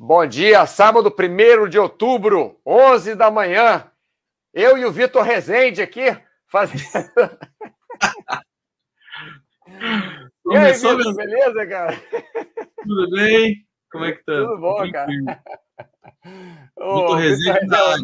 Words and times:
Bom 0.00 0.24
dia, 0.24 0.64
sábado 0.64 1.12
1 1.12 1.68
de 1.68 1.76
outubro, 1.76 2.60
11 2.64 3.16
da 3.16 3.32
manhã. 3.32 3.90
Eu 4.54 4.78
e 4.78 4.84
o 4.84 4.92
Vitor 4.92 5.24
Rezende 5.24 5.82
aqui 5.82 6.16
fazendo. 6.46 6.84
e 10.52 10.56
aí, 10.56 10.72
Vitor, 10.74 11.16
beleza, 11.16 11.66
cara? 11.66 12.00
Tudo 12.80 13.10
bem? 13.10 13.66
Como 13.90 14.04
é 14.04 14.12
que 14.12 14.18
tá? 14.18 14.34
Tudo 14.34 14.58
bom, 14.58 14.88
cara. 14.92 15.10
Vitor 16.78 17.16
Rezende 17.16 17.66
da 17.66 17.96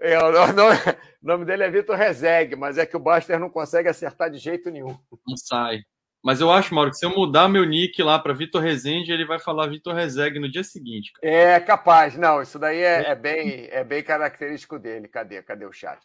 é, 0.00 0.18
o 0.18 0.32
nome, 0.32 0.76
o 1.22 1.26
nome 1.26 1.44
dele 1.44 1.62
é 1.62 1.70
Vitor 1.70 1.96
Rezegue, 1.96 2.56
mas 2.56 2.78
é 2.78 2.86
que 2.86 2.96
o 2.96 3.00
Buster 3.00 3.38
não 3.38 3.48
consegue 3.48 3.88
acertar 3.88 4.28
de 4.28 4.38
jeito 4.38 4.70
nenhum. 4.72 4.98
Não 5.24 5.36
sai. 5.36 5.82
Mas 6.28 6.42
eu 6.42 6.50
acho, 6.50 6.74
Mauro, 6.74 6.90
que 6.90 6.98
se 6.98 7.06
eu 7.06 7.10
mudar 7.16 7.48
meu 7.48 7.64
nick 7.64 8.02
lá 8.02 8.18
para 8.18 8.34
Vitor 8.34 8.60
Rezende, 8.60 9.10
ele 9.10 9.24
vai 9.24 9.38
falar 9.38 9.66
Vitor 9.66 9.94
Rezegue 9.94 10.38
no 10.38 10.46
dia 10.46 10.62
seguinte. 10.62 11.10
Cara. 11.14 11.26
É 11.26 11.58
capaz, 11.58 12.18
não. 12.18 12.42
Isso 12.42 12.58
daí 12.58 12.82
é, 12.82 13.12
é, 13.12 13.14
bem, 13.14 13.66
é 13.70 13.82
bem 13.82 14.02
característico 14.02 14.78
dele. 14.78 15.08
Cadê? 15.08 15.42
Cadê 15.42 15.64
o 15.64 15.72
chat? 15.72 15.98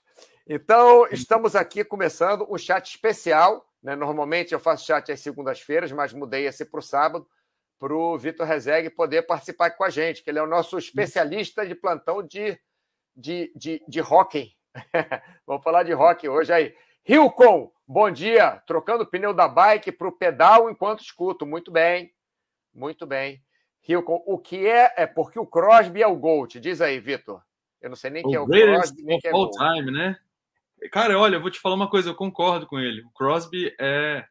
Então, 0.48 1.06
estamos 1.12 1.58
aqui 1.58 1.84
começando 1.84 2.48
um 2.50 2.58
chat 2.58 2.88
especial. 2.88 3.66
Né? 3.84 3.98
Normalmente 3.98 4.54
eu 4.54 4.62
faço 4.62 4.86
chat 4.86 5.12
às 5.12 5.20
segundas-feiras, 5.20 5.92
mas 5.92 6.14
mudei 6.14 6.48
esse 6.48 6.64
para 6.64 6.80
o 6.80 6.82
sábado, 6.82 7.28
para 7.78 7.94
o 7.94 8.18
Vitor 8.18 8.48
Rezegue 8.48 8.90
poder 8.90 9.24
participar 9.24 9.72
com 9.72 9.84
a 9.84 9.90
gente, 9.90 10.24
que 10.24 10.30
ele 10.30 10.40
é 10.40 10.44
o 10.44 10.48
nosso 10.48 10.78
especialista 10.78 11.68
de 11.68 11.76
plantão 11.76 12.24
de, 12.24 12.58
de, 13.14 13.52
de, 13.58 13.84
de 13.86 14.00
hockey. 14.00 14.54
Vamos 15.46 15.66
falar 15.66 15.84
de 15.84 15.94
hockey 15.94 16.30
hoje 16.30 16.54
aí. 16.54 16.74
Hilcon, 17.06 17.70
bom 17.86 18.10
dia. 18.10 18.62
Trocando 18.66 19.04
o 19.04 19.08
pneu 19.08 19.34
da 19.34 19.48
bike 19.48 19.92
para 19.92 20.08
o 20.08 20.12
pedal 20.12 20.70
enquanto 20.70 21.04
escuto. 21.04 21.46
Muito 21.46 21.72
bem. 21.72 22.14
Muito 22.74 23.06
bem. 23.06 23.44
Hilcon, 23.88 24.24
o 24.26 24.40
que 24.40 24.66
é? 24.66 24.94
É 24.96 25.06
porque 25.06 25.38
o 25.38 25.46
Crosby 25.46 26.02
é 26.02 26.08
o 26.08 26.16
GOAT. 26.16 26.60
Diz 26.60 26.80
aí, 26.80 27.00
Vitor. 27.00 27.42
Eu 27.82 27.90
não 27.90 27.98
sei 27.98 28.10
nem 28.10 28.24
quem 28.24 28.36
é 28.36 28.40
o 28.40 28.48
Crosby, 28.48 29.04
nem 29.04 29.20
quem 29.20 29.30
é 29.30 29.34
all 29.34 29.52
time, 29.52 29.92
né? 29.92 30.18
Cara, 30.90 31.20
olha, 31.20 31.36
eu 31.36 31.42
vou 31.42 31.52
te 31.52 31.60
falar 31.60 31.76
uma 31.76 31.90
coisa, 31.90 32.10
eu 32.10 32.16
concordo 32.16 32.66
com 32.66 32.80
ele. 32.80 33.02
O 33.02 33.12
Crosby 33.12 33.76
é, 33.80 34.26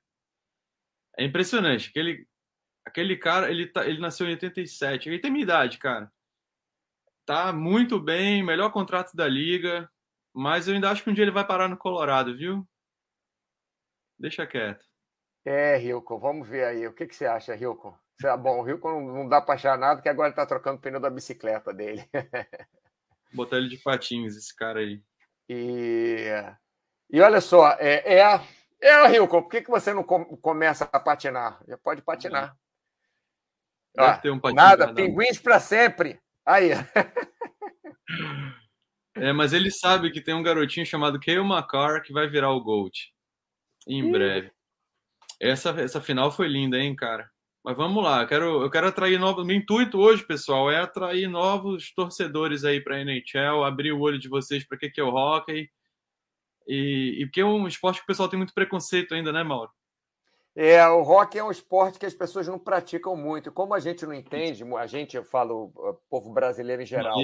é 1.19 1.25
impressionante. 1.25 1.91
Aquele, 1.91 2.27
aquele 2.87 3.17
cara, 3.17 3.51
ele, 3.51 3.67
tá, 3.67 3.87
ele 3.87 4.01
nasceu 4.01 4.27
em 4.27 4.31
87. 4.31 5.09
Ele 5.09 5.19
tem 5.19 5.31
minha 5.31 5.43
idade, 5.43 5.77
cara. 5.77 6.11
Tá 7.27 7.53
muito 7.53 8.01
bem, 8.01 8.43
melhor 8.43 8.71
contrato 8.73 9.15
da 9.15 9.29
liga. 9.29 9.89
Mas 10.35 10.67
eu 10.67 10.75
ainda 10.75 10.91
acho 10.91 11.03
que 11.03 11.11
um 11.11 11.15
dia 11.15 11.25
ele 11.25 11.31
vai 11.31 11.47
parar 11.47 11.69
no 11.69 11.77
Colorado, 11.77 12.37
viu? 12.37 12.67
Deixa 14.19 14.47
quieto. 14.47 14.85
É, 15.45 15.77
Rilco, 15.77 16.19
vamos 16.19 16.49
ver 16.49 16.65
aí. 16.65 16.87
O 16.87 16.95
que, 16.95 17.07
que 17.07 17.15
você 17.15 17.27
acha, 17.27 17.55
Rilco? 17.55 17.99
Bom, 18.41 18.61
o 18.61 18.63
Rilco 18.63 18.89
não, 18.89 19.01
não 19.01 19.29
dá 19.29 19.41
para 19.41 19.55
achar 19.57 19.77
nada, 19.77 20.01
que 20.01 20.09
agora 20.09 20.29
ele 20.29 20.37
tá 20.37 20.47
trocando 20.47 20.79
o 20.79 20.81
pneu 20.81 21.01
da 21.01 21.11
bicicleta 21.11 21.75
dele. 21.75 22.09
Botar 23.35 23.57
ele 23.57 23.69
de 23.69 23.79
patins, 23.79 24.37
esse 24.37 24.55
cara 24.55 24.79
aí. 24.79 25.03
E, 25.49 26.29
e 27.11 27.21
olha 27.21 27.41
só, 27.41 27.73
é, 27.81 28.21
é, 28.21 28.41
é 28.81 29.07
Rilco, 29.09 29.43
por 29.43 29.49
que, 29.51 29.63
que 29.63 29.71
você 29.71 29.93
não 29.93 30.05
com, 30.05 30.25
começa 30.37 30.89
a 30.93 31.01
patinar? 31.01 31.61
Já 31.67 31.77
pode 31.77 32.01
patinar. 32.03 32.57
Deve 33.95 34.21
ter 34.21 34.31
um 34.31 34.41
nada, 34.55 34.95
pinguins 34.95 35.39
para 35.39 35.59
sempre. 35.59 36.21
Aí. 36.47 36.71
É, 39.15 39.33
mas 39.33 39.53
ele 39.53 39.71
sabe 39.71 40.11
que 40.11 40.21
tem 40.21 40.35
um 40.35 40.43
garotinho 40.43 40.87
chamado 40.87 41.21
Kale 41.21 41.39
McCarr 41.39 42.03
que 42.03 42.13
vai 42.13 42.27
virar 42.27 42.51
o 42.51 42.63
Gold 42.63 43.13
em 43.87 44.11
breve. 44.11 44.51
Essa, 45.41 45.71
essa 45.71 46.01
final 46.01 46.31
foi 46.31 46.49
linda, 46.49 46.79
hein, 46.79 46.95
cara? 46.95 47.31
Mas 47.65 47.77
vamos 47.77 48.03
lá, 48.03 48.23
eu 48.23 48.27
quero, 48.27 48.63
eu 48.63 48.71
quero 48.71 48.89
atrair 48.89 49.19
novos. 49.19 49.47
Meu 49.47 49.57
intuito 49.57 49.99
hoje, 49.99 50.27
pessoal, 50.27 50.71
é 50.71 50.81
atrair 50.81 51.29
novos 51.29 51.93
torcedores 51.95 52.65
aí 52.65 52.81
para 52.81 52.97
a 52.97 53.01
NHL, 53.01 53.63
abrir 53.65 53.93
o 53.93 54.01
olho 54.01 54.19
de 54.19 54.29
vocês 54.29 54.67
para 54.67 54.77
o 54.77 54.79
que 54.79 55.01
é 55.01 55.05
o 55.05 55.15
hockey. 55.15 55.69
E, 56.67 57.19
e 57.21 57.27
porque 57.27 57.41
é 57.41 57.45
um 57.45 57.67
esporte 57.69 57.99
que 57.99 58.05
o 58.05 58.07
pessoal 58.07 58.29
tem 58.29 58.37
muito 58.37 58.55
preconceito 58.55 59.15
ainda, 59.15 59.33
né, 59.33 59.43
Mauro? 59.43 59.71
É, 60.55 60.87
o 60.89 61.03
hockey 61.03 61.39
é 61.39 61.45
um 61.45 61.51
esporte 61.51 61.99
que 61.99 62.07
as 62.07 62.15
pessoas 62.15 62.47
não 62.47 62.59
praticam 62.59 63.17
muito. 63.17 63.53
Como 63.53 63.75
a 63.75 63.81
gente 63.81 64.05
não 64.05 64.13
entende, 64.13 64.65
a 64.77 64.87
gente, 64.87 65.17
eu 65.17 65.25
falo, 65.25 65.73
o 65.75 65.95
povo 66.11 66.33
brasileiro 66.33 66.83
em 66.83 66.87
geral, 66.87 67.17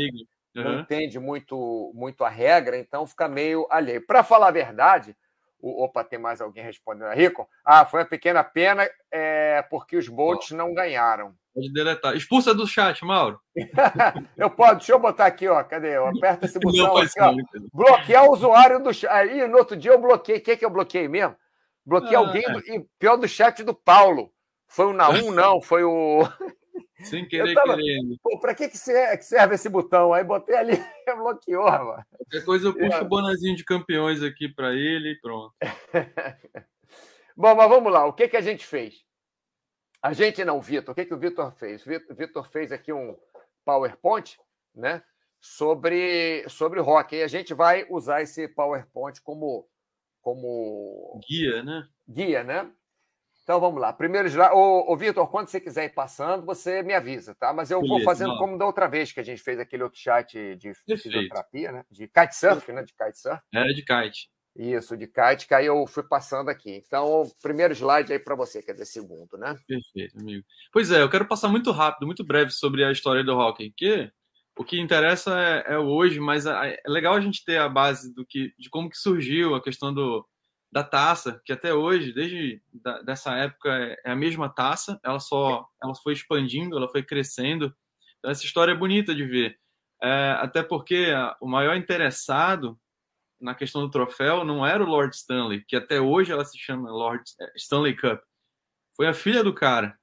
uhum. 0.59 0.73
não 0.73 0.81
entende 0.81 1.19
muito, 1.19 1.93
muito 1.95 2.25
a 2.25 2.29
regra, 2.29 2.79
então 2.79 3.07
fica 3.07 3.29
meio 3.29 3.67
alheio. 3.71 4.05
Para 4.07 4.23
falar 4.23 4.49
a 4.49 4.53
verdade, 4.53 5.17
o, 5.61 5.85
opa, 5.85 6.05
tem 6.05 6.19
mais 6.19 6.41
alguém 6.41 6.63
respondendo. 6.63 7.13
Rico? 7.13 7.49
Ah, 7.65 7.85
foi 7.85 8.01
uma 8.01 8.07
pequena 8.07 8.45
pena 8.45 8.89
é, 9.11 9.63
porque 9.63 9.97
os 9.97 10.09
Bolts 10.09 10.53
oh. 10.53 10.57
não 10.57 10.73
ganharam. 10.73 11.35
Pode 11.55 11.73
deletar. 11.73 12.17
Expulsa 12.17 12.55
do 12.55 12.67
chat, 12.67 13.05
Mauro. 13.05 13.41
eu 14.37 14.49
posso, 14.49 14.77
deixa 14.77 14.93
eu 14.93 14.99
botar 15.01 15.27
aqui, 15.27 15.49
ó. 15.49 15.63
Cadê? 15.65 15.97
Eu 15.97 16.07
aperto 16.07 16.47
esse 16.47 16.59
botão 16.61 16.95
não, 16.95 16.97
aqui, 16.99 17.21
ó. 17.21 17.35
Bloquear 17.73 18.25
o 18.27 18.33
usuário 18.33 18.81
do 18.81 18.95
chat. 18.95 19.11
Aí, 19.11 19.47
no 19.49 19.59
outro 19.59 19.77
dia 19.77 19.91
eu 19.91 20.01
bloqueei. 20.01 20.39
Quem 20.39 20.57
que 20.57 20.65
eu 20.65 20.71
bloqueei 20.71 21.09
mesmo? 21.09 21.35
Bloqueei 21.85 22.15
ah, 22.15 22.21
alguém, 22.21 22.45
é. 22.47 22.53
do, 22.53 22.59
e 22.61 22.87
pior 22.99 23.17
do 23.17 23.27
chat 23.27 23.65
do 23.65 23.75
Paulo. 23.75 24.31
Foi 24.69 24.87
o 24.87 24.93
Naum, 24.93 25.31
não, 25.33 25.61
foi 25.61 25.83
o. 25.83 26.23
Sem 27.05 27.27
querer, 27.27 27.55
tava, 27.55 27.77
querendo. 27.77 28.19
Pô, 28.23 28.39
pra 28.41 28.55
que, 28.55 28.69
que 28.69 28.77
serve 28.77 29.55
esse 29.55 29.69
botão? 29.69 30.13
Aí 30.13 30.25
botei 30.25 30.57
ali 30.57 30.73
e 31.07 31.15
bloqueou, 31.15 31.65
mano. 31.65 32.05
Qualquer 32.11 32.45
coisa 32.45 32.69
eu 32.69 32.75
puxo 32.75 32.99
é. 32.99 33.03
o 33.03 33.09
bonazinho 33.09 33.57
de 33.57 33.65
campeões 33.65 34.23
aqui 34.23 34.49
para 34.49 34.75
ele 34.75 35.13
e 35.13 35.21
pronto. 35.21 35.55
Bom, 37.37 37.55
mas 37.55 37.69
vamos 37.69 37.93
lá. 37.93 38.05
O 38.05 38.13
que, 38.13 38.27
que 38.27 38.37
a 38.37 38.41
gente 38.41 38.67
fez? 38.67 39.05
A 40.03 40.13
gente 40.13 40.45
não, 40.45 40.61
Vitor. 40.61 40.93
O 40.93 40.95
que, 40.95 41.05
que 41.05 41.15
o 41.15 41.19
Vitor 41.19 41.53
fez? 41.53 41.87
O 41.87 42.15
Vitor 42.15 42.49
fez 42.49 42.73
aqui 42.73 42.93
um 42.93 43.17
PowerPoint, 43.65 44.37
né? 44.75 45.03
Sobre, 45.41 46.45
sobre 46.49 46.81
rock. 46.81 47.15
E 47.15 47.23
a 47.23 47.29
gente 47.29 47.55
vai 47.55 47.87
usar 47.89 48.23
esse 48.23 48.49
PowerPoint 48.49 49.21
como, 49.23 49.69
como 50.21 51.21
guia, 51.29 51.63
né? 51.63 51.89
Guia, 52.09 52.43
né? 52.43 52.73
Então 53.49 53.59
vamos 53.59 53.81
lá. 53.81 53.95
Primeiro 53.95 54.29
slide. 54.29 54.53
Ô, 54.53 54.93
ô 54.93 54.95
Vitor, 54.95 55.27
quando 55.31 55.49
você 55.49 55.59
quiser 55.59 55.87
ir 55.87 55.95
passando, 55.95 56.45
você 56.45 56.83
me 56.83 56.93
avisa, 56.93 57.35
tá? 57.35 57.51
Mas 57.51 57.71
eu 57.71 57.81
Beleza, 57.81 57.97
vou 57.97 58.05
fazendo 58.05 58.33
não. 58.33 58.37
como 58.37 58.59
da 58.59 58.67
outra 58.67 58.87
vez 58.87 59.11
que 59.11 59.21
a 59.21 59.23
gente 59.23 59.43
fez 59.43 59.59
aquele 59.59 59.85
outro 59.85 59.99
chat 59.99 60.35
de 60.57 60.75
Perfeito. 60.87 61.03
fisioterapia, 61.05 61.73
né? 61.73 61.83
De 61.91 62.07
kitesurf, 62.07 62.71
né? 62.71 62.83
De 62.83 62.93
kitesurf. 62.93 63.41
Era 63.55 63.73
de 63.73 63.83
kite. 63.83 64.29
Isso, 64.55 64.95
de 64.99 65.07
kite, 65.07 65.49
que 65.49 65.55
aí 65.55 65.65
eu 65.65 65.87
fui 65.87 66.03
passando 66.03 66.51
aqui. 66.51 66.83
Então, 66.87 67.23
primeiro 67.41 67.73
slide 67.73 68.13
aí 68.13 68.19
para 68.19 68.35
você, 68.35 68.63
quer 68.63 68.73
dizer, 68.73 68.85
segundo, 68.85 69.39
né? 69.39 69.57
Perfeito, 69.67 70.19
amigo. 70.21 70.45
Pois 70.71 70.91
é, 70.91 71.01
eu 71.01 71.09
quero 71.09 71.27
passar 71.27 71.49
muito 71.49 71.71
rápido, 71.71 72.05
muito 72.05 72.23
breve 72.23 72.51
sobre 72.51 72.85
a 72.85 72.93
história 72.93 73.25
do 73.25 73.35
hockey, 73.35 73.73
que 73.75 74.11
o 74.59 74.63
que 74.63 74.79
interessa 74.79 75.41
é, 75.41 75.73
é 75.73 75.79
hoje, 75.79 76.21
mas 76.21 76.45
é, 76.45 76.75
é 76.75 76.81
legal 76.87 77.15
a 77.15 77.21
gente 77.23 77.43
ter 77.47 77.57
a 77.57 77.69
base 77.69 78.13
do 78.13 78.27
que, 78.27 78.53
de 78.59 78.69
como 78.69 78.91
que 78.91 78.99
surgiu 78.99 79.55
a 79.55 79.63
questão 79.63 79.95
do, 79.95 80.23
da 80.71 80.85
taça, 80.85 81.41
que 81.45 81.53
até 81.53 81.73
hoje, 81.73 82.13
desde 82.13 82.63
da, 82.73 83.01
dessa 83.03 83.35
época, 83.35 83.71
é, 83.71 83.97
é 84.07 84.11
a 84.11 84.17
mesma 84.17 84.49
taça, 84.49 85.01
ela 85.03 85.19
só 85.19 85.67
ela 85.83 85.95
foi 85.95 86.13
expandindo, 86.13 86.77
ela 86.77 86.89
foi 86.89 87.03
crescendo. 87.03 87.75
Então, 88.19 88.31
essa 88.31 88.45
história 88.45 88.73
é 88.73 88.77
bonita 88.77 89.15
de 89.15 89.25
ver. 89.25 89.59
É, 90.03 90.37
até 90.41 90.63
porque 90.63 91.13
a, 91.15 91.37
o 91.41 91.49
maior 91.49 91.77
interessado 91.77 92.79
na 93.41 93.55
questão 93.55 93.81
do 93.81 93.91
troféu 93.91 94.45
não 94.45 94.67
era 94.67 94.83
o 94.83 94.89
Lord 94.89 95.15
Stanley, 95.15 95.65
que 95.65 95.77
até 95.77 96.01
hoje 96.01 96.33
ela 96.33 96.45
se 96.45 96.59
chama 96.59 96.91
Lord 96.91 97.23
é, 97.41 97.53
Stanley 97.57 97.97
Cup. 97.97 98.21
Foi 98.97 99.07
a 99.07 99.15
filha 99.15 99.45
do 99.45 99.55
cara. 99.55 99.99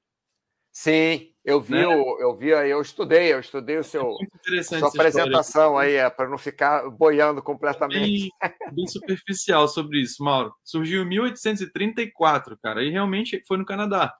Sim, 0.71 1.34
eu 1.45 1.61
vi, 1.61 1.73
né? 1.73 1.83
eu, 1.83 2.17
eu 2.19 2.35
vi, 2.35 2.49
eu 2.49 2.81
estudei, 2.81 3.31
eu 3.31 3.39
estudei 3.39 3.77
o 3.77 3.83
seu 3.83 4.17
é 4.57 4.63
sua 4.63 4.87
apresentação 4.87 5.77
aí, 5.77 5.93
é, 5.93 6.09
para 6.09 6.27
não 6.27 6.39
ficar 6.39 6.89
boiando 6.89 7.41
completamente. 7.41 8.29
Bem, 8.41 8.73
bem, 8.73 8.87
superficial 8.87 9.67
sobre 9.67 10.01
isso, 10.01 10.23
Mauro. 10.23 10.53
Surgiu 10.63 11.03
em 11.03 11.07
1834, 11.07 12.57
cara, 12.57 12.83
e 12.83 12.89
realmente 12.89 13.43
foi 13.47 13.57
no 13.57 13.65
Canadá. 13.65 14.11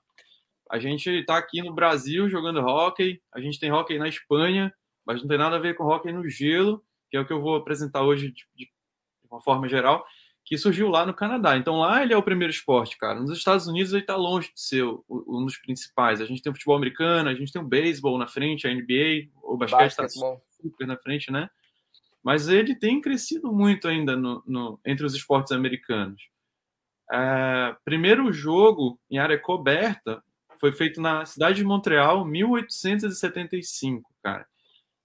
A 0.70 0.78
gente 0.78 1.10
está 1.10 1.36
aqui 1.36 1.62
no 1.62 1.74
Brasil 1.74 2.28
jogando 2.30 2.60
hockey, 2.60 3.20
a 3.34 3.40
gente 3.40 3.58
tem 3.58 3.72
hockey 3.72 3.98
na 3.98 4.08
Espanha, 4.08 4.72
mas 5.04 5.20
não 5.20 5.28
tem 5.28 5.38
nada 5.38 5.56
a 5.56 5.60
ver 5.60 5.74
com 5.74 5.84
hockey 5.84 6.12
no 6.12 6.28
gelo, 6.28 6.80
que 7.10 7.16
é 7.16 7.20
o 7.20 7.26
que 7.26 7.32
eu 7.32 7.40
vou 7.40 7.56
apresentar 7.56 8.02
hoje 8.02 8.28
de, 8.28 8.44
de 8.54 8.70
uma 9.28 9.42
forma 9.42 9.68
geral 9.68 10.04
que 10.46 10.56
surgiu 10.56 10.88
lá 10.88 11.04
no 11.04 11.12
Canadá. 11.12 11.56
Então 11.56 11.80
lá 11.80 12.00
ele 12.02 12.14
é 12.14 12.16
o 12.16 12.22
primeiro 12.22 12.52
esporte, 12.52 12.96
cara. 12.96 13.18
Nos 13.18 13.36
Estados 13.36 13.66
Unidos 13.66 13.92
ele 13.92 14.02
está 14.02 14.14
longe 14.14 14.52
de 14.54 14.60
ser 14.60 14.84
um 14.84 15.44
dos 15.44 15.58
principais. 15.58 16.20
A 16.20 16.24
gente 16.24 16.40
tem 16.40 16.52
o 16.52 16.54
futebol 16.54 16.76
americano, 16.76 17.28
a 17.28 17.34
gente 17.34 17.52
tem 17.52 17.60
o 17.60 17.66
beisebol 17.66 18.16
na 18.16 18.28
frente, 18.28 18.66
a 18.66 18.72
NBA, 18.72 19.28
o 19.42 19.56
basquete 19.56 19.90
está 19.90 20.08
super 20.08 20.86
na 20.86 20.96
frente, 20.96 21.32
né? 21.32 21.50
Mas 22.22 22.48
ele 22.48 22.76
tem 22.76 23.00
crescido 23.00 23.52
muito 23.52 23.88
ainda 23.88 24.16
no, 24.16 24.40
no 24.46 24.80
entre 24.86 25.04
os 25.04 25.14
esportes 25.14 25.50
americanos. 25.50 26.22
É, 27.12 27.74
primeiro 27.84 28.32
jogo 28.32 29.00
em 29.10 29.18
área 29.18 29.38
coberta 29.38 30.22
foi 30.60 30.72
feito 30.72 31.00
na 31.00 31.26
cidade 31.26 31.56
de 31.56 31.64
Montreal, 31.64 32.24
1875, 32.24 34.08
cara. 34.22 34.46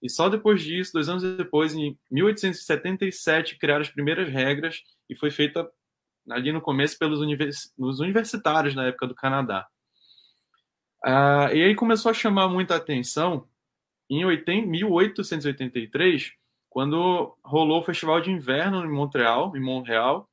E 0.01 0.09
só 0.09 0.29
depois 0.29 0.61
disso, 0.63 0.93
dois 0.93 1.07
anos 1.07 1.23
depois, 1.37 1.75
em 1.75 1.97
1877, 2.09 3.57
criaram 3.57 3.81
as 3.81 3.89
primeiras 3.89 4.27
regras 4.29 4.81
e 5.09 5.15
foi 5.15 5.29
feita 5.29 5.69
ali 6.29 6.51
no 6.51 6.61
começo 6.61 6.97
pelos 6.97 7.19
univers, 7.19 7.73
universitários 7.77 8.73
na 8.73 8.87
época 8.87 9.07
do 9.07 9.15
Canadá. 9.15 9.67
Uh, 11.05 11.53
e 11.53 11.63
aí 11.63 11.75
começou 11.75 12.11
a 12.11 12.13
chamar 12.13 12.47
muita 12.47 12.75
atenção 12.75 13.47
em 14.09 14.25
80, 14.25 14.67
1883, 14.67 16.33
quando 16.69 17.35
rolou 17.43 17.81
o 17.81 17.83
Festival 17.83 18.21
de 18.21 18.31
Inverno 18.31 18.83
em 18.83 18.91
Montreal, 18.91 19.55
em 19.55 19.61
Montreal. 19.61 20.27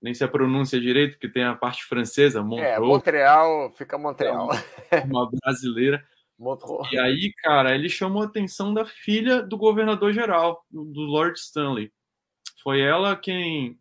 Nem 0.00 0.14
se 0.14 0.22
a 0.22 0.28
pronúncia 0.28 0.80
direito, 0.80 1.12
porque 1.12 1.28
tem 1.28 1.44
a 1.44 1.54
parte 1.54 1.84
francesa, 1.84 2.42
Montreal. 2.42 2.84
É, 2.84 2.86
Montreal, 2.86 3.72
fica 3.72 3.98
Montreal. 3.98 4.48
É 4.90 5.00
uma 5.00 5.28
brasileira. 5.30 6.04
E 6.92 6.98
aí, 6.98 7.32
cara, 7.42 7.74
ele 7.74 7.88
chamou 7.88 8.22
a 8.22 8.26
atenção 8.26 8.74
da 8.74 8.84
filha 8.84 9.42
do 9.42 9.56
governador 9.56 10.12
geral, 10.12 10.64
do 10.70 11.00
Lord 11.00 11.38
Stanley. 11.38 11.92
Foi 12.62 12.80
ela 12.80 13.16
quem 13.16 13.78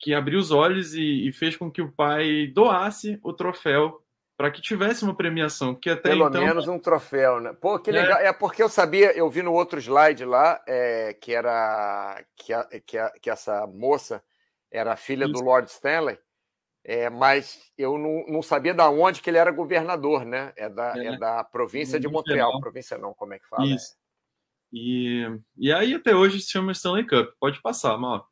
que 0.00 0.14
abriu 0.14 0.38
os 0.38 0.50
olhos 0.50 0.94
e, 0.94 1.28
e 1.28 1.32
fez 1.32 1.56
com 1.56 1.70
que 1.70 1.82
o 1.82 1.92
pai 1.92 2.46
doasse 2.46 3.18
o 3.22 3.32
troféu 3.32 4.00
para 4.36 4.52
que 4.52 4.62
tivesse 4.62 5.02
uma 5.02 5.16
premiação, 5.16 5.74
porque 5.74 5.90
até 5.90 6.10
Pelo 6.10 6.28
então... 6.28 6.40
menos 6.40 6.68
um 6.68 6.78
troféu, 6.78 7.40
né? 7.40 7.52
Pô, 7.60 7.76
que 7.80 7.90
legal. 7.90 8.20
É, 8.20 8.28
é 8.28 8.32
porque 8.32 8.62
eu 8.62 8.68
sabia, 8.68 9.10
eu 9.16 9.28
vi 9.28 9.42
no 9.42 9.52
outro 9.52 9.80
slide 9.80 10.24
lá, 10.24 10.62
é, 10.64 11.12
que 11.14 11.34
era 11.34 12.24
que, 12.36 12.52
a, 12.52 12.64
que, 12.86 12.96
a, 12.96 13.10
que, 13.20 13.28
essa 13.28 13.66
moça 13.66 14.22
era 14.70 14.94
filha 14.94 15.24
Isso. 15.24 15.32
do 15.32 15.40
Lord 15.40 15.68
Stanley, 15.68 16.16
é, 16.88 17.10
mas 17.10 17.70
eu 17.76 17.98
não, 17.98 18.24
não, 18.26 18.42
sabia 18.42 18.72
da 18.72 18.88
onde 18.88 19.20
que 19.20 19.28
ele 19.28 19.36
era 19.36 19.50
governador, 19.50 20.24
né? 20.24 20.54
É 20.56 20.70
da, 20.70 20.96
é, 20.96 21.08
é 21.08 21.18
da 21.18 21.44
província 21.44 22.00
de 22.00 22.08
Montreal. 22.08 22.58
Província 22.60 22.96
não, 22.96 23.12
como 23.12 23.34
é 23.34 23.38
que 23.38 23.46
fala? 23.46 23.66
Isso. 23.66 23.94
E, 24.72 25.26
e 25.58 25.70
aí 25.70 25.92
até 25.92 26.14
hoje 26.14 26.40
se 26.40 26.50
chama 26.50 26.72
Stanley 26.72 27.06
Cup. 27.06 27.28
Pode 27.38 27.60
passar, 27.60 27.98
Mauro. 27.98 28.24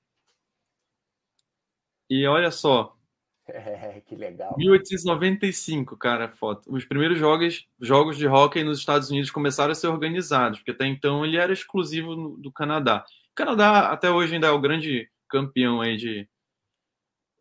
E 2.08 2.26
olha 2.26 2.50
só, 2.50 2.96
é, 3.46 4.00
que 4.00 4.16
legal. 4.16 4.54
1895, 4.56 5.94
cara, 5.98 6.32
foto. 6.32 6.74
Os 6.74 6.86
primeiros 6.86 7.18
jogos, 7.18 7.68
jogos 7.78 8.16
de 8.16 8.26
hockey 8.26 8.64
nos 8.64 8.78
Estados 8.78 9.10
Unidos 9.10 9.30
começaram 9.30 9.72
a 9.72 9.74
ser 9.74 9.88
organizados, 9.88 10.60
porque 10.60 10.70
até 10.70 10.86
então 10.86 11.26
ele 11.26 11.36
era 11.36 11.52
exclusivo 11.52 12.38
do 12.38 12.50
Canadá. 12.50 13.04
O 13.32 13.34
Canadá 13.34 13.90
até 13.90 14.10
hoje 14.10 14.32
ainda 14.32 14.46
é 14.46 14.50
o 14.50 14.60
grande 14.62 15.10
campeão 15.28 15.82
aí 15.82 15.98
de 15.98 16.26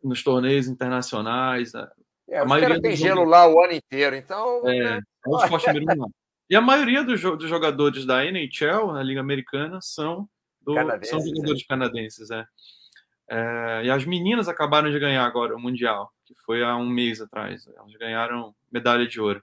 nos 0.02 0.22
torneios 0.22 0.68
internacionais. 0.68 1.72
É, 2.28 2.38
a 2.38 2.44
maioria 2.44 2.80
tem 2.80 2.96
gelo 2.96 3.24
lá 3.24 3.48
o 3.48 3.60
ano 3.62 3.72
inteiro, 3.72 4.16
então. 4.16 4.68
É, 4.68 4.82
né? 4.82 4.98
é 4.98 5.28
o 5.28 5.36
esporte 5.36 5.70
um. 5.70 6.10
E 6.48 6.54
a 6.54 6.60
maioria 6.60 7.02
dos, 7.02 7.20
dos, 7.20 7.48
jogadores 7.48 8.04
da 8.04 8.24
NHL, 8.24 8.92
na 8.92 9.02
Liga 9.02 9.20
Americana, 9.20 9.80
são, 9.82 10.28
do, 10.60 10.74
são 11.04 11.20
jogadores 11.20 11.62
é. 11.62 11.66
canadenses, 11.66 12.30
é. 12.30 12.44
É, 13.28 13.82
e 13.84 13.90
as 13.90 14.04
meninas 14.04 14.48
acabaram 14.48 14.90
de 14.90 14.98
ganhar 15.00 15.24
agora 15.24 15.56
o 15.56 15.60
Mundial, 15.60 16.12
que 16.24 16.34
foi 16.44 16.62
há 16.62 16.76
um 16.76 16.88
mês 16.88 17.20
atrás. 17.20 17.66
Elas 17.66 17.92
ganharam 17.94 18.54
medalha 18.70 19.06
de 19.06 19.20
ouro. 19.20 19.42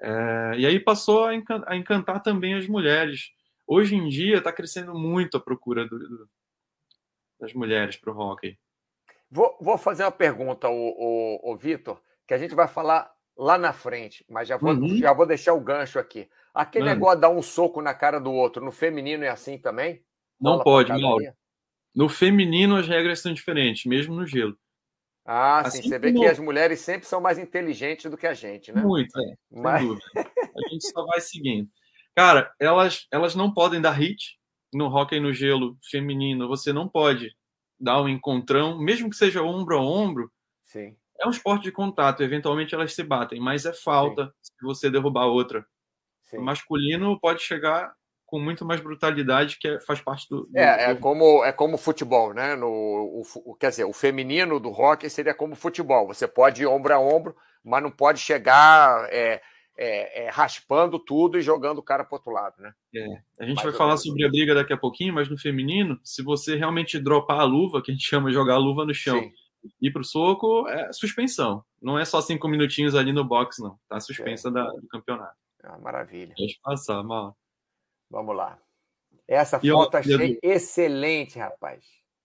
É, 0.00 0.54
e 0.58 0.66
aí 0.66 0.78
passou 0.78 1.24
a, 1.24 1.34
encantar, 1.34 1.72
a 1.72 1.76
encantar 1.76 2.22
também 2.22 2.54
as 2.54 2.68
mulheres. 2.68 3.30
Hoje 3.66 3.96
em 3.96 4.08
dia 4.08 4.38
está 4.38 4.52
crescendo 4.52 4.94
muito 4.94 5.36
a 5.36 5.40
procura 5.40 5.86
do, 5.86 5.98
do, 5.98 6.28
das 7.40 7.52
mulheres 7.54 7.96
para 7.96 8.12
o 8.12 8.16
hockey. 8.18 8.58
Vou, 9.30 9.56
vou, 9.60 9.76
fazer 9.76 10.04
uma 10.04 10.10
pergunta, 10.10 10.68
o, 10.70 11.56
Vitor, 11.60 12.00
que 12.26 12.32
a 12.32 12.38
gente 12.38 12.54
vai 12.54 12.66
falar 12.66 13.10
lá 13.36 13.58
na 13.58 13.72
frente, 13.72 14.24
mas 14.28 14.48
já 14.48 14.56
vou, 14.56 14.72
uhum. 14.72 14.96
já 14.96 15.12
vou 15.12 15.26
deixar 15.26 15.52
o 15.52 15.60
gancho 15.60 15.98
aqui. 15.98 16.28
Aquele 16.54 16.86
Mano. 16.86 16.96
negócio 16.96 17.16
de 17.16 17.22
dar 17.22 17.28
um 17.30 17.42
soco 17.42 17.82
na 17.82 17.94
cara 17.94 18.18
do 18.18 18.32
outro, 18.32 18.64
no 18.64 18.72
feminino 18.72 19.24
é 19.24 19.28
assim 19.28 19.58
também? 19.58 20.02
Não 20.40 20.52
Fala 20.52 20.64
pode, 20.64 21.00
Mauro. 21.00 21.24
No 21.94 22.08
feminino, 22.08 22.76
as 22.76 22.88
regras 22.88 23.20
são 23.20 23.32
diferentes, 23.32 23.84
mesmo 23.84 24.14
no 24.14 24.26
gelo. 24.26 24.56
Ah, 25.24 25.60
assim 25.60 25.82
sim. 25.82 25.88
Você 25.88 25.98
vê 25.98 26.12
que 26.12 26.24
as 26.24 26.38
mulheres 26.38 26.80
sempre 26.80 27.06
são 27.06 27.20
mais 27.20 27.38
inteligentes 27.38 28.10
do 28.10 28.16
que 28.16 28.26
a 28.26 28.32
gente, 28.32 28.72
né? 28.72 28.80
Muito, 28.80 29.18
é. 29.20 29.34
Mas... 29.50 29.84
A 30.16 30.70
gente 30.70 30.90
só 30.90 31.04
vai 31.04 31.20
seguindo. 31.20 31.68
Cara, 32.16 32.50
elas, 32.58 33.06
elas 33.12 33.34
não 33.34 33.52
podem 33.52 33.80
dar 33.80 33.92
hit 33.92 34.38
no 34.72 34.86
hockey 34.86 35.20
no 35.20 35.32
gelo 35.32 35.76
feminino. 35.90 36.48
Você 36.48 36.72
não 36.72 36.88
pode 36.88 37.30
dar 37.78 38.02
um 38.02 38.08
encontrão, 38.08 38.78
mesmo 38.78 39.08
que 39.10 39.16
seja 39.16 39.42
ombro 39.42 39.78
a 39.78 39.82
ombro. 39.82 40.30
Sim. 40.64 40.96
É 41.20 41.26
um 41.26 41.30
esporte 41.30 41.64
de 41.64 41.72
contato. 41.72 42.22
Eventualmente 42.22 42.74
elas 42.74 42.94
se 42.94 43.02
batem, 43.02 43.40
mas 43.40 43.66
é 43.66 43.72
falta 43.72 44.26
sim. 44.26 44.52
se 44.58 44.64
você 44.64 44.90
derrubar 44.90 45.26
outra. 45.26 45.64
Sim. 46.22 46.38
O 46.38 46.42
masculino 46.42 47.18
pode 47.18 47.42
chegar 47.42 47.92
com 48.26 48.38
muito 48.38 48.62
mais 48.64 48.80
brutalidade, 48.80 49.58
que 49.58 49.66
é, 49.66 49.80
faz 49.80 50.02
parte 50.02 50.28
do, 50.28 50.42
do, 50.44 50.58
É, 50.58 50.90
é 50.90 50.94
como 50.94 51.42
é 51.42 51.50
como 51.50 51.78
futebol, 51.78 52.34
né? 52.34 52.54
No, 52.54 52.68
o, 52.68 53.54
quer 53.54 53.70
dizer, 53.70 53.84
o 53.84 53.92
feminino 53.92 54.60
do 54.60 54.70
hockey 54.70 55.08
seria 55.08 55.32
como 55.32 55.54
futebol. 55.54 56.06
Você 56.08 56.28
pode 56.28 56.62
ir 56.62 56.66
ombro 56.66 56.92
a 56.92 56.98
ombro, 56.98 57.34
mas 57.64 57.82
não 57.82 57.90
pode 57.90 58.20
chegar 58.20 59.08
é, 59.10 59.40
é, 59.78 60.24
é 60.24 60.30
raspando 60.30 60.98
tudo 60.98 61.38
e 61.38 61.42
jogando 61.42 61.78
o 61.78 61.82
cara 61.82 62.04
para 62.04 62.16
outro 62.16 62.32
lado, 62.32 62.60
né? 62.60 62.74
É. 62.94 63.06
A 63.40 63.46
gente 63.46 63.62
vai 63.62 63.72
falar 63.72 63.96
sobre 63.96 64.24
a 64.24 64.28
briga 64.28 64.54
daqui 64.54 64.72
a 64.72 64.76
pouquinho, 64.76 65.14
mas 65.14 65.28
no 65.28 65.38
feminino, 65.38 65.98
se 66.02 66.22
você 66.22 66.56
realmente 66.56 66.98
dropar 66.98 67.40
a 67.40 67.44
luva, 67.44 67.80
que 67.80 67.92
a 67.92 67.94
gente 67.94 68.04
chama 68.08 68.28
de 68.28 68.34
jogar 68.34 68.54
a 68.54 68.58
luva 68.58 68.84
no 68.84 68.92
chão, 68.92 69.20
Sim. 69.20 69.32
ir 69.80 69.92
para 69.92 70.02
o 70.02 70.04
soco, 70.04 70.66
é 70.68 70.92
suspensão. 70.92 71.64
Não 71.80 71.96
é 71.96 72.04
só 72.04 72.20
cinco 72.20 72.48
minutinhos 72.48 72.96
ali 72.96 73.12
no 73.12 73.24
box, 73.24 73.62
não. 73.62 73.78
Tá 73.88 74.00
suspensa 74.00 74.50
da, 74.50 74.64
do 74.64 74.88
campeonato. 74.88 75.36
Ah, 75.62 75.78
maravilha. 75.78 76.34
Pode 76.36 76.58
passar, 76.62 77.02
mal. 77.04 77.36
Vamos 78.10 78.34
lá. 78.34 78.58
Essa 79.28 79.60
e 79.62 79.70
foto 79.70 79.94
eu, 79.94 80.00
achei 80.00 80.38
eu... 80.42 80.50
excelente, 80.50 81.38
rapaz. 81.38 81.84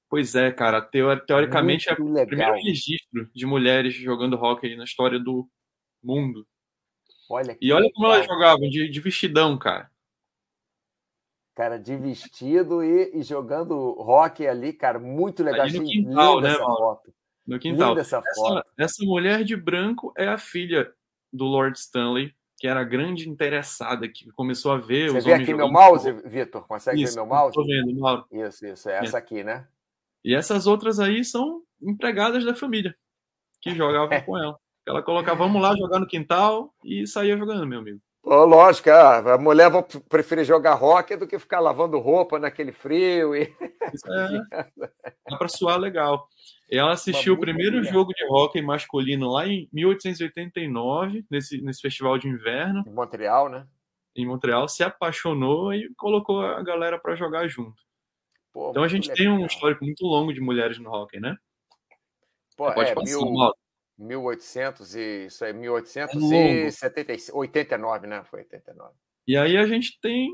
Pois 0.09 0.35
é, 0.35 0.51
cara. 0.51 0.81
teoricamente 0.81 1.87
Muito 1.89 2.01
é 2.01 2.03
o 2.03 2.13
legal. 2.13 2.27
primeiro 2.27 2.53
registro 2.55 3.29
de 3.33 3.45
mulheres 3.45 3.93
jogando 3.93 4.37
hockey 4.37 4.75
na 4.75 4.85
história 4.85 5.19
do 5.19 5.47
mundo. 6.01 6.47
Olha 7.29 7.57
e 7.61 7.71
olha 7.71 7.89
como 7.93 8.07
elas 8.07 8.25
jogavam, 8.25 8.69
de, 8.69 8.89
de, 8.89 8.99
vestidão, 8.99 9.57
cara. 9.57 9.89
Cara, 11.55 11.77
de 11.77 11.95
vestido 11.95 12.83
e, 12.83 13.11
e 13.13 13.23
jogando 13.23 13.75
hockey 13.99 14.47
ali, 14.47 14.73
cara, 14.73 14.99
muito 14.99 15.43
legal. 15.43 15.61
Ali 15.61 15.79
no 15.79 15.85
quintal, 15.85 16.41
né, 16.41 16.51
essa 16.51 16.59
foto. 16.59 17.13
No 17.45 17.59
quintal. 17.59 17.89
Linda 17.89 18.01
essa, 18.01 18.21
foto. 18.21 18.59
Essa, 18.59 18.65
essa 18.77 19.05
mulher 19.05 19.43
de 19.43 19.55
branco 19.55 20.13
é 20.17 20.27
a 20.27 20.37
filha 20.37 20.91
do 21.31 21.45
Lord 21.45 21.77
Stanley, 21.77 22.33
que 22.57 22.67
era 22.67 22.83
grande 22.83 23.29
interessada, 23.29 24.07
que 24.07 24.31
começou 24.31 24.71
a 24.71 24.77
ver 24.77 25.11
Você 25.11 25.17
os 25.17 25.25
vê 25.25 25.33
aqui 25.33 25.53
meu 25.53 25.69
mouse, 25.69 26.11
Vitor? 26.25 26.65
Consegue 26.67 27.01
isso, 27.01 27.13
ver 27.13 27.19
meu 27.19 27.27
mouse? 27.27 27.49
Estou 27.49 27.65
vendo, 27.65 27.99
Mauro. 27.99 28.25
Isso, 28.31 28.65
isso. 28.65 28.89
É 28.89 28.99
essa 28.99 29.17
é. 29.17 29.19
aqui, 29.19 29.43
né? 29.43 29.67
E 30.23 30.33
essas 30.33 30.65
outras 30.65 30.99
aí 30.99 31.25
são 31.25 31.61
empregadas 31.81 32.45
da 32.45 32.55
família, 32.55 32.95
que 33.59 33.75
jogavam 33.75 34.21
com 34.21 34.37
ela. 34.37 34.57
Ela 34.85 35.01
colocava, 35.01 35.37
vamos 35.37 35.61
lá 35.61 35.75
jogar 35.75 35.99
no 35.99 36.07
quintal 36.07 36.73
e 36.83 37.07
saía 37.07 37.37
jogando, 37.37 37.65
meu 37.65 37.79
amigo. 37.79 37.99
Oh, 38.25 38.45
lógico, 38.45 38.89
a 38.89 39.37
mulher 39.37 39.69
vai 39.69 39.83
preferir 40.07 40.45
jogar 40.45 40.75
rock 40.75 41.17
do 41.17 41.27
que 41.27 41.37
ficar 41.37 41.59
lavando 41.59 41.99
roupa 41.99 42.39
naquele 42.39 42.71
frio. 42.71 43.35
E... 43.35 43.53
É, 43.93 44.65
dá 45.29 45.37
para 45.37 45.47
suar 45.47 45.77
legal. 45.77 46.27
Ela 46.71 46.93
assistiu 46.93 47.35
o 47.35 47.39
primeiro 47.39 47.83
jogo 47.83 48.11
de 48.11 48.25
hockey 48.25 48.59
masculino 48.59 49.29
lá 49.29 49.45
em 49.45 49.69
1889, 49.71 51.23
nesse, 51.29 51.61
nesse 51.61 51.81
festival 51.81 52.17
de 52.17 52.27
inverno. 52.27 52.83
Em 52.87 52.91
Montreal, 52.91 53.49
né? 53.49 53.67
Em 54.15 54.25
Montreal, 54.25 54.67
se 54.67 54.83
apaixonou 54.83 55.73
e 55.75 55.93
colocou 55.95 56.41
a 56.41 56.63
galera 56.63 56.97
para 56.97 57.15
jogar 57.15 57.47
junto. 57.47 57.75
Pô, 58.51 58.71
então 58.71 58.81
a 58.81 58.87
gente 58.87 59.09
legal. 59.09 59.17
tem 59.17 59.29
um 59.29 59.45
histórico 59.45 59.83
muito 59.83 60.03
longo 60.05 60.33
de 60.33 60.41
mulheres 60.41 60.79
no 60.79 60.89
hockey, 60.89 61.19
né? 61.19 61.35
Pô, 62.57 62.71
pode 62.73 62.89
é, 62.89 62.95
passar, 62.95 63.17
mil, 63.17 63.53
1800 63.97 64.95
e 64.95 65.25
isso 65.25 65.43
aí, 65.45 65.53
1889, 65.53 68.05
é 68.05 68.09
né? 68.09 68.23
Foi 68.23 68.41
89. 68.41 68.93
E 69.27 69.37
aí 69.37 69.57
a 69.57 69.65
gente 69.65 69.99
tem 70.01 70.29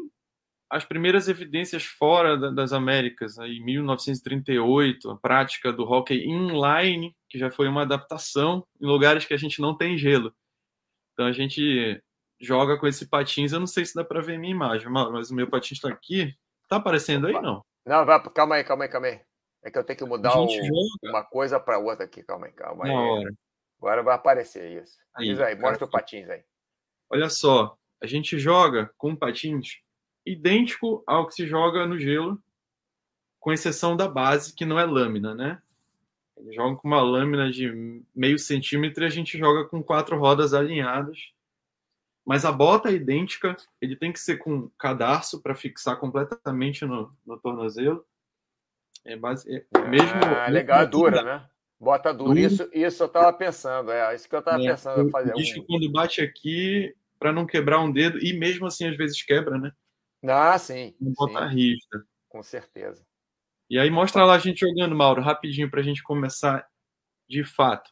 as 0.69 0.85
primeiras 0.85 1.27
evidências 1.27 1.83
fora 1.83 2.37
das 2.53 2.71
Américas, 2.71 3.39
aí, 3.39 3.57
em 3.57 3.65
1938, 3.65 5.09
a 5.09 5.17
prática 5.17 5.73
do 5.73 5.83
hockey 5.83 6.25
inline, 6.25 7.15
que 7.27 7.39
já 7.39 7.49
foi 7.49 7.67
uma 7.67 7.81
adaptação 7.81 8.63
em 8.79 8.85
lugares 8.85 9.25
que 9.25 9.33
a 9.33 9.37
gente 9.37 9.59
não 9.59 9.75
tem 9.75 9.97
gelo. 9.97 10.31
Então 11.13 11.25
a 11.25 11.31
gente 11.31 11.99
joga 12.39 12.77
com 12.77 12.87
esse 12.87 13.09
patins, 13.09 13.51
eu 13.51 13.59
não 13.59 13.67
sei 13.67 13.83
se 13.83 13.95
dá 13.95 14.03
para 14.03 14.21
ver 14.21 14.35
a 14.35 14.39
minha 14.39 14.53
imagem, 14.53 14.87
mas 14.89 15.31
o 15.31 15.35
meu 15.35 15.49
patins 15.49 15.79
está 15.79 15.89
aqui. 15.89 16.35
Tá 16.67 16.77
aparecendo 16.77 17.25
aí, 17.25 17.33
não? 17.33 17.65
Não, 17.83 18.05
vai, 18.05 18.21
calma 18.29 18.55
aí, 18.55 18.63
calma 18.63 18.83
aí, 18.83 18.89
calma 18.89 19.07
aí. 19.07 19.19
É 19.63 19.71
que 19.71 19.77
eu 19.77 19.83
tenho 19.83 19.97
que 19.97 20.05
mudar 20.05 20.37
o, 20.37 20.47
uma 21.03 21.23
coisa 21.23 21.59
para 21.59 21.79
outra 21.79 22.05
aqui, 22.05 22.23
calma 22.23 22.45
aí, 22.45 22.53
calma 22.53 22.85
aí. 22.85 22.91
Hora. 22.91 23.31
Agora 23.79 24.03
vai 24.03 24.15
aparecer 24.15 24.83
isso. 24.83 24.97
Aí, 25.15 25.29
Diz 25.29 25.39
aí, 25.39 25.55
mostra 25.55 25.85
o 25.85 25.89
patins 25.89 26.29
aí. 26.29 26.43
Olha 27.09 27.29
só, 27.29 27.77
a 28.01 28.05
gente 28.05 28.37
joga 28.37 28.91
com 28.97 29.15
patins 29.15 29.81
idêntico 30.25 31.03
ao 31.07 31.27
que 31.27 31.33
se 31.33 31.47
joga 31.47 31.87
no 31.87 31.97
gelo, 31.97 32.41
com 33.39 33.53
exceção 33.53 33.95
da 33.95 34.07
base, 34.07 34.53
que 34.53 34.65
não 34.65 34.79
é 34.79 34.85
lâmina, 34.85 35.33
né? 35.33 35.61
Eles 36.37 36.55
jogam 36.55 36.75
com 36.75 36.87
uma 36.87 37.01
lâmina 37.01 37.51
de 37.51 38.03
meio 38.15 38.37
centímetro 38.37 39.03
e 39.03 39.07
a 39.07 39.09
gente 39.09 39.37
joga 39.37 39.67
com 39.67 39.83
quatro 39.83 40.17
rodas 40.17 40.53
alinhadas. 40.53 41.17
Mas 42.25 42.45
a 42.45 42.51
bota 42.51 42.89
é 42.89 42.93
idêntica, 42.93 43.55
ele 43.81 43.95
tem 43.95 44.11
que 44.13 44.19
ser 44.19 44.37
com 44.37 44.69
cadarço 44.77 45.41
para 45.41 45.55
fixar 45.55 45.97
completamente 45.99 46.85
no, 46.85 47.13
no 47.25 47.39
tornozelo. 47.39 48.05
É 49.05 49.15
base, 49.15 49.49
é 49.73 49.87
mesmo, 49.87 50.19
ah, 50.23 50.47
legal, 50.49 50.81
é 50.81 50.85
dura, 50.85 51.23
né? 51.23 51.49
Bota 51.79 52.13
dura. 52.13 52.37
Isso, 52.37 52.69
isso 52.73 53.03
eu 53.03 53.07
estava 53.07 53.31
pensando, 53.31 53.91
é 53.91 54.13
isso 54.13 54.27
que 54.27 54.35
eu 54.35 54.39
estava 54.39 54.61
é, 54.61 54.71
pensando 54.71 55.09
fazer. 55.09 55.33
Disco, 55.33 55.61
um... 55.61 55.65
quando 55.65 55.91
bate 55.91 56.21
aqui, 56.21 56.93
para 57.17 57.31
não 57.31 57.45
quebrar 57.45 57.79
um 57.79 57.91
dedo, 57.91 58.19
e 58.23 58.33
mesmo 58.33 58.65
assim 58.65 58.87
às 58.87 58.97
vezes 58.97 59.23
quebra, 59.23 59.57
né? 59.57 59.71
Ah, 60.27 60.57
sim. 60.57 60.93
Não 60.99 61.13
bota 61.13 61.47
sim. 61.49 61.55
rígida. 61.55 62.05
Com 62.27 62.43
certeza. 62.43 63.05
E 63.69 63.79
aí 63.79 63.89
mostra 63.89 64.25
lá 64.25 64.35
a 64.35 64.39
gente 64.39 64.59
jogando, 64.59 64.95
Mauro, 64.95 65.21
rapidinho 65.21 65.69
para 65.69 65.79
a 65.79 65.83
gente 65.83 66.03
começar 66.03 66.67
de 67.29 67.43
fato. 67.43 67.89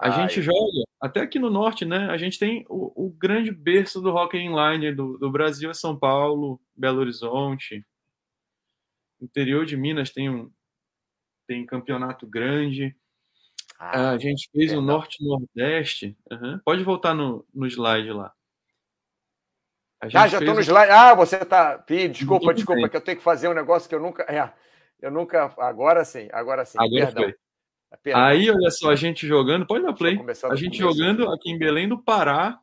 A 0.00 0.08
Ai. 0.08 0.12
gente 0.12 0.42
joga, 0.42 0.84
até 1.00 1.20
aqui 1.20 1.38
no 1.38 1.50
norte, 1.50 1.84
né? 1.84 2.08
A 2.10 2.16
gente 2.16 2.38
tem 2.38 2.64
o, 2.68 3.06
o 3.06 3.10
grande 3.10 3.50
berço 3.50 4.00
do 4.00 4.10
hockey 4.10 4.38
inline 4.38 4.94
do, 4.94 5.18
do 5.18 5.30
Brasil 5.30 5.70
é 5.70 5.74
São 5.74 5.96
Paulo, 5.98 6.60
Belo 6.74 7.00
Horizonte. 7.00 7.84
Interior 9.20 9.66
de 9.66 9.76
Minas 9.76 10.10
tem 10.10 10.30
um 10.30 10.50
tem 11.48 11.66
campeonato 11.66 12.26
grande. 12.26 12.94
Ah, 13.80 14.10
a 14.10 14.18
gente 14.18 14.50
fez 14.52 14.66
o 14.66 14.74
perdão. 14.74 14.82
norte 14.82 15.24
nordeste. 15.24 16.16
Uhum. 16.30 16.60
Pode 16.64 16.84
voltar 16.84 17.14
no, 17.14 17.44
no 17.54 17.66
slide 17.66 18.12
lá. 18.12 18.32
Ah, 20.00 20.08
já 20.08 20.26
estou 20.26 20.54
no 20.54 20.60
slide. 20.60 20.92
Ah, 20.92 21.14
você 21.14 21.44
tá. 21.44 21.82
Ih, 21.88 22.08
desculpa, 22.08 22.46
Tudo 22.46 22.54
desculpa, 22.56 22.82
bem. 22.82 22.90
que 22.90 22.96
eu 22.96 23.00
tenho 23.00 23.16
que 23.16 23.24
fazer 23.24 23.48
um 23.48 23.54
negócio 23.54 23.88
que 23.88 23.94
eu 23.94 24.00
nunca. 24.00 24.22
É, 24.24 24.52
eu 25.00 25.10
nunca. 25.10 25.52
Agora 25.58 26.04
sim, 26.04 26.28
agora 26.32 26.64
sim. 26.64 26.76
Agora 26.78 27.06
Perdão. 27.06 27.22
foi. 27.24 27.34
Perdão. 28.02 28.22
Aí, 28.22 28.50
olha 28.50 28.70
só, 28.70 28.90
a 28.90 28.96
gente 28.96 29.26
jogando, 29.26 29.66
pode 29.66 29.84
dar 29.84 29.94
play. 29.94 30.12
A 30.12 30.54
gente 30.54 30.78
começo 30.78 30.98
jogando 30.98 31.24
aqui. 31.24 31.34
aqui 31.34 31.50
em 31.50 31.58
Belém 31.58 31.88
do 31.88 32.02
Pará. 32.02 32.60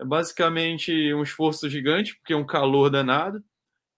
É 0.00 0.04
basicamente 0.04 1.14
um 1.14 1.22
esforço 1.22 1.68
gigante, 1.68 2.16
porque 2.16 2.32
é 2.32 2.36
um 2.36 2.46
calor 2.46 2.90
danado. 2.90 3.44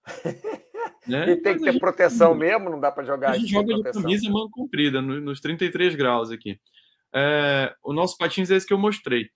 né? 1.07 1.31
E 1.31 1.37
tem 1.37 1.55
que 1.55 1.65
ter 1.65 1.73
gente- 1.73 1.81
proteção 1.81 2.35
mesmo, 2.35 2.71
não 2.71 2.79
dá 2.81 2.91
para 2.93 3.05
jogar 3.05 3.31
A 3.31 3.39
gente 3.39 3.51
joga 3.51 3.75
de 3.75 3.83
camisa 3.83 4.31
mão 4.31 4.49
comprida, 4.51 5.01
no- 5.03 5.21
nos 5.21 5.41
33 5.41 5.95
graus 5.95 6.31
aqui. 6.31 6.61
É, 7.15 7.75
o 7.83 7.93
nosso 7.93 8.17
patins 8.17 8.51
é 8.51 8.57
esse 8.57 8.67
que 8.67 8.73
eu 8.73 8.79
mostrei. 8.79 9.31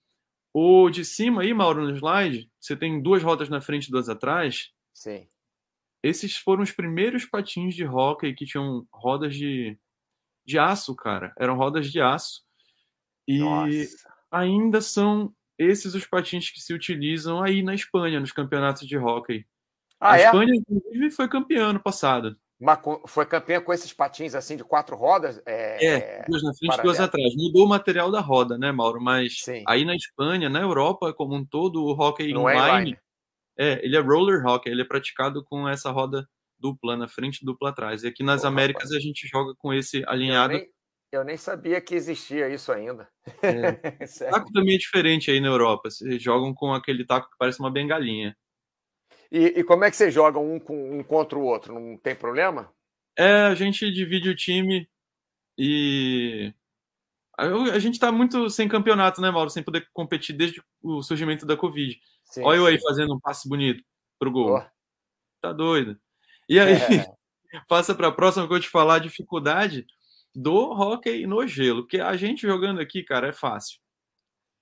O 0.53 0.89
de 0.89 1.05
cima 1.05 1.41
aí, 1.43 1.53
Mauro, 1.53 1.83
no 1.83 1.95
slide, 1.95 2.49
você 2.59 2.75
tem 2.75 3.01
duas 3.01 3.21
rodas 3.21 3.49
na 3.49 3.61
frente 3.61 3.87
e 3.87 3.91
duas 3.91 4.09
atrás. 4.09 4.71
Sim. 4.93 5.27
Esses 6.01 6.35
foram 6.37 6.63
os 6.63 6.71
primeiros 6.71 7.25
patins 7.25 7.75
de 7.75 7.85
hóquei 7.85 8.33
que 8.33 8.45
tinham 8.45 8.87
rodas 8.91 9.35
de, 9.35 9.77
de 10.45 10.57
aço, 10.57 10.95
cara. 10.95 11.33
Eram 11.37 11.55
rodas 11.57 11.91
de 11.91 11.99
aço. 12.01 12.41
E 13.27 13.39
Nossa. 13.39 14.09
ainda 14.31 14.79
são 14.81 15.33
esses 15.59 15.93
os 15.93 16.05
patins 16.05 16.49
que 16.49 16.61
se 16.61 16.73
utilizam 16.73 17.43
aí 17.43 17.61
na 17.61 17.75
Espanha, 17.75 18.19
nos 18.19 18.31
campeonatos 18.31 18.87
de 18.87 18.97
hóquei. 18.97 19.45
Ah, 19.99 20.13
a 20.13 20.19
é? 20.19 20.25
Espanha, 20.25 20.53
inclusive, 20.55 21.11
foi 21.11 21.27
campeã 21.27 21.67
ano 21.67 21.79
passado. 21.79 22.37
Mas 22.59 22.79
foi 23.05 23.25
campeã 23.25 23.61
com 23.61 23.71
esses 23.71 23.93
patins 23.93 24.33
assim 24.33 24.57
de 24.57 24.63
quatro 24.63 24.95
rodas? 24.95 25.39
É, 25.45 25.85
É, 25.85 26.25
duas 26.27 26.41
na 26.41 26.53
frente 26.55 26.79
e 26.79 26.81
duas 26.81 26.99
atrás. 26.99 27.35
Mudou 27.35 27.65
o 27.65 27.69
material 27.69 28.11
da 28.11 28.19
roda, 28.19 28.57
né, 28.57 28.71
Mauro? 28.71 28.99
Mas 28.99 29.41
Sim. 29.41 29.63
aí 29.67 29.85
na 29.85 29.95
Espanha, 29.95 30.49
na 30.49 30.59
Europa 30.61 31.13
como 31.13 31.35
um 31.35 31.45
todo, 31.45 31.83
o 31.83 31.91
hockey 31.91 32.33
Não 32.33 32.49
é 32.49 32.55
inline, 32.55 32.81
inline. 32.81 32.97
é, 33.59 33.85
ele 33.85 33.95
é 33.95 33.99
roller 33.99 34.43
hockey, 34.45 34.69
ele 34.71 34.81
é 34.81 34.85
praticado 34.85 35.43
com 35.43 35.69
essa 35.69 35.91
roda 35.91 36.27
dupla 36.59 36.97
na 36.97 37.07
frente 37.07 37.41
e 37.43 37.45
dupla 37.45 37.69
atrás. 37.69 38.03
E 38.03 38.07
aqui 38.07 38.23
nas 38.23 38.41
Pô, 38.41 38.47
Américas 38.47 38.91
a 38.91 38.99
gente 38.99 39.27
joga 39.27 39.53
com 39.55 39.71
esse 39.71 40.01
Eu 40.01 40.09
alinhado. 40.09 40.53
nem, 40.53 40.67
eu 41.11 41.23
nem 41.23 41.37
sabia 41.37 41.79
que 41.79 41.93
existia 41.93 42.49
isso 42.49 42.71
ainda. 42.71 43.07
É. 43.43 43.71
Taco 44.31 44.51
também 44.51 44.73
é 44.73 44.77
diferente 44.79 45.29
aí 45.29 45.39
na 45.39 45.47
Europa. 45.47 45.91
Vocês 45.91 46.21
jogam 46.21 46.55
com 46.55 46.73
aquele 46.73 47.05
taco 47.05 47.29
que 47.29 47.37
parece 47.37 47.59
uma 47.59 47.69
bengalinha. 47.71 48.35
E, 49.31 49.59
e 49.59 49.63
como 49.63 49.83
é 49.83 49.89
que 49.89 49.97
vocês 49.97 50.13
jogam 50.13 50.55
um, 50.55 50.59
com, 50.59 50.99
um 50.99 51.03
contra 51.03 51.37
o 51.37 51.43
outro? 51.43 51.73
Não 51.73 51.97
tem 51.97 52.15
problema? 52.15 52.71
É, 53.17 53.43
a 53.43 53.55
gente 53.55 53.91
divide 53.91 54.29
o 54.29 54.35
time 54.35 54.89
e. 55.57 56.53
A 57.37 57.77
gente 57.77 57.99
tá 57.99 58.11
muito 58.11 58.49
sem 58.49 58.67
campeonato, 58.67 59.21
né, 59.21 59.29
Mauro? 59.29 59.51
Sem 59.51 59.61
poder 59.61 59.87
competir 59.93 60.35
desde 60.35 60.59
o 60.81 61.03
surgimento 61.03 61.45
da 61.45 61.55
Covid. 61.55 61.99
Sim, 62.25 62.41
Olha 62.43 62.57
eu 62.57 62.65
aí 62.65 62.81
fazendo 62.81 63.13
um 63.13 63.19
passe 63.19 63.47
bonito 63.47 63.83
pro 64.17 64.31
gol. 64.31 64.59
Pô, 64.59 64.65
Tá 65.39 65.53
doido. 65.53 65.99
E 66.49 66.59
aí, 66.59 66.73
é, 66.73 66.77
passa 67.67 67.93
para 67.93 68.07
a 68.07 68.11
próxima 68.11 68.45
que 68.45 68.53
eu 68.53 68.55
vou 68.55 68.59
te 68.59 68.69
falar 68.69 68.95
a 68.95 68.99
dificuldade 68.99 69.85
do 70.33 70.71
hockey 70.71 71.25
no 71.25 71.45
gelo, 71.47 71.83
porque 71.83 71.99
a 71.99 72.15
gente 72.15 72.41
jogando 72.41 72.79
aqui, 72.79 73.03
cara, 73.03 73.27
é 73.27 73.33
fácil. 73.33 73.79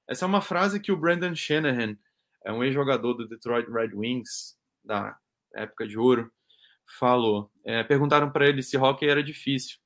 Essa 0.07 0.25
é 0.25 0.27
uma 0.27 0.41
frase 0.41 0.79
que 0.79 0.91
o 0.91 0.97
Brandon 0.97 1.35
Shanahan, 1.35 1.97
é 2.45 2.51
um 2.51 2.63
ex-jogador 2.63 3.13
do 3.13 3.27
Detroit 3.27 3.67
Red 3.69 3.91
Wings 3.93 4.54
da 4.85 5.17
época 5.53 5.87
de 5.87 5.97
ouro, 5.97 6.31
falou. 6.99 7.51
É, 7.63 7.83
perguntaram 7.83 8.31
para 8.31 8.47
ele 8.47 8.61
se 8.61 8.77
hockey 8.77 9.07
era 9.07 9.23
difícil. 9.23 9.77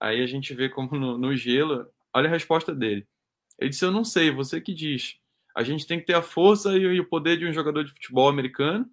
Aí 0.00 0.22
a 0.22 0.26
gente 0.26 0.54
vê 0.54 0.68
como 0.68 0.96
no, 0.96 1.18
no 1.18 1.36
gelo, 1.36 1.86
olha 2.14 2.28
a 2.28 2.32
resposta 2.32 2.74
dele. 2.74 3.06
Ele 3.58 3.70
disse: 3.70 3.84
Eu 3.84 3.90
não 3.90 4.04
sei, 4.04 4.30
você 4.30 4.60
que 4.60 4.72
diz. 4.72 5.16
A 5.54 5.62
gente 5.62 5.86
tem 5.86 5.98
que 5.98 6.06
ter 6.06 6.14
a 6.14 6.22
força 6.22 6.76
e, 6.76 6.82
e 6.82 7.00
o 7.00 7.08
poder 7.08 7.36
de 7.36 7.46
um 7.46 7.52
jogador 7.52 7.84
de 7.84 7.90
futebol 7.90 8.28
americano, 8.28 8.88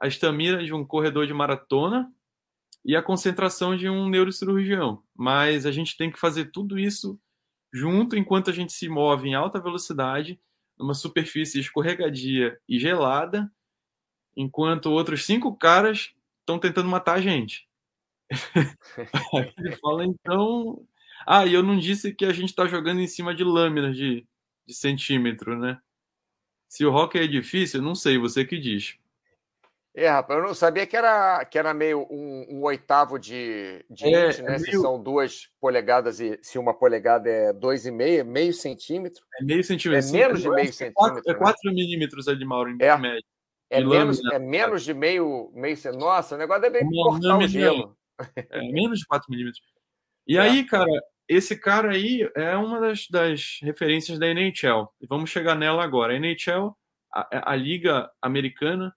a 0.00 0.06
estamina 0.06 0.64
de 0.64 0.72
um 0.72 0.84
corredor 0.84 1.26
de 1.26 1.34
maratona 1.34 2.10
e 2.84 2.96
a 2.96 3.02
concentração 3.02 3.76
de 3.76 3.88
um 3.88 4.08
neurocirurgião. 4.08 5.02
Mas 5.14 5.66
a 5.66 5.72
gente 5.72 5.96
tem 5.96 6.10
que 6.10 6.18
fazer 6.18 6.50
tudo 6.52 6.78
isso 6.78 7.20
junto 7.72 8.16
enquanto 8.16 8.48
a 8.48 8.52
gente 8.52 8.72
se 8.72 8.88
move 8.88 9.28
em 9.28 9.34
alta 9.34 9.60
velocidade, 9.60 10.40
numa 10.78 10.94
superfície 10.94 11.60
escorregadia 11.60 12.58
e 12.66 12.78
gelada, 12.78 13.52
enquanto 14.38 14.86
outros 14.92 15.26
cinco 15.26 15.54
caras 15.56 16.12
estão 16.40 16.58
tentando 16.58 16.88
matar 16.88 17.14
a 17.16 17.20
gente. 17.20 17.68
Ele 19.58 19.76
fala, 19.76 20.04
então. 20.04 20.86
Ah, 21.26 21.44
e 21.44 21.52
eu 21.52 21.62
não 21.62 21.76
disse 21.78 22.14
que 22.14 22.24
a 22.24 22.32
gente 22.32 22.50
está 22.50 22.66
jogando 22.66 23.00
em 23.00 23.06
cima 23.08 23.34
de 23.34 23.42
lâminas 23.42 23.96
de, 23.96 24.24
de 24.66 24.74
centímetro, 24.74 25.58
né? 25.58 25.78
Se 26.68 26.86
o 26.86 26.92
hockey 26.94 27.18
é 27.18 27.26
difícil, 27.26 27.80
eu 27.80 27.84
não 27.84 27.94
sei, 27.94 28.16
você 28.18 28.44
que 28.44 28.58
diz. 28.58 28.96
É, 29.94 30.08
rapaz, 30.08 30.38
eu 30.38 30.46
não 30.46 30.54
sabia 30.54 30.86
que 30.86 30.96
era, 30.96 31.44
que 31.44 31.58
era 31.58 31.74
meio 31.74 32.06
um, 32.08 32.46
um 32.58 32.62
oitavo 32.62 33.18
de, 33.18 33.84
de 33.90 34.04
É, 34.04 34.28
inch, 34.28 34.38
né? 34.42 34.54
é 34.54 34.58
Se 34.58 34.66
meio- 34.70 34.80
são 34.80 35.02
duas 35.02 35.48
polegadas 35.60 36.20
e 36.20 36.38
se 36.40 36.56
uma 36.58 36.72
polegada 36.72 37.28
é 37.28 37.52
dois 37.52 37.84
e 37.84 37.90
meio, 37.90 38.24
meio 38.24 38.52
centímetro. 38.52 39.24
É 39.40 39.44
meio 39.44 39.64
centímetro. 39.64 40.06
É 40.08 40.12
menos 40.12 40.40
de 40.40 40.50
meio 40.50 40.70
que 40.72 40.84
é 40.84 40.90
quatro- 40.92 41.16
centímetro, 41.16 41.30
É 41.30 41.34
né? 41.34 41.38
4 41.40 41.72
milímetros 41.74 42.28
ali, 42.28 42.44
Mauro, 42.44 42.70
em 42.70 42.78
É. 42.80 42.96
média. 42.96 43.24
É 43.70 43.84
menos, 43.84 44.18
lâmina, 44.18 44.34
é 44.34 44.38
menos 44.38 44.84
de 44.84 44.94
meio, 44.94 45.50
meio. 45.54 45.76
Nossa, 45.96 46.34
o 46.34 46.38
negócio 46.38 46.64
é 46.64 46.70
bem 46.70 46.88
cortar 46.88 47.38
o 47.38 47.46
gelo. 47.46 47.96
É, 48.34 48.60
menos 48.72 48.98
de 49.00 49.06
4 49.06 49.30
milímetros. 49.30 49.62
E 50.26 50.36
É. 50.36 50.40
aí, 50.40 50.64
cara, 50.64 50.90
esse 51.28 51.56
cara 51.56 51.92
aí 51.92 52.28
é 52.34 52.56
uma 52.56 52.80
das, 52.80 53.06
das 53.08 53.58
referências 53.62 54.18
da 54.18 54.26
NHL. 54.26 54.88
E 55.00 55.06
vamos 55.06 55.30
chegar 55.30 55.54
nela 55.54 55.84
agora. 55.84 56.14
A 56.14 56.16
NHL, 56.16 56.74
a, 57.12 57.52
a 57.52 57.56
Liga 57.56 58.10
Americana, 58.20 58.94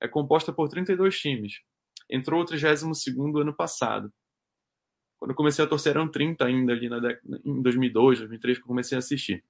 é 0.00 0.08
composta 0.08 0.52
por 0.52 0.68
32 0.68 1.18
times. 1.18 1.60
Entrou 2.10 2.42
o 2.42 2.44
32 2.44 3.06
ano 3.36 3.54
passado. 3.54 4.12
Quando 5.18 5.32
eu 5.32 5.36
comecei 5.36 5.64
a 5.64 5.68
torcer, 5.68 5.90
eram 5.90 6.08
30 6.08 6.44
ainda 6.44 6.72
ali 6.72 6.88
na 6.88 6.98
em 7.44 7.62
2002, 7.62 8.18
2003, 8.20 8.58
que 8.58 8.62
eu 8.62 8.68
comecei 8.68 8.96
a 8.96 9.00
assistir. 9.00 9.44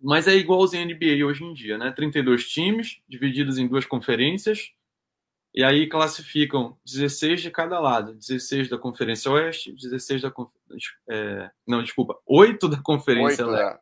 Mas 0.00 0.28
é 0.28 0.34
igualzinho 0.34 0.82
a 0.82 0.86
NBA 0.86 1.26
hoje 1.26 1.44
em 1.44 1.52
dia, 1.52 1.76
né? 1.76 1.90
32 1.90 2.48
times, 2.48 3.00
divididos 3.08 3.58
em 3.58 3.66
duas 3.66 3.84
conferências, 3.84 4.72
e 5.54 5.64
aí 5.64 5.88
classificam 5.88 6.78
16 6.84 7.40
de 7.42 7.50
cada 7.50 7.80
lado. 7.80 8.14
16 8.14 8.68
da 8.68 8.78
Conferência 8.78 9.30
Oeste, 9.30 9.72
16 9.72 10.22
da... 10.22 10.32
É, 11.08 11.50
não, 11.66 11.82
desculpa, 11.82 12.18
8 12.26 12.68
da 12.68 12.80
Conferência 12.80 13.44
Oito 13.44 13.56
Leste. 13.56 13.74
da, 13.74 13.80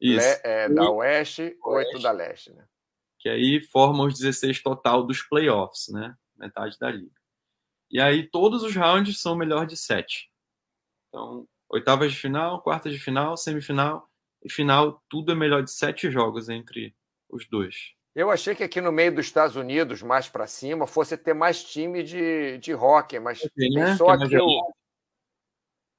Isso. 0.00 0.40
é, 0.44 0.68
da 0.68 0.90
oeste, 0.90 1.42
oito 1.42 1.66
Oeste. 1.66 2.02
da 2.02 2.10
leste, 2.12 2.52
né? 2.52 2.64
que 3.26 3.30
aí 3.30 3.60
formam 3.60 4.06
os 4.06 4.14
16 4.14 4.62
total 4.62 5.02
dos 5.02 5.20
playoffs, 5.20 5.88
né? 5.88 6.14
Metade 6.36 6.78
da 6.78 6.88
liga. 6.88 7.20
E 7.90 8.00
aí 8.00 8.22
todos 8.28 8.62
os 8.62 8.76
rounds 8.76 9.20
são 9.20 9.34
melhor 9.34 9.66
de 9.66 9.76
7. 9.76 10.30
Então, 11.08 11.48
oitavas 11.68 12.12
de 12.12 12.18
final, 12.18 12.62
quartas 12.62 12.92
de 12.92 13.00
final, 13.00 13.36
semifinal 13.36 14.05
e 14.46 14.52
final, 14.52 15.02
tudo 15.08 15.32
é 15.32 15.34
melhor 15.34 15.62
de 15.62 15.70
7 15.70 16.10
jogos 16.10 16.48
entre 16.48 16.94
os 17.28 17.46
dois. 17.46 17.94
Eu 18.14 18.30
achei 18.30 18.54
que 18.54 18.62
aqui 18.64 18.80
no 18.80 18.90
meio 18.92 19.14
dos 19.14 19.26
Estados 19.26 19.56
Unidos, 19.56 20.02
mais 20.02 20.28
para 20.28 20.46
cima, 20.46 20.86
fosse 20.86 21.16
ter 21.18 21.34
mais 21.34 21.62
time 21.62 22.02
de, 22.02 22.56
de 22.58 22.72
hockey, 22.74 23.18
mas 23.20 23.40
tem 23.54 23.70
né? 23.74 23.94
só 23.96 24.10
é 24.12 24.14
aqui 24.24 24.38
o, 24.38 24.72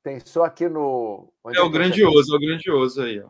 tem 0.04 0.20
só 0.20 0.44
aqui 0.46 0.68
no 0.68 1.32
onde 1.44 1.58
É 1.58 1.62
o 1.62 1.66
você- 1.66 1.74
grandioso, 1.74 2.34
é 2.34 2.38
o 2.38 2.39
grandioso 2.39 3.01
aí, 3.04 3.20
ó. 3.22 3.30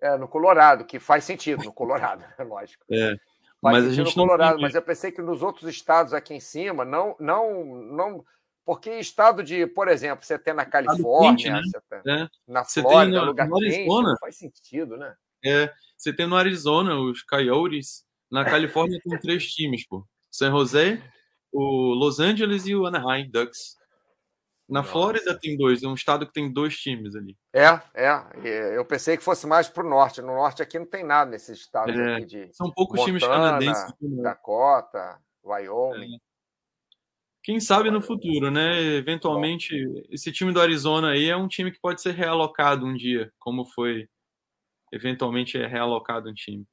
É, 0.00 0.16
no 0.18 0.26
Colorado, 0.28 0.84
que 0.84 0.98
faz 0.98 1.24
sentido, 1.24 1.62
no 1.64 1.72
Colorado, 1.72 2.24
é 2.38 2.42
lógico. 2.44 2.84
É. 2.90 3.16
Faz 3.60 3.76
Mas 3.76 3.84
a 3.86 3.90
gente 3.90 3.98
no 4.14 4.16
não 4.16 4.26
Colorado, 4.26 4.54
tem- 4.56 4.62
mas 4.62 4.74
eu 4.74 4.82
pensei 4.82 5.10
que 5.12 5.22
nos 5.22 5.42
outros 5.42 5.68
estados 5.68 6.12
aqui 6.12 6.34
em 6.34 6.40
cima, 6.40 6.84
não, 6.84 7.14
não, 7.20 7.64
não. 7.64 8.24
Porque 8.64 8.98
estado 8.98 9.42
de, 9.42 9.66
por 9.66 9.88
exemplo, 9.88 10.24
você 10.24 10.38
tem 10.38 10.54
na 10.54 10.64
Califórnia, 10.64 11.36
quente, 11.36 11.50
né? 11.50 11.60
você 11.64 12.02
tem 12.02 12.14
É. 12.22 12.28
na 12.48 12.64
Você 12.64 12.82
tem 12.82 12.90
Flórida, 12.90 13.20
no- 13.20 13.26
lugar 13.26 13.48
no 13.48 13.58
quente, 13.58 13.86
não 13.86 14.16
faz 14.18 14.36
sentido, 14.38 14.96
né? 14.96 15.14
É, 15.44 15.70
você 15.96 16.12
tem 16.14 16.26
no 16.26 16.36
Arizona 16.36 16.96
os 16.98 17.22
Coyotes, 17.22 18.04
na 18.30 18.44
Califórnia 18.44 18.98
tem 19.04 19.18
três 19.18 19.46
times, 19.52 19.86
pô. 19.86 20.06
San 20.30 20.50
José, 20.50 21.02
o 21.52 21.92
Los 21.94 22.18
Angeles 22.20 22.66
e 22.66 22.74
o 22.74 22.86
Anaheim 22.86 23.30
Ducks. 23.30 23.76
Na 24.66 24.80
Nossa. 24.80 24.92
Flórida 24.92 25.38
tem 25.38 25.58
dois, 25.58 25.82
é 25.82 25.86
um 25.86 25.92
estado 25.92 26.26
que 26.26 26.32
tem 26.32 26.50
dois 26.50 26.74
times 26.78 27.14
ali. 27.14 27.36
É, 27.52 27.66
é. 27.94 28.74
Eu 28.74 28.84
pensei 28.86 29.14
que 29.18 29.22
fosse 29.22 29.46
mais 29.46 29.68
para 29.68 29.84
o 29.84 29.88
norte. 29.88 30.22
No 30.22 30.28
norte 30.28 30.62
aqui 30.62 30.78
não 30.78 30.86
tem 30.86 31.04
nada 31.04 31.30
nesses 31.30 31.58
estados 31.58 31.94
é, 31.94 32.14
aqui 32.16 32.24
de. 32.24 32.48
São 32.54 32.70
poucos 32.72 32.98
Montana, 32.98 33.18
times 33.18 33.22
canadenses. 33.26 33.94
Dakota, 34.22 35.18
Wyoming. 35.44 36.14
É. 36.14 36.33
Quem 37.44 37.60
sabe 37.60 37.90
no 37.90 38.00
futuro, 38.00 38.50
né? 38.50 38.80
Eventualmente, 38.96 39.70
esse 40.08 40.32
time 40.32 40.50
do 40.50 40.62
Arizona 40.62 41.10
aí 41.10 41.28
é 41.28 41.36
um 41.36 41.46
time 41.46 41.70
que 41.70 41.78
pode 41.78 42.00
ser 42.00 42.14
realocado 42.14 42.86
um 42.86 42.94
dia, 42.94 43.30
como 43.38 43.66
foi 43.66 44.08
eventualmente 44.90 45.58
é 45.58 45.66
realocado 45.66 46.30
um 46.30 46.32
time. 46.32 46.64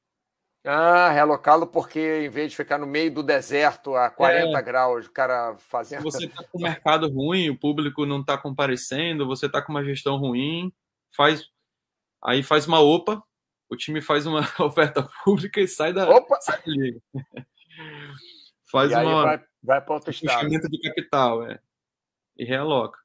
Ah, 0.64 1.10
realocá-lo 1.10 1.66
porque 1.66 2.24
em 2.24 2.30
vez 2.30 2.52
de 2.52 2.56
ficar 2.56 2.78
no 2.78 2.86
meio 2.86 3.12
do 3.12 3.22
deserto 3.22 3.94
a 3.94 4.08
40 4.08 4.58
é, 4.58 4.62
graus, 4.62 5.06
o 5.06 5.12
cara 5.12 5.56
fazendo. 5.58 6.04
Você 6.04 6.24
está 6.24 6.42
com 6.42 6.58
um 6.58 6.62
mercado 6.62 7.06
ruim, 7.06 7.50
o 7.50 7.58
público 7.58 8.06
não 8.06 8.20
está 8.20 8.38
comparecendo, 8.38 9.26
você 9.26 9.46
está 9.46 9.60
com 9.60 9.72
uma 9.72 9.84
gestão 9.84 10.16
ruim, 10.16 10.72
faz 11.14 11.44
aí 12.24 12.42
faz 12.42 12.66
uma 12.66 12.80
OPA, 12.80 13.22
o 13.68 13.76
time 13.76 14.00
faz 14.00 14.24
uma 14.24 14.40
oferta 14.60 15.06
pública 15.22 15.60
e 15.60 15.68
sai 15.68 15.92
da, 15.92 16.08
Opa! 16.08 16.40
Sai 16.40 16.62
da 16.64 16.72
liga. 16.72 17.00
Faz 18.72 18.90
e 18.90 18.94
uma 18.94 19.22
vai, 19.22 19.44
vai 19.62 19.80
para 19.80 19.94
outro 19.94 20.10
estado. 20.10 20.48
de 20.48 20.80
capital, 20.80 21.46
é. 21.46 21.60
E 22.36 22.44
realoca. 22.44 22.98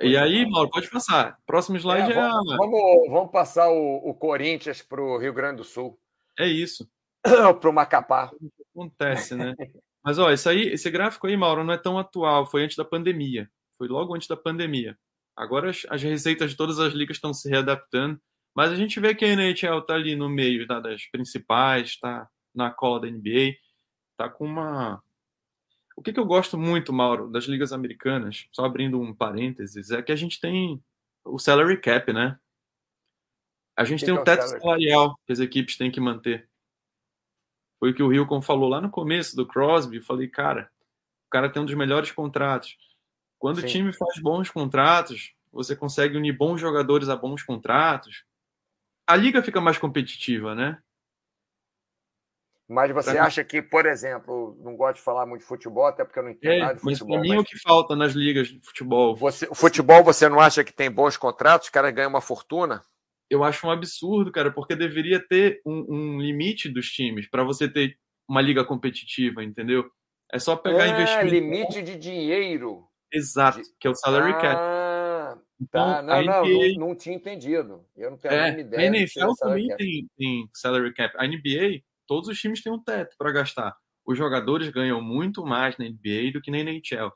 E 0.00 0.16
aí, 0.16 0.48
Mauro, 0.48 0.70
pode 0.70 0.88
passar. 0.88 1.38
Próximo 1.46 1.76
slide 1.76 2.12
é. 2.12 2.16
é... 2.16 2.20
Vamos, 2.20 2.56
vamos, 2.56 3.10
vamos, 3.10 3.32
passar 3.32 3.68
o, 3.68 3.96
o 4.08 4.14
Corinthians 4.14 4.82
para 4.82 5.02
o 5.02 5.18
Rio 5.18 5.32
Grande 5.32 5.56
do 5.56 5.64
Sul. 5.64 5.98
É 6.38 6.46
isso. 6.46 6.88
para 7.60 7.70
o 7.70 7.72
Macapá. 7.72 8.30
Acontece, 8.70 9.34
né? 9.34 9.54
Mas, 10.04 10.18
ó, 10.18 10.30
isso 10.30 10.48
aí, 10.48 10.68
esse 10.68 10.90
gráfico 10.90 11.26
aí, 11.26 11.36
Mauro, 11.36 11.64
não 11.64 11.74
é 11.74 11.78
tão 11.78 11.98
atual. 11.98 12.46
Foi 12.46 12.62
antes 12.62 12.76
da 12.76 12.84
pandemia. 12.84 13.50
Foi 13.76 13.88
logo 13.88 14.14
antes 14.14 14.28
da 14.28 14.36
pandemia. 14.36 14.96
Agora 15.36 15.68
as, 15.68 15.84
as 15.90 16.02
receitas 16.02 16.52
de 16.52 16.56
todas 16.56 16.78
as 16.78 16.92
ligas 16.92 17.16
estão 17.16 17.34
se 17.34 17.48
readaptando. 17.48 18.18
Mas 18.54 18.70
a 18.70 18.76
gente 18.76 18.98
vê 19.00 19.14
que 19.14 19.24
a 19.24 19.28
NHL 19.28 19.80
está 19.80 19.94
ali 19.94 20.16
no 20.16 20.30
meio 20.30 20.66
tá, 20.66 20.80
das 20.80 21.04
principais, 21.10 21.88
está 21.88 22.26
na 22.54 22.70
cola 22.70 23.00
da 23.00 23.10
NBA, 23.10 23.54
está 24.16 24.28
com 24.28 24.46
uma. 24.46 25.02
O 25.96 26.02
que, 26.02 26.12
que 26.12 26.20
eu 26.20 26.26
gosto 26.26 26.58
muito, 26.58 26.92
Mauro, 26.92 27.30
das 27.30 27.44
ligas 27.44 27.72
americanas, 27.72 28.46
só 28.50 28.64
abrindo 28.64 29.00
um 29.00 29.14
parênteses, 29.14 29.90
é 29.90 30.02
que 30.02 30.12
a 30.12 30.16
gente 30.16 30.40
tem 30.40 30.82
o 31.24 31.38
salary 31.38 31.80
cap, 31.80 32.12
né? 32.12 32.38
A 33.76 33.84
gente 33.84 34.00
que 34.00 34.06
tem 34.06 34.14
que 34.14 34.20
um 34.20 34.24
teto 34.24 34.44
é 34.44 34.48
salarial 34.48 35.18
que 35.26 35.32
as 35.32 35.38
equipes 35.38 35.76
têm 35.76 35.90
que 35.90 36.00
manter. 36.00 36.48
Foi 37.78 37.90
o 37.90 37.94
que 37.94 38.02
o 38.02 38.12
Hilcon 38.12 38.40
falou 38.40 38.68
lá 38.68 38.80
no 38.80 38.90
começo 38.90 39.36
do 39.36 39.46
Crosby. 39.46 39.96
Eu 39.96 40.02
falei, 40.02 40.28
cara, 40.28 40.70
o 41.26 41.30
cara 41.30 41.50
tem 41.50 41.60
um 41.60 41.66
dos 41.66 41.74
melhores 41.74 42.10
contratos. 42.10 42.76
Quando 43.38 43.60
Sim. 43.60 43.66
o 43.66 43.68
time 43.68 43.92
faz 43.92 44.18
bons 44.18 44.50
contratos, 44.50 45.34
você 45.52 45.76
consegue 45.76 46.16
unir 46.16 46.32
bons 46.32 46.58
jogadores 46.58 47.10
a 47.10 47.16
bons 47.16 47.42
contratos. 47.42 48.24
A 49.06 49.14
liga 49.14 49.42
fica 49.42 49.60
mais 49.60 49.76
competitiva, 49.76 50.54
né? 50.54 50.82
Mas 52.68 52.90
você 52.90 53.16
acha 53.16 53.44
que, 53.44 53.62
por 53.62 53.86
exemplo, 53.86 54.58
não 54.60 54.76
gosto 54.76 54.96
de 54.96 55.02
falar 55.02 55.24
muito 55.24 55.42
de 55.42 55.46
futebol, 55.46 55.86
até 55.86 56.04
porque 56.04 56.18
eu 56.18 56.24
não 56.24 56.30
entendo 56.30 56.52
é, 56.52 56.58
nada 56.58 56.74
de 56.74 56.80
futebol. 56.80 57.08
Mas 57.08 57.26
para 57.26 57.30
mim 57.30 57.36
é 57.36 57.40
o 57.40 57.44
que 57.44 57.58
falta 57.60 57.94
nas 57.94 58.12
ligas 58.12 58.48
de 58.48 58.60
futebol. 58.60 59.14
Você, 59.14 59.46
o 59.48 59.54
futebol, 59.54 60.02
você 60.02 60.28
não 60.28 60.40
acha 60.40 60.64
que 60.64 60.72
tem 60.72 60.90
bons 60.90 61.16
contratos? 61.16 61.68
Os 61.68 61.70
caras 61.70 61.92
ganham 61.94 62.10
uma 62.10 62.20
fortuna? 62.20 62.82
eu 63.30 63.42
acho 63.44 63.66
um 63.66 63.70
absurdo, 63.70 64.30
cara, 64.30 64.50
porque 64.50 64.74
deveria 64.74 65.20
ter 65.20 65.60
um, 65.64 65.86
um 65.88 66.20
limite 66.20 66.68
dos 66.68 66.86
times 66.86 67.28
para 67.28 67.42
você 67.42 67.68
ter 67.68 67.98
uma 68.28 68.40
liga 68.40 68.64
competitiva, 68.64 69.42
entendeu? 69.42 69.84
É 70.32 70.38
só 70.38 70.56
pegar 70.56 70.84
ah, 70.84 70.88
investimento. 70.88 71.26
limite 71.26 71.82
de 71.82 71.96
dinheiro. 71.96 72.84
Exato, 73.12 73.62
de... 73.62 73.68
que 73.78 73.86
é 73.86 73.90
o 73.90 73.94
salary 73.94 74.32
ah, 74.32 74.40
cap. 74.40 75.42
Então, 75.60 75.84
tá. 75.84 76.02
não, 76.02 76.22
não, 76.22 76.44
NBA... 76.44 76.78
não, 76.78 76.88
não, 76.88 76.96
tinha 76.96 77.14
entendido. 77.14 77.84
Eu 77.96 78.10
não 78.10 78.18
tenho 78.18 78.34
é, 78.34 78.50
a 78.50 78.58
ideia. 78.58 78.82
A 78.82 78.96
NFL 78.96 79.32
também 79.38 79.68
tem, 79.76 80.08
tem 80.16 80.48
salary 80.52 80.92
cap. 80.94 81.14
A 81.16 81.26
NBA, 81.26 81.82
todos 82.06 82.28
os 82.28 82.38
times 82.38 82.62
têm 82.62 82.72
um 82.72 82.82
teto 82.82 83.16
para 83.18 83.32
gastar. 83.32 83.76
Os 84.06 84.16
jogadores 84.16 84.68
ganham 84.68 85.00
muito 85.00 85.44
mais 85.44 85.76
na 85.76 85.84
NBA 85.84 86.32
do 86.32 86.40
que 86.40 86.50
na 86.50 86.58
NHL. 86.58 87.10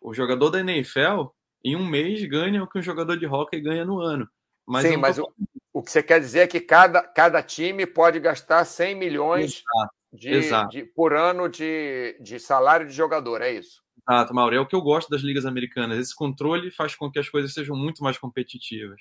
O 0.00 0.12
jogador 0.14 0.50
da 0.50 0.60
NFL, 0.60 1.28
em 1.64 1.74
um 1.74 1.86
mês, 1.86 2.22
ganha 2.24 2.62
o 2.62 2.68
que 2.68 2.78
um 2.78 2.82
jogador 2.82 3.16
de 3.16 3.26
hockey 3.26 3.60
ganha 3.60 3.84
no 3.84 4.00
ano. 4.00 4.28
Mas 4.66 4.86
Sim, 4.86 4.96
mas 4.98 5.18
o, 5.18 5.26
o, 5.72 5.82
que 5.82 5.90
você 5.90 6.02
quer 6.02 6.20
dizer 6.20 6.40
é 6.40 6.46
que 6.46 6.60
cada, 6.60 7.02
cada 7.02 7.42
time 7.42 7.86
pode 7.86 8.20
gastar 8.20 8.64
100 8.64 8.94
milhões 8.94 9.62
Exato. 9.64 9.94
De, 10.12 10.30
Exato. 10.30 10.70
De, 10.70 10.84
por 10.84 11.14
ano 11.14 11.48
de, 11.48 12.18
de 12.20 12.38
salário 12.38 12.86
de 12.86 12.92
jogador, 12.92 13.40
é 13.40 13.52
isso? 13.52 13.82
Exato, 14.08 14.34
Mauro. 14.34 14.54
É 14.54 14.60
o 14.60 14.66
que 14.66 14.76
eu 14.76 14.82
gosto 14.82 15.08
das 15.08 15.22
ligas 15.22 15.46
americanas. 15.46 15.98
Esse 15.98 16.14
controle 16.14 16.70
faz 16.70 16.94
com 16.94 17.10
que 17.10 17.18
as 17.18 17.28
coisas 17.28 17.52
sejam 17.52 17.76
muito 17.76 18.02
mais 18.02 18.18
competitivas. 18.18 19.00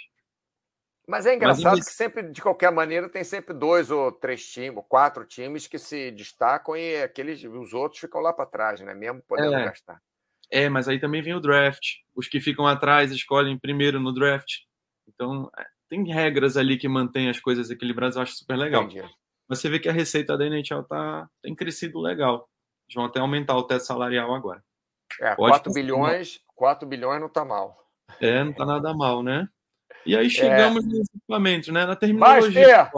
Mas 1.07 1.25
é 1.25 1.33
engraçado 1.33 1.77
Mas, 1.77 1.87
que 1.87 1.93
sempre, 1.93 2.21
de 2.31 2.41
qualquer 2.41 2.69
maneira, 2.69 3.07
tem 3.07 3.23
sempre 3.23 3.53
dois 3.53 3.89
ou 3.89 4.11
três 4.11 4.45
times, 4.45 4.75
ou 4.75 4.83
quatro 4.83 5.23
times 5.25 5.65
que 5.65 5.79
se 5.79 6.11
destacam 6.11 6.75
e 6.75 7.01
aqueles, 7.01 7.41
os 7.45 7.73
outros 7.73 8.01
ficam 8.01 8.19
lá 8.19 8.33
para 8.33 8.45
trás, 8.45 8.81
né? 8.81 8.93
Mesmo 8.93 9.23
podendo 9.25 9.55
é. 9.55 9.65
gastar. 9.65 10.01
É, 10.51 10.67
mas 10.67 10.89
aí 10.89 10.99
também 10.99 11.21
vem 11.21 11.33
o 11.33 11.39
draft. 11.39 11.95
Os 12.13 12.27
que 12.27 12.41
ficam 12.41 12.67
atrás 12.67 13.11
escolhem 13.11 13.57
primeiro 13.57 14.01
no 14.01 14.13
draft. 14.13 14.63
Então, 15.07 15.49
é, 15.57 15.65
tem 15.89 16.03
regras 16.11 16.57
ali 16.57 16.77
que 16.77 16.89
mantêm 16.89 17.29
as 17.29 17.39
coisas 17.39 17.69
equilibradas, 17.69 18.17
eu 18.17 18.21
acho 18.21 18.35
super 18.35 18.57
legal. 18.57 18.83
Entendi. 18.83 19.09
Você 19.47 19.69
vê 19.69 19.79
que 19.79 19.87
a 19.87 19.93
receita 19.93 20.37
da 20.37 20.45
NHL 20.45 20.83
tá, 20.83 21.29
tem 21.41 21.55
crescido 21.55 22.01
legal. 22.01 22.49
Eles 22.85 22.95
vão 22.95 23.05
até 23.05 23.21
aumentar 23.21 23.55
o 23.55 23.63
teto 23.63 23.85
salarial 23.85 24.35
agora. 24.35 24.61
É, 25.21 25.35
Pode 25.35 25.51
4 25.51 25.73
bilhões, 25.73 26.41
4 26.53 26.85
bilhões 26.85 27.21
não 27.21 27.29
tá 27.29 27.45
mal. 27.45 27.77
É, 28.19 28.43
não 28.43 28.51
tá 28.51 28.65
nada 28.65 28.93
mal, 28.93 29.23
né? 29.23 29.47
E 30.05 30.15
aí 30.15 30.29
chegamos 30.29 30.83
é. 30.85 30.87
nos 30.87 31.07
equipamentos, 31.09 31.69
né? 31.69 31.85
Na 31.85 31.95
terminologia. 31.95 32.89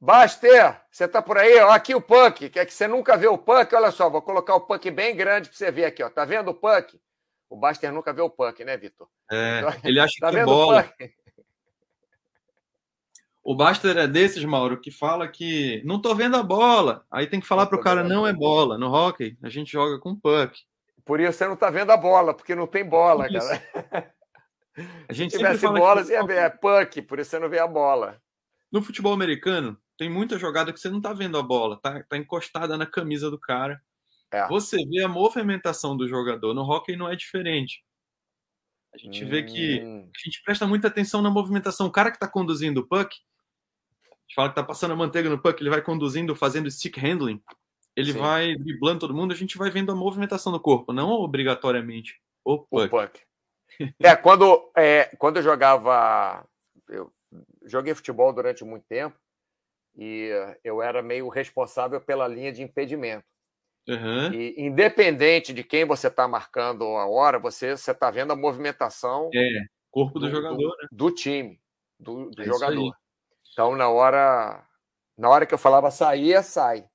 Baster! 0.00 0.80
Você 0.90 1.08
tá 1.08 1.20
por 1.20 1.36
aí? 1.36 1.58
Ó, 1.58 1.70
aqui 1.70 1.94
o 1.94 2.00
Punk, 2.00 2.48
que 2.48 2.58
é 2.58 2.64
que 2.64 2.72
você 2.72 2.86
nunca 2.86 3.16
vê 3.16 3.26
o 3.26 3.36
Punk, 3.36 3.74
olha 3.74 3.90
só, 3.90 4.08
vou 4.08 4.22
colocar 4.22 4.54
o 4.54 4.60
Punk 4.60 4.90
bem 4.90 5.14
grande 5.14 5.48
para 5.48 5.58
você 5.58 5.70
ver 5.70 5.86
aqui, 5.86 6.02
ó. 6.02 6.08
Tá 6.08 6.24
vendo 6.24 6.50
o 6.50 6.54
Punk? 6.54 6.98
O 7.50 7.56
Baster 7.56 7.92
nunca 7.92 8.12
vê 8.12 8.20
o 8.20 8.30
Punk, 8.30 8.64
né, 8.64 8.76
Vitor? 8.76 9.08
É, 9.30 9.62
ele 9.84 9.98
acha 9.98 10.14
tá 10.20 10.30
que 10.30 10.36
é 10.38 10.44
bola. 10.44 10.92
O 13.42 13.56
Baster 13.56 13.96
é 13.96 14.06
desses, 14.06 14.44
Mauro, 14.44 14.78
que 14.78 14.90
fala 14.90 15.26
que 15.26 15.82
não 15.84 16.00
tô 16.00 16.14
vendo 16.14 16.36
a 16.36 16.42
bola. 16.42 17.04
Aí 17.10 17.26
tem 17.26 17.40
que 17.40 17.46
falar 17.46 17.66
para 17.66 17.78
o 17.78 17.82
cara, 17.82 18.04
não 18.04 18.26
é 18.26 18.32
bola. 18.32 18.76
No 18.76 18.92
hockey, 18.92 19.36
a 19.42 19.48
gente 19.48 19.72
joga 19.72 19.98
com 19.98 20.14
puck. 20.14 20.60
Por 21.04 21.18
isso 21.18 21.38
você 21.38 21.48
não 21.48 21.56
tá 21.56 21.70
vendo 21.70 21.90
a 21.90 21.96
bola, 21.96 22.34
porque 22.34 22.54
não 22.54 22.66
tem 22.66 22.84
bola, 22.84 23.26
isso. 23.26 23.48
cara. 23.48 24.12
A 25.08 25.12
gente 25.12 25.32
Se 25.32 25.38
tivesse 25.38 25.66
bola, 25.66 26.04
você 26.04 26.12
ia 26.12 26.24
ver, 26.24 26.38
é 26.38 26.50
puck, 26.50 27.02
por 27.02 27.18
isso 27.18 27.30
você 27.30 27.38
não 27.38 27.48
vê 27.48 27.58
a 27.58 27.66
bola. 27.66 28.20
No 28.70 28.82
futebol 28.82 29.12
americano, 29.12 29.78
tem 29.96 30.08
muita 30.08 30.38
jogada 30.38 30.72
que 30.72 30.78
você 30.78 30.88
não 30.88 31.00
tá 31.00 31.12
vendo 31.12 31.38
a 31.38 31.42
bola, 31.42 31.80
tá, 31.80 32.02
tá 32.04 32.16
encostada 32.16 32.76
na 32.76 32.86
camisa 32.86 33.30
do 33.30 33.38
cara. 33.38 33.80
É. 34.30 34.46
Você 34.48 34.76
vê 34.84 35.02
a 35.02 35.08
movimentação 35.08 35.96
do 35.96 36.06
jogador. 36.06 36.52
No 36.52 36.62
hockey 36.62 36.96
não 36.96 37.08
é 37.08 37.16
diferente. 37.16 37.82
A 38.94 38.98
gente 38.98 39.24
hum. 39.24 39.28
vê 39.28 39.42
que 39.42 39.80
hum. 39.82 40.10
a 40.14 40.24
gente 40.24 40.42
presta 40.42 40.66
muita 40.66 40.88
atenção 40.88 41.22
na 41.22 41.30
movimentação. 41.30 41.86
O 41.86 41.92
cara 41.92 42.10
que 42.10 42.16
está 42.16 42.28
conduzindo 42.28 42.80
o 42.80 42.86
puck, 42.86 43.16
gente 44.28 44.34
fala 44.34 44.48
que 44.50 44.54
tá 44.54 44.62
passando 44.62 44.92
a 44.92 44.96
manteiga 44.96 45.30
no 45.30 45.40
puck, 45.40 45.60
ele 45.60 45.70
vai 45.70 45.80
conduzindo, 45.80 46.36
fazendo 46.36 46.70
stick 46.70 46.98
handling, 46.98 47.42
ele 47.96 48.12
Sim. 48.12 48.18
vai 48.18 48.54
driblando 48.54 49.00
todo 49.00 49.14
mundo, 49.14 49.32
a 49.32 49.36
gente 49.36 49.56
vai 49.56 49.70
vendo 49.70 49.90
a 49.90 49.96
movimentação 49.96 50.52
do 50.52 50.60
corpo, 50.60 50.92
não 50.92 51.10
obrigatoriamente 51.10 52.20
o 52.44 52.58
puck. 52.58 52.86
O 52.86 52.88
puck. 52.88 53.20
é, 54.00 54.16
quando, 54.16 54.70
é, 54.76 55.04
quando 55.18 55.38
eu 55.38 55.42
jogava. 55.42 56.46
Eu 56.88 57.12
joguei 57.64 57.94
futebol 57.94 58.32
durante 58.32 58.64
muito 58.64 58.86
tempo 58.88 59.16
e 59.96 60.30
eu 60.64 60.80
era 60.80 61.02
meio 61.02 61.28
responsável 61.28 62.00
pela 62.00 62.26
linha 62.26 62.52
de 62.52 62.62
impedimento. 62.62 63.26
Uhum. 63.88 64.32
E 64.32 64.54
independente 64.58 65.52
de 65.52 65.64
quem 65.64 65.84
você 65.84 66.08
está 66.08 66.28
marcando 66.28 66.84
a 66.84 67.06
hora, 67.06 67.38
você 67.38 67.72
está 67.72 68.10
vendo 68.10 68.32
a 68.32 68.36
movimentação 68.36 69.30
é, 69.34 69.48
corpo 69.90 70.18
do, 70.18 70.26
do 70.26 70.30
jogador, 70.30 70.56
do, 70.56 70.68
né? 70.68 70.88
do 70.92 71.10
time, 71.10 71.60
do, 71.98 72.30
do 72.30 72.42
é 72.42 72.44
jogador. 72.44 72.94
Então, 73.52 73.74
na 73.74 73.88
hora, 73.88 74.62
na 75.16 75.28
hora 75.28 75.46
que 75.46 75.54
eu 75.54 75.58
falava 75.58 75.90
sair, 75.90 76.42
sai. 76.44 76.88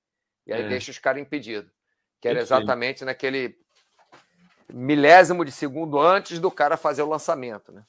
E 0.46 0.54
aí 0.54 0.64
é. 0.64 0.68
deixa 0.68 0.92
os 0.92 1.00
caras 1.00 1.22
impedidos. 1.22 1.72
Que 2.22 2.30
era 2.30 2.40
exatamente 2.40 3.04
naquele 3.04 3.58
milésimo 4.74 5.46
de 5.46 5.52
segundo 5.52 6.00
antes 6.00 6.40
do 6.40 6.50
cara 6.50 6.76
fazer 6.76 7.04
o 7.04 7.10
lançamento, 7.10 7.72
né? 7.72 7.86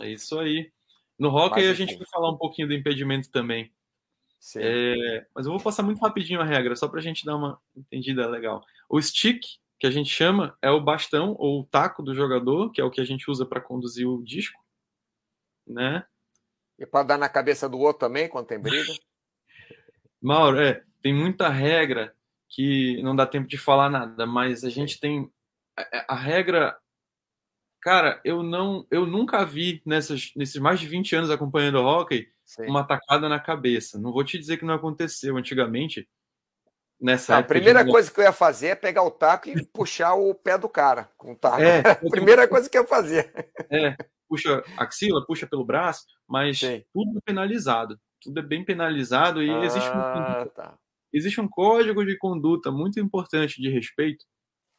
É 0.00 0.08
isso 0.08 0.38
aí. 0.38 0.70
No 1.18 1.32
mas, 1.32 1.68
a 1.68 1.74
gente 1.74 1.96
vai 1.96 2.06
falar 2.06 2.30
um 2.30 2.36
pouquinho 2.36 2.68
do 2.68 2.74
impedimento 2.74 3.30
também. 3.30 3.72
É, 4.56 5.26
mas 5.34 5.46
eu 5.46 5.52
vou 5.52 5.60
passar 5.60 5.82
muito 5.82 6.00
rapidinho 6.00 6.40
a 6.40 6.44
regra, 6.44 6.76
só 6.76 6.86
para 6.86 7.00
a 7.00 7.02
gente 7.02 7.24
dar 7.24 7.36
uma 7.36 7.60
entendida 7.74 8.28
legal. 8.28 8.62
O 8.88 9.00
stick, 9.00 9.40
que 9.78 9.86
a 9.86 9.90
gente 9.90 10.10
chama, 10.10 10.56
é 10.62 10.70
o 10.70 10.80
bastão 10.80 11.34
ou 11.38 11.60
o 11.60 11.64
taco 11.64 12.02
do 12.02 12.14
jogador, 12.14 12.70
que 12.70 12.80
é 12.80 12.84
o 12.84 12.90
que 12.90 13.00
a 13.00 13.04
gente 13.04 13.28
usa 13.30 13.44
para 13.44 13.60
conduzir 13.60 14.06
o 14.06 14.22
disco, 14.22 14.62
né? 15.66 16.06
E 16.78 16.86
para 16.86 17.02
dar 17.02 17.18
na 17.18 17.28
cabeça 17.28 17.68
do 17.68 17.78
outro 17.78 18.00
também, 18.00 18.28
quando 18.28 18.46
tem 18.46 18.60
briga? 18.60 18.92
Mauro, 20.22 20.60
é, 20.60 20.84
tem 21.02 21.14
muita 21.14 21.48
regra 21.48 22.14
que 22.48 23.02
não 23.02 23.16
dá 23.16 23.26
tempo 23.26 23.48
de 23.48 23.58
falar 23.58 23.90
nada, 23.90 24.26
mas 24.26 24.64
a 24.64 24.70
gente 24.70 25.00
tem. 25.00 25.30
A, 25.76 26.14
a 26.14 26.16
regra. 26.16 26.76
Cara, 27.82 28.20
eu 28.24 28.42
não, 28.42 28.86
eu 28.90 29.06
nunca 29.06 29.44
vi 29.44 29.80
nessas, 29.86 30.32
nesses 30.34 30.56
mais 30.60 30.80
de 30.80 30.88
20 30.88 31.14
anos 31.14 31.30
acompanhando 31.30 31.76
o 31.78 31.84
hockey 31.86 32.26
Sim. 32.44 32.66
uma 32.66 32.84
tacada 32.84 33.28
na 33.28 33.38
cabeça. 33.38 33.98
Não 33.98 34.12
vou 34.12 34.24
te 34.24 34.38
dizer 34.38 34.56
que 34.56 34.64
não 34.64 34.74
aconteceu 34.74 35.36
antigamente. 35.36 36.08
Nessa 36.98 37.34
Não, 37.34 37.40
a 37.40 37.42
primeira 37.42 37.84
de- 37.84 37.90
coisa 37.90 38.10
que 38.10 38.18
eu 38.18 38.24
ia 38.24 38.32
fazer 38.32 38.68
é 38.68 38.74
pegar 38.74 39.02
o 39.02 39.10
taco 39.10 39.50
e 39.50 39.62
puxar 39.66 40.14
o 40.14 40.34
pé 40.34 40.56
do 40.56 40.66
cara 40.68 41.10
com 41.18 41.32
o 41.32 41.36
taco. 41.36 41.60
É, 41.62 41.80
a 41.90 42.10
primeira 42.10 42.48
coisa 42.48 42.70
que 42.70 42.76
eu 42.78 42.82
ia 42.82 42.88
fazer. 42.88 43.30
É, 43.70 43.94
puxa 44.26 44.64
axila, 44.78 45.24
puxa 45.26 45.46
pelo 45.46 45.62
braço, 45.64 46.06
mas 46.26 46.58
Sim. 46.58 46.82
tudo 46.94 47.20
penalizado. 47.22 48.00
Tudo 48.22 48.40
é 48.40 48.42
bem 48.42 48.64
penalizado 48.64 49.42
e 49.42 49.50
existe, 49.66 49.90
um, 49.90 49.92
Ah, 49.92 50.46
tá. 50.54 50.78
existe 51.12 51.38
um 51.38 51.46
código 51.46 52.02
de 52.04 52.16
conduta 52.16 52.72
muito 52.72 52.98
importante 52.98 53.60
de 53.60 53.68
respeito. 53.68 54.24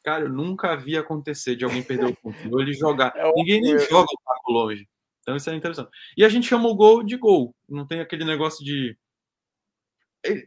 Cara, 0.04 0.24
eu 0.24 0.28
nunca 0.30 0.76
vi 0.76 0.96
acontecer 0.96 1.56
de 1.56 1.64
alguém 1.64 1.82
perder 1.82 2.06
o 2.06 2.16
controle 2.22 2.54
ou 2.54 2.60
ele 2.60 2.72
jogar. 2.72 3.12
É. 3.16 3.32
Ninguém 3.34 3.60
nem 3.60 3.78
joga 3.78 4.08
o 4.10 4.18
taco 4.24 4.52
longe. 4.52 4.88
Então 5.20 5.36
isso 5.36 5.50
é 5.50 5.54
interessante. 5.54 5.90
E 6.16 6.24
a 6.24 6.28
gente 6.28 6.46
chama 6.46 6.68
o 6.68 6.74
gol 6.74 7.02
de 7.02 7.16
gol. 7.16 7.54
Não 7.68 7.86
tem 7.86 8.00
aquele 8.00 8.24
negócio 8.24 8.64
de. 8.64 8.96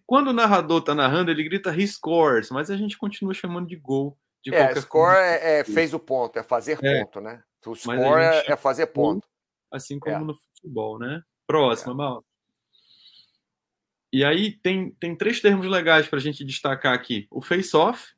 Quando 0.05 0.29
o 0.29 0.33
narrador 0.33 0.81
tá 0.81 0.93
narrando, 0.93 1.31
ele 1.31 1.43
grita 1.43 1.69
he 1.75 1.87
scores, 1.87 2.49
mas 2.49 2.69
a 2.69 2.75
gente 2.77 2.97
continua 2.97 3.33
chamando 3.33 3.67
de 3.67 3.75
gol. 3.75 4.17
De 4.43 4.53
É, 4.53 4.73
score 4.75 5.15
é, 5.15 5.59
é 5.59 5.63
fez 5.63 5.93
o 5.93 5.99
ponto, 5.99 6.37
é 6.39 6.43
fazer 6.43 6.79
É. 6.83 7.03
ponto, 7.03 7.21
né? 7.21 7.43
O 7.65 7.75
score 7.75 8.21
é, 8.21 8.51
é 8.51 8.55
fazer 8.57 8.87
ponto. 8.87 9.25
assim 9.71 9.99
como 9.99 10.15
É. 10.15 10.19
no 10.19 10.35
futebol, 10.35 10.97
né? 10.97 11.21
Próxima, 11.45 11.93
Mauro. 11.93 12.25
E 14.11 14.25
aí 14.25 14.51
tem, 14.51 14.91
tem 14.99 15.15
três 15.15 15.39
termos 15.39 15.65
legais 15.67 16.07
para 16.07 16.17
a 16.19 16.21
gente 16.21 16.43
destacar 16.43 16.93
aqui. 16.93 17.27
O 17.31 17.41
face-off, 17.41 18.13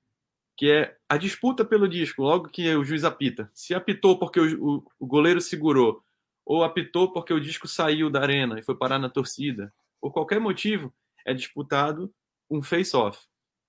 que 0.57 0.71
é 0.71 0.95
a 1.13 1.17
disputa 1.17 1.63
pelo 1.63 1.87
disco, 1.87 2.23
logo 2.23 2.49
que 2.49 2.75
o 2.75 2.83
juiz 2.83 3.03
apita. 3.03 3.49
Se 3.53 3.73
apitou 3.73 4.17
porque 4.17 4.39
o, 4.39 4.77
o, 4.77 4.91
o 4.99 5.07
goleiro 5.07 5.39
segurou, 5.39 6.03
ou 6.45 6.63
apitou 6.63 7.11
porque 7.11 7.33
o 7.33 7.39
disco 7.39 7.67
saiu 7.67 8.09
da 8.09 8.21
arena 8.21 8.59
e 8.59 8.63
foi 8.63 8.75
parar 8.75 8.99
na 8.99 9.09
torcida, 9.09 9.73
por 10.01 10.11
qualquer 10.11 10.39
motivo, 10.39 10.93
é 11.25 11.33
disputado 11.33 12.13
um 12.49 12.61
face-off. 12.61 13.25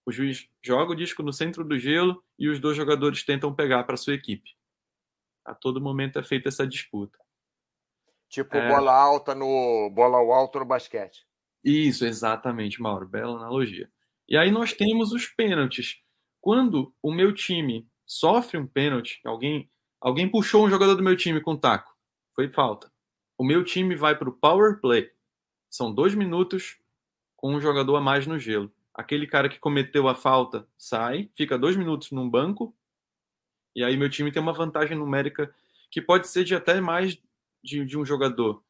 O 0.06 0.12
juiz 0.12 0.48
joga 0.62 0.92
o 0.92 0.96
disco 0.96 1.22
no 1.22 1.32
centro 1.32 1.64
do 1.64 1.78
gelo 1.78 2.22
e 2.38 2.48
os 2.48 2.58
dois 2.58 2.76
jogadores 2.76 3.24
tentam 3.24 3.54
pegar 3.54 3.84
para 3.84 3.96
sua 3.96 4.14
equipe. 4.14 4.50
A 5.44 5.54
todo 5.54 5.80
momento 5.80 6.18
é 6.18 6.22
feita 6.22 6.48
essa 6.48 6.66
disputa. 6.66 7.18
Tipo 8.28 8.56
É. 8.56 8.68
bola 8.68 8.92
alta 8.92 9.34
no 9.34 9.90
bola 9.90 10.18
ao 10.18 10.32
alto 10.32 10.58
no 10.58 10.64
basquete. 10.64 11.26
Isso, 11.62 12.04
exatamente, 12.04 12.80
Mauro. 12.80 13.06
Bela 13.06 13.36
analogia. 13.36 13.90
E 14.28 14.36
aí 14.36 14.50
nós 14.50 14.72
temos 14.72 15.12
os 15.12 15.26
pênaltis. 15.26 16.02
Quando 16.44 16.94
o 17.02 17.10
meu 17.10 17.32
time 17.32 17.88
sofre 18.04 18.58
um 18.58 18.66
pênalti, 18.66 19.18
alguém, 19.24 19.70
alguém 19.98 20.30
puxou 20.30 20.66
um 20.66 20.68
jogador 20.68 20.94
do 20.94 21.02
meu 21.02 21.16
time 21.16 21.40
com 21.40 21.56
taco, 21.56 21.96
foi 22.34 22.50
falta. 22.50 22.92
O 23.38 23.42
meu 23.42 23.64
time 23.64 23.96
vai 23.96 24.14
para 24.14 24.28
o 24.28 24.32
power 24.34 24.78
play. 24.78 25.10
São 25.70 25.90
dois 25.90 26.14
minutos 26.14 26.76
com 27.34 27.54
um 27.54 27.62
jogador 27.62 27.96
a 27.96 28.00
mais 28.02 28.26
no 28.26 28.38
gelo. 28.38 28.70
Aquele 28.92 29.26
cara 29.26 29.48
que 29.48 29.58
cometeu 29.58 30.06
a 30.06 30.14
falta 30.14 30.68
sai, 30.76 31.30
fica 31.34 31.58
dois 31.58 31.78
minutos 31.78 32.10
num 32.10 32.28
banco, 32.28 32.76
e 33.74 33.82
aí 33.82 33.96
meu 33.96 34.10
time 34.10 34.30
tem 34.30 34.42
uma 34.42 34.52
vantagem 34.52 34.98
numérica 34.98 35.50
que 35.90 36.02
pode 36.02 36.28
ser 36.28 36.44
de 36.44 36.54
até 36.54 36.78
mais 36.78 37.18
de, 37.62 37.86
de 37.86 37.96
um 37.96 38.04
jogador. 38.04 38.62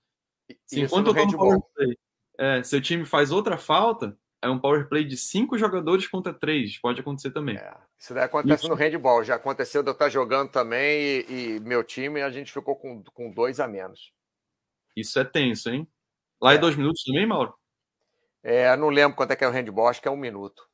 Se 0.64 0.80
enquanto 0.80 1.08
eu 1.08 1.12
handball. 1.12 1.38
power 1.38 1.62
play, 1.74 1.98
é, 2.38 2.62
seu 2.62 2.80
time 2.80 3.04
faz 3.04 3.32
outra 3.32 3.58
falta, 3.58 4.16
é 4.44 4.50
um 4.50 4.58
power 4.58 4.88
play 4.88 5.04
de 5.04 5.16
cinco 5.16 5.56
jogadores 5.58 6.06
contra 6.06 6.32
três. 6.32 6.78
Pode 6.78 7.00
acontecer 7.00 7.30
também. 7.30 7.56
É, 7.56 7.74
Isso 7.98 8.12
daí 8.14 8.24
acontece 8.24 8.62
Isso. 8.64 8.68
no 8.68 8.74
handball. 8.74 9.24
Já 9.24 9.34
aconteceu 9.36 9.82
de 9.82 9.88
eu 9.88 9.92
estar 9.92 10.08
jogando 10.08 10.50
também 10.50 11.00
e, 11.00 11.26
e 11.56 11.60
meu 11.60 11.82
time 11.82 12.22
a 12.22 12.30
gente 12.30 12.52
ficou 12.52 12.76
com, 12.76 13.02
com 13.02 13.30
dois 13.30 13.58
a 13.60 13.66
menos. 13.68 14.12
Isso 14.96 15.18
é 15.18 15.24
tenso, 15.24 15.70
hein? 15.70 15.88
Lá 16.40 16.52
é, 16.52 16.56
É. 16.56 16.58
dois 16.58 16.76
minutos 16.76 17.02
também, 17.04 17.26
Mauro? 17.26 17.54
É, 18.42 18.76
não 18.76 18.88
lembro 18.90 19.16
quanto 19.16 19.30
é 19.32 19.36
que 19.36 19.42
é 19.44 19.48
o 19.48 19.50
handball, 19.50 19.88
acho 19.88 20.02
que 20.02 20.08
é 20.08 20.10
um 20.10 20.16
minuto. 20.16 20.68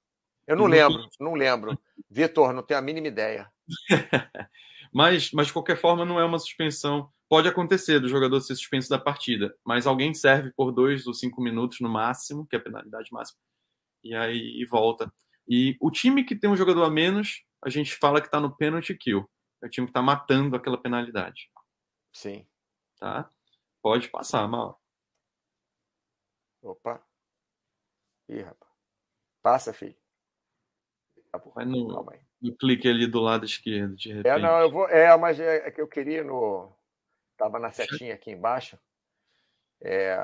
Eu 0.47 0.57
não 0.57 0.67
Minuto. 0.67 0.89
lembro, 0.97 1.11
não 1.21 1.35
lembro. 1.35 1.79
Vitor, 2.11 2.53
não 2.53 2.63
tenho 2.63 2.79
a 2.79 2.83
mínima 2.83 3.07
ideia. 3.07 3.49
Mas, 4.93 5.31
mas 5.31 5.47
de 5.47 5.53
qualquer 5.53 5.77
forma, 5.77 6.05
não 6.05 6.19
é 6.19 6.25
uma 6.25 6.39
suspensão. 6.41 7.09
Pode 7.29 7.47
acontecer 7.47 8.01
do 8.01 8.09
jogador 8.09 8.41
ser 8.41 8.57
suspenso 8.57 8.91
da 8.91 8.99
partida, 8.99 9.55
mas 9.65 9.87
alguém 9.87 10.13
serve 10.13 10.51
por 10.57 10.73
dois 10.73 11.07
ou 11.07 11.15
cinco 11.15 11.41
minutos 11.41 11.79
no 11.79 11.89
máximo, 11.89 12.45
que 12.45 12.57
é 12.57 12.59
a 12.59 12.63
penalidade 12.63 13.09
máxima, 13.13 13.39
e 14.03 14.15
aí 14.15 14.61
e 14.61 14.65
volta. 14.65 15.13
E 15.49 15.77
o 15.81 15.91
time 15.91 16.25
que 16.25 16.37
tem 16.37 16.49
um 16.49 16.57
jogador 16.57 16.85
a 16.85 16.91
menos, 16.91 17.45
a 17.65 17.69
gente 17.69 17.95
fala 17.95 18.21
que 18.21 18.29
está 18.29 18.41
no 18.41 18.57
penalty 18.57 18.97
kill. 18.97 19.29
É 19.63 19.67
o 19.67 19.71
time 19.71 19.87
que 19.87 19.91
está 19.91 20.01
matando 20.01 20.57
aquela 20.57 20.81
penalidade. 20.81 21.51
Sim. 22.13 22.47
Tá? 22.99 23.31
Pode 23.83 24.09
passar, 24.09 24.47
Mauro. 24.49 24.77
Opa. 26.63 27.05
Ih, 28.29 28.43
rapaz. 28.43 28.71
Passa, 29.43 29.73
filho. 29.73 29.97
Tá 31.31 31.39
bom. 31.39 31.51
Vai 31.51 31.65
no, 31.65 31.89
Calma 31.89 32.13
aí. 32.13 32.21
no 32.41 32.57
clique 32.57 32.89
ali 32.89 33.07
do 33.07 33.21
lado 33.21 33.45
esquerdo, 33.45 33.97
de 33.97 34.13
repente. 34.13 34.29
É, 34.29 34.39
não, 34.39 34.61
eu 34.61 34.71
vou. 34.71 34.89
É, 34.89 35.17
mas 35.17 35.39
é, 35.41 35.69
é 35.69 35.71
que 35.71 35.81
eu 35.81 35.89
queria 35.89 36.23
no. 36.23 36.73
Tava 37.37 37.59
na 37.59 37.73
setinha 37.73 38.15
aqui 38.15 38.31
embaixo. 38.31 38.79
É. 39.81 40.17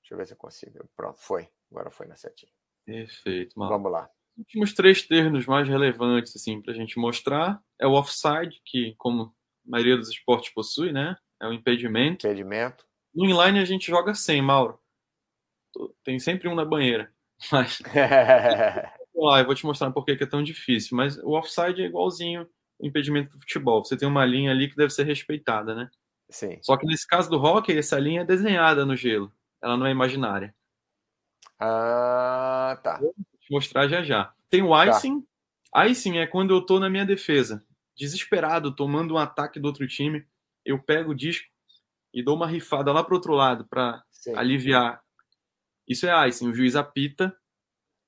Deixa 0.00 0.14
eu 0.14 0.16
ver 0.16 0.26
se 0.26 0.32
eu 0.34 0.36
consigo. 0.36 0.88
Pronto, 0.96 1.18
foi. 1.18 1.50
Agora 1.72 1.90
foi 1.90 2.06
na 2.06 2.14
setinha. 2.14 2.52
Perfeito, 2.84 3.58
Mauro. 3.58 3.74
Vamos 3.74 3.92
lá. 3.92 4.10
Os 4.36 4.44
últimos 4.44 4.74
três 4.74 5.02
termos 5.02 5.46
mais 5.46 5.66
relevantes 5.66 6.36
assim, 6.36 6.60
para 6.60 6.72
a 6.72 6.76
gente 6.76 6.98
mostrar 6.98 7.62
é 7.80 7.86
o 7.86 7.92
offside, 7.92 8.60
que, 8.64 8.94
como 8.98 9.34
a 9.66 9.70
maioria 9.70 9.96
dos 9.96 10.10
esportes 10.10 10.52
possui, 10.52 10.92
né? 10.92 11.16
É 11.40 11.46
o 11.46 11.52
impedimento. 11.52 12.26
Impedimento. 12.26 12.86
No 13.14 13.24
inline 13.24 13.58
a 13.58 13.64
gente 13.64 13.86
joga 13.86 14.14
sem, 14.14 14.42
Mauro. 14.42 14.78
Tem 16.04 16.18
sempre 16.18 16.46
um 16.46 16.54
na 16.54 16.64
banheira. 16.64 17.10
Mas 17.50 17.78
vamos 19.14 19.30
lá, 19.30 19.40
eu 19.40 19.46
vou 19.46 19.54
te 19.54 19.64
mostrar 19.64 19.90
por 19.90 20.04
que 20.04 20.16
que 20.16 20.24
é 20.24 20.28
tão 20.28 20.42
difícil. 20.42 20.94
Mas 20.94 21.16
o 21.18 21.30
offside 21.30 21.82
é 21.82 21.86
igualzinho 21.86 22.46
o 22.78 22.86
impedimento 22.86 23.32
do 23.32 23.40
futebol. 23.40 23.82
Você 23.82 23.96
tem 23.96 24.06
uma 24.06 24.26
linha 24.26 24.50
ali 24.50 24.68
que 24.68 24.76
deve 24.76 24.92
ser 24.92 25.04
respeitada, 25.04 25.74
né? 25.74 25.90
Sim. 26.28 26.58
Só 26.60 26.76
que 26.76 26.86
nesse 26.86 27.06
caso 27.06 27.30
do 27.30 27.38
hockey, 27.38 27.76
essa 27.78 27.98
linha 27.98 28.20
é 28.20 28.24
desenhada 28.24 28.84
no 28.84 28.94
gelo. 28.94 29.32
Ela 29.62 29.76
não 29.76 29.86
é 29.86 29.90
imaginária. 29.90 30.54
Ah, 31.64 32.76
tá. 32.82 32.98
Vou 32.98 33.14
te 33.40 33.52
mostrar 33.52 33.86
já 33.86 34.02
já. 34.02 34.32
Tem 34.50 34.62
o 34.62 34.84
icing. 34.84 35.24
Icing 35.74 36.18
é 36.18 36.26
quando 36.26 36.52
eu 36.52 36.60
tô 36.60 36.80
na 36.80 36.90
minha 36.90 37.06
defesa, 37.06 37.64
desesperado, 37.96 38.74
tomando 38.74 39.14
um 39.14 39.18
ataque 39.18 39.60
do 39.60 39.66
outro 39.66 39.86
time. 39.86 40.26
Eu 40.64 40.82
pego 40.82 41.12
o 41.12 41.14
disco 41.14 41.46
e 42.12 42.20
dou 42.22 42.34
uma 42.34 42.48
rifada 42.48 42.92
lá 42.92 43.04
pro 43.04 43.14
outro 43.14 43.32
lado 43.32 43.64
para 43.70 44.02
aliviar. 44.34 45.00
Isso 45.86 46.04
é 46.04 46.28
icing. 46.28 46.50
O 46.50 46.54
juiz 46.54 46.74
apita, 46.74 47.32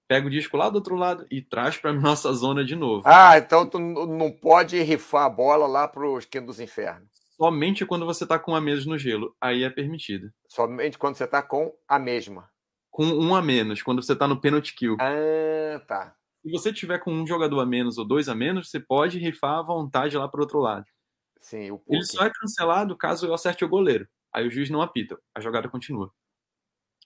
pega 0.08 0.26
o 0.26 0.30
disco 0.30 0.56
lá 0.56 0.68
do 0.68 0.76
outro 0.76 0.96
lado 0.96 1.24
e 1.30 1.40
traz 1.40 1.76
para 1.76 1.92
nossa 1.94 2.32
zona 2.32 2.64
de 2.64 2.74
novo. 2.74 3.04
Ah, 3.06 3.38
então 3.38 3.68
tu 3.68 3.78
não 3.78 4.32
pode 4.32 4.82
rifar 4.82 5.26
a 5.26 5.30
bola 5.30 5.68
lá 5.68 5.86
pro 5.86 6.18
esquino 6.18 6.46
dos 6.46 6.58
infernos. 6.58 7.08
Somente 7.36 7.86
quando 7.86 8.04
você 8.04 8.26
tá 8.26 8.36
com 8.36 8.54
a 8.54 8.60
menos 8.60 8.84
no 8.84 8.98
gelo. 8.98 9.34
Aí 9.40 9.62
é 9.62 9.70
permitido. 9.70 10.30
Somente 10.48 10.98
quando 10.98 11.14
você 11.14 11.26
tá 11.26 11.40
com 11.40 11.72
a 11.88 12.00
mesma. 12.00 12.52
Com 12.94 13.06
um 13.06 13.34
a 13.34 13.42
menos, 13.42 13.82
quando 13.82 14.00
você 14.00 14.14
tá 14.14 14.28
no 14.28 14.40
penalty 14.40 14.72
kill. 14.72 14.96
Ah, 15.00 15.80
tá. 15.80 16.14
Se 16.44 16.48
você 16.52 16.72
tiver 16.72 17.00
com 17.00 17.12
um 17.12 17.26
jogador 17.26 17.58
a 17.58 17.66
menos 17.66 17.98
ou 17.98 18.04
dois 18.06 18.28
a 18.28 18.36
menos, 18.36 18.70
você 18.70 18.78
pode 18.78 19.18
rifar 19.18 19.58
à 19.58 19.62
vontade 19.62 20.16
lá 20.16 20.28
pro 20.28 20.42
outro 20.42 20.60
lado. 20.60 20.84
Sim, 21.40 21.72
o 21.72 21.82
Ele 21.88 22.04
só 22.04 22.24
é 22.24 22.30
cancelado 22.32 22.96
caso 22.96 23.26
eu 23.26 23.34
acerte 23.34 23.64
o 23.64 23.68
goleiro. 23.68 24.06
Aí 24.32 24.46
o 24.46 24.50
juiz 24.50 24.70
não 24.70 24.80
apita, 24.80 25.18
a 25.34 25.40
jogada 25.40 25.68
continua. 25.68 26.12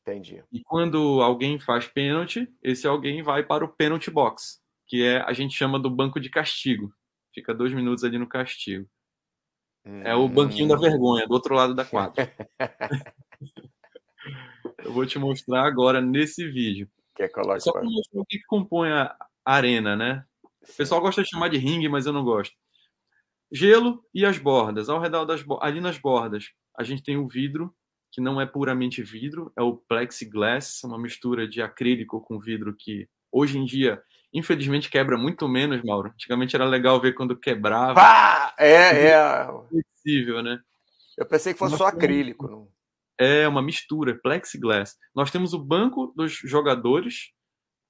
Entendi. 0.03 0.44
E 0.53 0.62
quando 0.62 1.22
alguém 1.22 1.59
faz 1.59 1.87
pênalti, 1.87 2.46
esse 2.62 2.87
alguém 2.87 3.22
vai 3.22 3.42
para 3.42 3.64
o 3.64 3.68
penalty 3.68 4.11
box, 4.11 4.61
que 4.87 5.03
é 5.03 5.22
a 5.22 5.33
gente 5.33 5.55
chama 5.55 5.79
do 5.79 5.88
banco 5.88 6.20
de 6.20 6.29
castigo. 6.29 6.92
Fica 7.35 7.55
dois 7.55 7.72
minutos 7.72 8.05
ali 8.05 8.18
no 8.18 8.29
castigo. 8.29 8.87
É 10.05 10.14
o 10.14 10.29
banquinho 10.29 10.68
da 10.68 10.77
Hum. 10.77 10.81
vergonha, 10.81 11.27
do 11.27 11.33
outro 11.33 11.55
lado 11.55 11.74
da 11.74 11.85
quadra. 11.85 12.31
vou 14.98 15.06
te 15.06 15.18
mostrar 15.18 15.64
agora 15.64 16.00
nesse 16.00 16.48
vídeo. 16.48 16.88
Quer 17.14 17.28
colocar 17.28 17.61
Só 17.61 17.72
para 17.72 17.84
mostrar 17.84 18.20
o 18.20 18.26
que, 18.26 18.40
compõe 18.46 18.90
a 18.90 19.14
arena, 19.44 19.96
né? 19.96 20.24
O 20.44 20.76
pessoal 20.76 21.00
gosta 21.00 21.22
de 21.22 21.28
chamar 21.28 21.48
de 21.48 21.56
ringue, 21.56 21.88
mas 21.88 22.06
eu 22.06 22.12
não 22.12 22.24
gosto. 22.24 22.54
Gelo 23.50 24.04
e 24.12 24.26
as 24.26 24.38
bordas. 24.38 24.88
Ao 24.88 25.00
redor 25.00 25.24
das 25.24 25.44
ali 25.61 25.80
nas 25.80 25.98
bordas, 25.98 26.50
a 26.76 26.82
gente 26.82 27.02
tem 27.02 27.16
o 27.16 27.28
vidro, 27.28 27.72
que 28.11 28.20
não 28.20 28.40
é 28.40 28.46
puramente 28.46 29.02
vidro, 29.02 29.52
é 29.56 29.62
o 29.62 29.76
plexiglass, 29.76 30.82
uma 30.84 30.98
mistura 30.98 31.48
de 31.48 31.62
acrílico 31.62 32.20
com 32.20 32.38
vidro 32.38 32.74
que 32.76 33.08
hoje 33.30 33.58
em 33.58 33.64
dia, 33.64 34.02
infelizmente, 34.32 34.90
quebra 34.90 35.16
muito 35.16 35.48
menos, 35.48 35.82
Mauro. 35.82 36.11
Antigamente 36.11 36.56
era 36.56 36.64
legal 36.64 37.00
ver 37.00 37.14
quando 37.14 37.38
quebrava, 37.38 37.94
Pá! 37.94 38.54
É, 38.58 39.11
é. 39.11 39.46
possível, 39.94 40.42
né? 40.42 40.58
Eu 41.16 41.26
pensei 41.26 41.52
que 41.52 41.58
fosse 41.58 41.72
Nós 41.72 41.78
só 41.78 41.87
acrílico. 41.87 42.48
Não... 42.48 42.78
É 43.18 43.48
uma 43.48 43.62
mistura, 43.62 44.18
plexiglass. 44.22 44.96
Nós 45.14 45.31
temos 45.31 45.52
o 45.52 45.59
banco 45.59 46.12
dos 46.16 46.33
jogadores. 46.33 47.33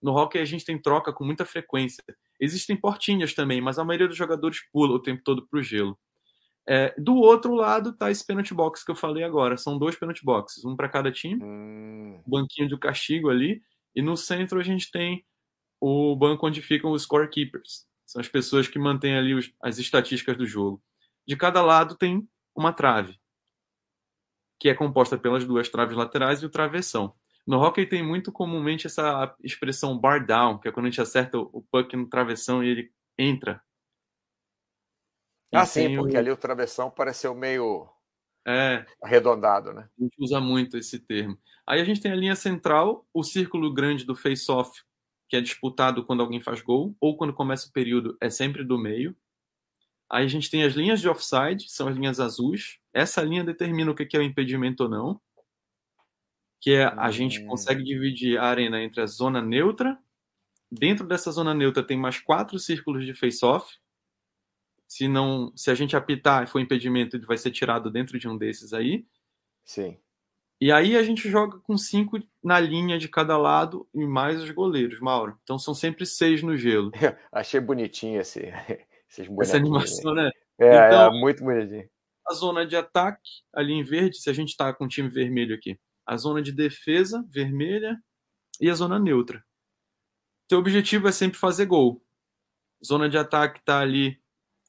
No 0.02 0.12
hockey 0.12 0.38
a 0.38 0.44
gente 0.44 0.64
tem 0.64 0.80
troca 0.80 1.12
com 1.12 1.24
muita 1.24 1.44
frequência. 1.44 2.02
Existem 2.40 2.76
portinhas 2.76 3.34
também, 3.34 3.60
mas 3.60 3.78
a 3.78 3.84
maioria 3.84 4.08
dos 4.08 4.16
jogadores 4.16 4.60
pula 4.72 4.94
o 4.94 5.02
tempo 5.02 5.22
todo 5.24 5.46
pro 5.46 5.62
gelo. 5.62 5.98
É, 6.70 6.94
do 6.98 7.14
outro 7.16 7.54
lado 7.54 7.96
tá 7.96 8.10
esse 8.10 8.26
penalty 8.26 8.52
box 8.52 8.84
que 8.84 8.90
eu 8.90 8.96
falei 8.96 9.24
agora. 9.24 9.56
São 9.56 9.78
dois 9.78 9.96
penalty 9.96 10.24
boxes, 10.24 10.64
um 10.64 10.76
para 10.76 10.88
cada 10.88 11.10
time. 11.10 11.42
Hum. 11.42 12.22
Banquinho 12.26 12.68
de 12.68 12.78
castigo 12.78 13.30
ali. 13.30 13.62
E 13.94 14.02
no 14.02 14.16
centro 14.16 14.60
a 14.60 14.62
gente 14.62 14.90
tem 14.90 15.24
o 15.80 16.14
banco 16.14 16.46
onde 16.46 16.62
ficam 16.62 16.92
os 16.92 17.02
scorekeepers. 17.02 17.86
São 18.06 18.20
as 18.20 18.28
pessoas 18.28 18.68
que 18.68 18.78
mantêm 18.78 19.16
ali 19.16 19.34
os, 19.34 19.52
as 19.62 19.78
estatísticas 19.78 20.36
do 20.36 20.46
jogo. 20.46 20.82
De 21.26 21.36
cada 21.36 21.62
lado 21.62 21.96
tem 21.96 22.26
uma 22.54 22.72
trave, 22.72 23.18
que 24.58 24.68
é 24.68 24.74
composta 24.74 25.16
pelas 25.16 25.44
duas 25.44 25.68
traves 25.68 25.96
laterais 25.96 26.42
e 26.42 26.46
o 26.46 26.50
travessão. 26.50 27.14
No 27.46 27.58
hockey 27.58 27.86
tem 27.86 28.02
muito 28.02 28.30
comumente 28.30 28.86
essa 28.86 29.34
expressão 29.42 29.98
bar 29.98 30.24
down, 30.26 30.58
que 30.58 30.68
é 30.68 30.72
quando 30.72 30.86
a 30.86 30.90
gente 30.90 31.00
acerta 31.00 31.38
o 31.38 31.64
puck 31.70 31.96
no 31.96 32.08
travessão 32.08 32.62
e 32.62 32.68
ele 32.68 32.92
entra 33.16 33.62
ah, 35.52 35.64
sim, 35.64 35.96
porque 35.96 36.16
o... 36.16 36.18
ali 36.18 36.30
o 36.30 36.36
travessão 36.36 36.90
pareceu 36.90 37.34
meio 37.34 37.88
é, 38.46 38.84
arredondado, 39.02 39.72
né? 39.72 39.88
A 39.98 40.02
gente 40.02 40.14
usa 40.18 40.40
muito 40.40 40.76
esse 40.76 40.98
termo. 40.98 41.38
Aí 41.66 41.80
a 41.80 41.84
gente 41.84 42.00
tem 42.00 42.12
a 42.12 42.16
linha 42.16 42.36
central, 42.36 43.06
o 43.12 43.22
círculo 43.22 43.72
grande 43.72 44.04
do 44.04 44.14
face-off, 44.14 44.82
que 45.28 45.36
é 45.36 45.40
disputado 45.40 46.04
quando 46.04 46.20
alguém 46.20 46.40
faz 46.40 46.60
gol, 46.60 46.94
ou 47.00 47.16
quando 47.16 47.32
começa 47.32 47.68
o 47.68 47.72
período, 47.72 48.16
é 48.20 48.30
sempre 48.30 48.64
do 48.64 48.78
meio. 48.78 49.16
Aí 50.10 50.24
a 50.24 50.28
gente 50.28 50.50
tem 50.50 50.64
as 50.64 50.74
linhas 50.74 51.00
de 51.00 51.08
offside, 51.08 51.68
são 51.68 51.88
as 51.88 51.96
linhas 51.96 52.20
azuis. 52.20 52.77
Essa 52.98 53.22
linha 53.22 53.44
determina 53.44 53.90
o 53.90 53.94
que 53.94 54.16
é 54.16 54.20
o 54.20 54.22
impedimento 54.22 54.84
ou 54.84 54.88
não. 54.88 55.20
Que 56.60 56.72
é 56.72 56.84
a 56.84 57.06
hum. 57.06 57.12
gente 57.12 57.44
consegue 57.44 57.82
dividir 57.84 58.38
a 58.38 58.44
arena 58.44 58.82
entre 58.82 59.00
a 59.00 59.06
zona 59.06 59.40
neutra. 59.40 59.98
Dentro 60.70 61.06
dessa 61.06 61.30
zona 61.30 61.54
neutra 61.54 61.82
tem 61.82 61.96
mais 61.96 62.20
quatro 62.20 62.58
círculos 62.58 63.06
de 63.06 63.14
face-off, 63.14 63.78
se 64.88 65.06
não, 65.06 65.52
se 65.54 65.70
a 65.70 65.74
gente 65.74 65.94
apitar 65.94 66.42
e 66.42 66.46
for 66.46 66.60
impedimento, 66.60 67.14
ele 67.14 67.26
vai 67.26 67.36
ser 67.36 67.50
tirado 67.50 67.90
dentro 67.90 68.18
de 68.18 68.26
um 68.26 68.36
desses 68.36 68.72
aí. 68.72 69.06
Sim. 69.62 69.98
E 70.60 70.72
aí 70.72 70.96
a 70.96 71.02
gente 71.02 71.28
joga 71.28 71.58
com 71.60 71.76
cinco 71.76 72.18
na 72.42 72.58
linha 72.58 72.98
de 72.98 73.06
cada 73.06 73.36
lado 73.36 73.86
e 73.94 74.04
mais 74.06 74.42
os 74.42 74.50
goleiros, 74.50 74.98
Mauro. 74.98 75.38
Então 75.44 75.58
são 75.58 75.74
sempre 75.74 76.06
seis 76.06 76.42
no 76.42 76.56
gelo. 76.56 76.90
Achei 77.30 77.60
bonitinho 77.60 78.20
esse, 78.20 78.40
esses 79.08 79.28
Essa 79.40 79.58
animação, 79.58 80.14
né? 80.14 80.30
É, 80.58 80.86
então, 80.86 81.14
é 81.14 81.20
muito 81.20 81.44
bonitinho. 81.44 81.88
A 82.30 82.34
zona 82.34 82.66
de 82.66 82.76
ataque, 82.76 83.30
ali 83.54 83.72
em 83.72 83.82
verde, 83.82 84.20
se 84.20 84.28
a 84.28 84.32
gente 84.32 84.50
está 84.50 84.72
com 84.72 84.84
o 84.84 84.88
time 84.88 85.08
vermelho 85.08 85.54
aqui. 85.54 85.78
A 86.06 86.16
zona 86.16 86.42
de 86.42 86.52
defesa, 86.52 87.24
vermelha, 87.28 87.96
e 88.60 88.68
a 88.68 88.74
zona 88.74 88.98
neutra. 88.98 89.44
Seu 90.50 90.58
objetivo 90.58 91.08
é 91.08 91.12
sempre 91.12 91.38
fazer 91.38 91.66
gol. 91.66 92.04
Zona 92.84 93.08
de 93.08 93.18
ataque 93.18 93.60
está 93.60 93.80
ali 93.80 94.20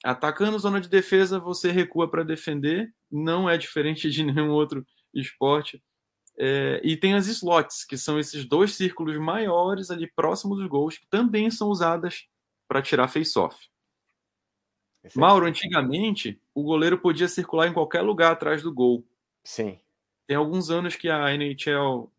Atacando 0.04 0.58
zona 0.58 0.80
de 0.80 0.88
defesa, 0.88 1.40
você 1.40 1.72
recua 1.72 2.10
para 2.10 2.24
defender, 2.24 2.94
não 3.12 3.50
é 3.50 3.58
diferente 3.58 4.10
de 4.10 4.24
nenhum 4.24 4.50
outro 4.50 4.86
esporte. 5.14 5.84
É, 6.38 6.80
e 6.84 6.96
tem 6.96 7.16
as 7.16 7.28
slots, 7.28 7.84
que 7.84 7.98
são 7.98 8.18
esses 8.18 8.46
dois 8.46 8.74
círculos 8.76 9.18
maiores 9.18 9.92
ali 9.92 10.10
próximos 10.16 10.58
dos 10.58 10.68
gols, 10.70 10.98
que 10.98 11.08
também 11.10 11.52
são 11.52 11.68
usadas 11.68 12.24
para 12.66 12.82
tirar 12.82 13.10
face-off. 13.10 13.58
Mauro, 15.16 15.46
antigamente, 15.46 16.42
o 16.54 16.64
goleiro 16.64 16.98
podia 16.98 17.28
circular 17.28 17.68
em 17.68 17.74
qualquer 17.74 18.02
lugar 18.02 18.32
atrás 18.32 18.62
do 18.62 18.74
gol. 18.74 19.06
Sim. 19.44 19.80
Tem 20.28 20.36
alguns 20.36 20.70
anos 20.70 20.96
que 20.96 21.10
a 21.10 21.34
NHL 21.34 22.12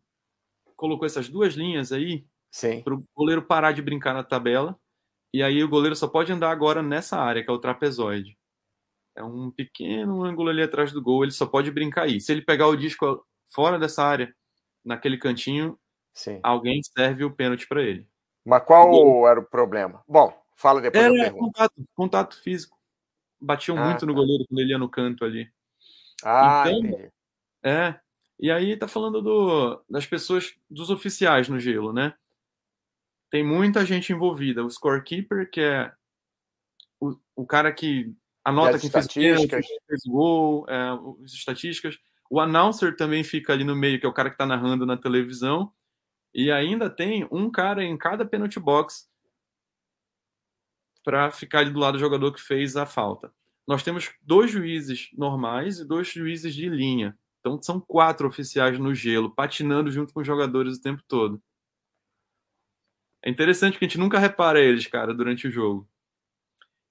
colocou 0.75 1.05
essas 1.05 1.29
duas 1.29 1.53
linhas 1.53 1.91
aí 1.91 2.25
para 2.83 2.95
o 2.95 3.03
goleiro 3.15 3.43
parar 3.43 3.71
de 3.71 3.81
brincar 3.81 4.13
na 4.13 4.23
tabela 4.23 4.77
e 5.33 5.41
aí 5.41 5.63
o 5.63 5.69
goleiro 5.69 5.95
só 5.95 6.07
pode 6.07 6.31
andar 6.31 6.51
agora 6.51 6.83
nessa 6.83 7.17
área, 7.17 7.43
que 7.43 7.49
é 7.49 7.53
o 7.53 7.59
trapezoide. 7.59 8.37
É 9.15 9.23
um 9.23 9.49
pequeno 9.49 10.23
ângulo 10.23 10.49
ali 10.49 10.61
atrás 10.61 10.91
do 10.91 11.01
gol, 11.01 11.23
ele 11.23 11.31
só 11.31 11.45
pode 11.45 11.71
brincar 11.71 12.03
aí. 12.03 12.19
Se 12.19 12.31
ele 12.31 12.41
pegar 12.41 12.67
o 12.67 12.75
disco 12.75 13.25
fora 13.53 13.79
dessa 13.79 14.03
área, 14.03 14.33
naquele 14.83 15.17
cantinho, 15.17 15.79
Sim. 16.13 16.39
alguém 16.43 16.81
serve 16.83 17.23
o 17.23 17.31
pênalti 17.31 17.67
para 17.67 17.81
ele. 17.81 18.07
Mas 18.45 18.63
qual 18.63 19.27
era 19.27 19.39
o 19.39 19.45
problema? 19.45 20.03
Bom, 20.07 20.33
fala 20.61 20.81
depois 20.81 21.03
era 21.03 21.31
contato, 21.31 21.73
contato 21.95 22.41
físico. 22.41 22.77
Batiam 23.39 23.77
ah, 23.77 23.85
muito 23.85 24.01
tá. 24.01 24.05
no 24.05 24.13
goleiro 24.13 24.45
quando 24.47 24.59
ele 24.59 24.71
ia 24.71 24.77
no 24.77 24.89
canto 24.89 25.25
ali. 25.25 25.51
Ah, 26.23 26.63
então, 26.67 26.79
entendi. 26.79 27.11
É. 27.63 27.99
E 28.39 28.51
aí 28.51 28.77
tá 28.77 28.87
falando 28.87 29.21
do, 29.21 29.83
das 29.89 30.05
pessoas, 30.05 30.53
dos 30.69 30.89
oficiais 30.89 31.47
no 31.47 31.59
gelo, 31.59 31.91
né? 31.91 32.13
tem 33.31 33.43
muita 33.43 33.85
gente 33.85 34.11
envolvida. 34.11 34.63
O 34.63 34.69
scorekeeper, 34.69 35.49
que 35.49 35.61
é 35.61 35.91
o, 36.99 37.15
o 37.35 37.47
cara 37.47 37.71
que 37.71 38.13
anota 38.43 38.77
quem 38.77 38.89
fez, 38.89 39.07
quem 39.07 39.47
fez 39.87 40.01
gol, 40.05 40.65
é, 40.67 40.89
as 41.23 41.31
estatísticas. 41.31 41.97
O 42.29 42.39
announcer 42.39 42.95
também 42.95 43.23
fica 43.23 43.53
ali 43.53 43.63
no 43.63 43.75
meio, 43.75 43.99
que 43.99 44.05
é 44.05 44.09
o 44.09 44.13
cara 44.13 44.29
que 44.29 44.35
está 44.35 44.45
narrando 44.45 44.85
na 44.85 44.97
televisão. 44.97 45.71
E 46.33 46.51
ainda 46.51 46.89
tem 46.89 47.27
um 47.31 47.49
cara 47.49 47.83
em 47.83 47.97
cada 47.97 48.25
penalty 48.25 48.59
box 48.59 49.09
para 51.03 51.31
ficar 51.31 51.59
ali 51.59 51.71
do 51.71 51.79
lado 51.79 51.93
do 51.93 51.99
jogador 51.99 52.31
que 52.31 52.41
fez 52.41 52.75
a 52.75 52.85
falta. 52.85 53.33
Nós 53.67 53.83
temos 53.83 54.11
dois 54.21 54.51
juízes 54.51 55.09
normais 55.13 55.79
e 55.79 55.85
dois 55.85 56.07
juízes 56.07 56.53
de 56.53 56.69
linha. 56.69 57.17
Então 57.39 57.61
são 57.61 57.79
quatro 57.79 58.27
oficiais 58.27 58.77
no 58.77 58.93
gelo, 58.93 59.33
patinando 59.33 59.91
junto 59.91 60.13
com 60.13 60.21
os 60.21 60.27
jogadores 60.27 60.77
o 60.77 60.81
tempo 60.81 61.03
todo. 61.07 61.41
É 63.23 63.29
interessante 63.29 63.77
que 63.77 63.85
a 63.85 63.87
gente 63.87 63.99
nunca 63.99 64.19
repara 64.19 64.59
eles, 64.59 64.87
cara, 64.87 65.13
durante 65.13 65.47
o 65.47 65.51
jogo. 65.51 65.87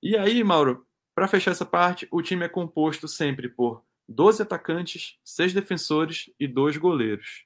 E 0.02 0.16
aí, 0.16 0.42
Mauro, 0.42 0.86
para 1.14 1.28
fechar 1.28 1.50
essa 1.50 1.66
parte, 1.66 2.08
o 2.10 2.22
time 2.22 2.44
é 2.44 2.48
composto 2.48 3.06
sempre 3.08 3.48
por 3.48 3.84
12 4.08 4.42
atacantes, 4.42 5.18
6 5.24 5.52
defensores 5.52 6.30
e 6.38 6.48
2 6.48 6.76
goleiros. 6.76 7.44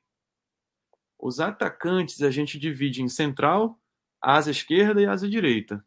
Os 1.19 1.41
atacantes 1.41 2.23
a 2.23 2.31
gente 2.31 2.59
divide 2.59 3.03
em 3.03 3.09
central, 3.09 3.81
asa 4.21 4.51
esquerda 4.51 5.01
e 5.01 5.07
asa 5.07 5.29
direita. 5.29 5.85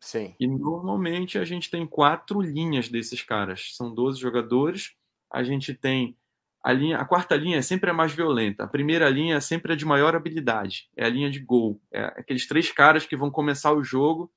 Sim. 0.00 0.34
E 0.38 0.46
normalmente 0.46 1.38
a 1.38 1.44
gente 1.44 1.70
tem 1.70 1.86
quatro 1.86 2.40
linhas 2.40 2.88
desses 2.88 3.22
caras. 3.22 3.74
São 3.74 3.92
12 3.92 4.20
jogadores. 4.20 4.94
A 5.30 5.42
gente 5.42 5.74
tem 5.74 6.16
a, 6.62 6.72
linha, 6.72 6.98
a 6.98 7.04
quarta 7.04 7.36
linha 7.36 7.58
é 7.58 7.62
sempre 7.62 7.90
a 7.90 7.94
mais 7.94 8.12
violenta. 8.12 8.64
A 8.64 8.68
primeira 8.68 9.08
linha 9.08 9.36
é 9.36 9.40
sempre 9.40 9.72
a 9.72 9.76
de 9.76 9.84
maior 9.84 10.14
habilidade. 10.14 10.88
É 10.96 11.04
a 11.04 11.08
linha 11.08 11.30
de 11.30 11.40
gol. 11.40 11.80
É 11.90 12.04
aqueles 12.04 12.46
três 12.46 12.70
caras 12.70 13.06
que 13.06 13.16
vão 13.16 13.30
começar 13.30 13.72
o 13.72 13.82
jogo 13.82 14.32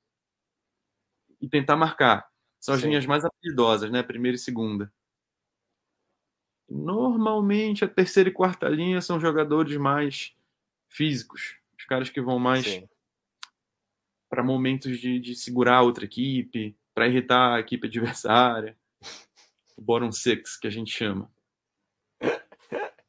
e 1.40 1.48
tentar 1.48 1.76
marcar. 1.76 2.28
São 2.60 2.76
as 2.76 2.82
Sim. 2.82 2.88
linhas 2.88 3.06
mais 3.06 3.26
habilidosas, 3.26 3.92
né? 3.92 4.04
Primeira 4.04 4.36
e 4.36 4.40
segunda. 4.40 4.92
Normalmente 6.70 7.84
a 7.84 7.88
terceira 7.88 8.30
e 8.30 8.34
quarta 8.34 8.70
linha 8.70 9.02
são 9.02 9.20
jogadores 9.20 9.76
mais 9.78 10.34
físicos. 10.88 11.58
Os 11.78 11.86
caras 11.86 12.10
que 12.10 12.22
vão 12.22 12.40
mais 12.40 12.84
para 14.32 14.42
momentos 14.42 14.98
de, 14.98 15.20
de 15.20 15.36
segurar 15.36 15.82
outra 15.82 16.06
equipe, 16.06 16.74
para 16.96 17.06
irritar 17.06 17.56
a 17.56 17.60
equipe 17.60 17.88
adversária. 17.88 18.78
O 19.76 19.82
bottom 19.82 20.10
six, 20.10 20.56
que 20.56 20.68
a 20.68 20.72
gente 20.72 20.90
chama. 20.90 21.30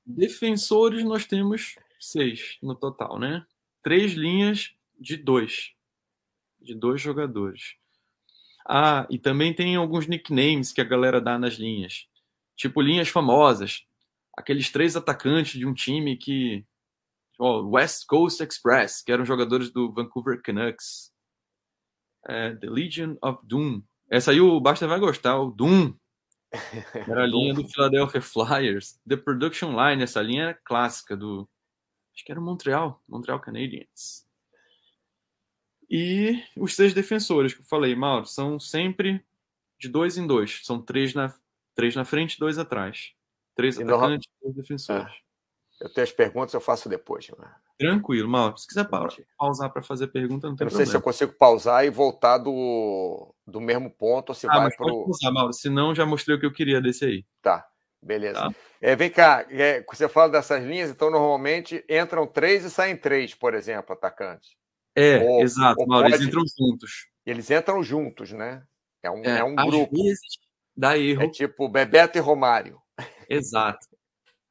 Defensores 0.05 1.05
nós 1.05 1.25
temos 1.25 1.77
seis 2.01 2.59
no 2.61 2.75
total, 2.75 3.21
né? 3.21 3.47
Três 3.85 4.15
linhas 4.15 4.75
de 4.99 5.17
dois. 5.17 5.73
De 6.61 6.75
dois 6.75 7.01
jogadores. 7.01 7.77
Ah, 8.67 9.07
e 9.09 9.17
também 9.17 9.55
tem 9.55 9.77
alguns 9.77 10.09
nicknames 10.09 10.73
que 10.73 10.81
a 10.81 10.85
galera 10.85 11.21
dá 11.21 11.39
nas 11.39 11.55
linhas. 11.55 12.09
Tipo 12.57 12.81
linhas 12.81 13.09
famosas. 13.09 13.87
Aqueles 14.37 14.71
três 14.71 14.97
atacantes 14.97 15.57
de 15.57 15.67
um 15.67 15.73
time 15.73 16.17
que. 16.17 16.65
Ó, 17.39 17.63
West 17.63 18.07
Coast 18.07 18.43
Express, 18.43 19.03
que 19.03 19.13
eram 19.13 19.25
jogadores 19.25 19.71
do 19.71 19.93
Vancouver 19.93 20.43
Canucks. 20.43 21.12
É, 22.27 22.55
The 22.55 22.69
Legion 22.69 23.17
of 23.23 23.41
Doom. 23.45 23.83
Essa 24.09 24.31
aí 24.31 24.41
o 24.41 24.61
Basta 24.61 24.87
vai 24.87 25.01
gostar, 25.01 25.39
o 25.39 25.51
Doom. 25.51 25.95
Era 27.09 27.25
a 27.25 27.27
linha 27.27 27.55
do 27.55 27.67
Philadelphia 27.67 28.21
Flyers. 28.21 29.01
The 29.09 29.17
Production 29.17 29.71
Line, 29.71 30.03
essa 30.03 30.21
linha 30.21 30.43
era 30.43 30.55
clássica 30.55 31.17
do. 31.17 31.49
Acho 32.15 32.25
que 32.27 32.31
era 32.31 32.39
o 32.39 32.45
Montreal, 32.45 33.03
Montreal 33.09 33.41
Canadiens. 33.41 34.27
E 35.89 36.43
os 36.57 36.75
seis 36.75 36.93
defensores 36.93 37.55
que 37.55 37.61
eu 37.61 37.65
falei, 37.65 37.95
Mauro, 37.95 38.27
são 38.27 38.61
sempre 38.61 39.25
de 39.79 39.89
dois 39.89 40.19
em 40.19 40.27
dois. 40.27 40.61
São 40.63 40.81
três 40.81 41.15
na, 41.15 41.35
três 41.75 41.97
na 41.97 42.05
frente 42.05 42.39
dois 42.39 42.59
atrás. 42.59 43.13
Três 43.55 43.79
e 43.79 43.83
atacantes, 43.83 44.29
no... 44.43 44.49
dois 44.49 44.57
defensores. 44.57 45.11
É. 45.11 45.85
Eu 45.85 45.93
tenho 45.93 46.05
as 46.05 46.13
perguntas, 46.13 46.55
eu 46.55 46.61
faço 46.61 46.89
depois. 46.89 47.29
Mano. 47.31 47.51
Tranquilo, 47.83 48.29
Mauro. 48.29 48.57
Se 48.57 48.67
quiser 48.67 48.89
pausar 49.37 49.71
para 49.71 49.83
fazer 49.83 50.07
pergunta, 50.09 50.49
não 50.49 50.57
tem 50.57 50.65
eu 50.65 50.67
não 50.67 50.71
problema. 50.71 50.77
sei 50.77 50.87
se 50.87 50.97
eu 50.97 51.03
consigo 51.03 51.33
pausar 51.33 51.85
e 51.85 51.91
voltar 51.91 52.39
do, 52.39 53.35
do 53.47 53.61
mesmo 53.61 53.91
ponto 53.91 54.31
ou 54.31 54.35
se 54.35 54.47
ah, 54.49 54.61
vai 54.61 54.71
para 54.71 54.93
o. 54.93 55.05
pausar, 55.05 55.33
Mauro. 55.33 55.53
Senão 55.53 55.95
já 55.95 56.07
mostrei 56.07 56.37
o 56.37 56.41
que 56.41 56.47
eu 56.47 56.53
queria 56.53 56.81
desse 56.81 57.05
aí. 57.05 57.25
Tá, 57.43 57.67
beleza. 58.01 58.41
Tá. 58.41 58.55
É, 58.81 58.97
vem 58.97 59.11
cá, 59.11 59.47
é, 59.51 59.85
você 59.89 60.09
fala 60.09 60.33
dessas 60.33 60.63
linhas, 60.65 60.91
então 60.91 61.11
normalmente 61.11 61.85
entram 61.89 62.27
três 62.27 62.65
e 62.65 62.71
saem 62.71 62.97
três, 62.97 63.35
por 63.35 63.55
exemplo, 63.55 63.93
atacantes. 63.93 64.51
É, 64.95 65.19
ou, 65.19 65.41
exato, 65.41 65.81
ou 65.81 65.87
Mauro. 65.87 66.05
Pode... 66.05 66.17
Eles 66.17 66.29
entram 66.29 66.45
juntos. 66.59 67.07
Eles 67.25 67.51
entram 67.51 67.83
juntos, 67.83 68.33
né? 68.33 68.63
É 69.03 69.11
um, 69.11 69.25
é, 69.25 69.39
é 69.39 69.45
um 69.45 69.55
grupo. 69.55 70.03
Vezes, 70.03 70.39
dá 70.77 70.97
erro. 70.97 71.23
É 71.23 71.29
tipo 71.29 71.69
Bebeto 71.69 72.19
e 72.19 72.21
Romário. 72.21 72.81
Exato. 73.29 73.87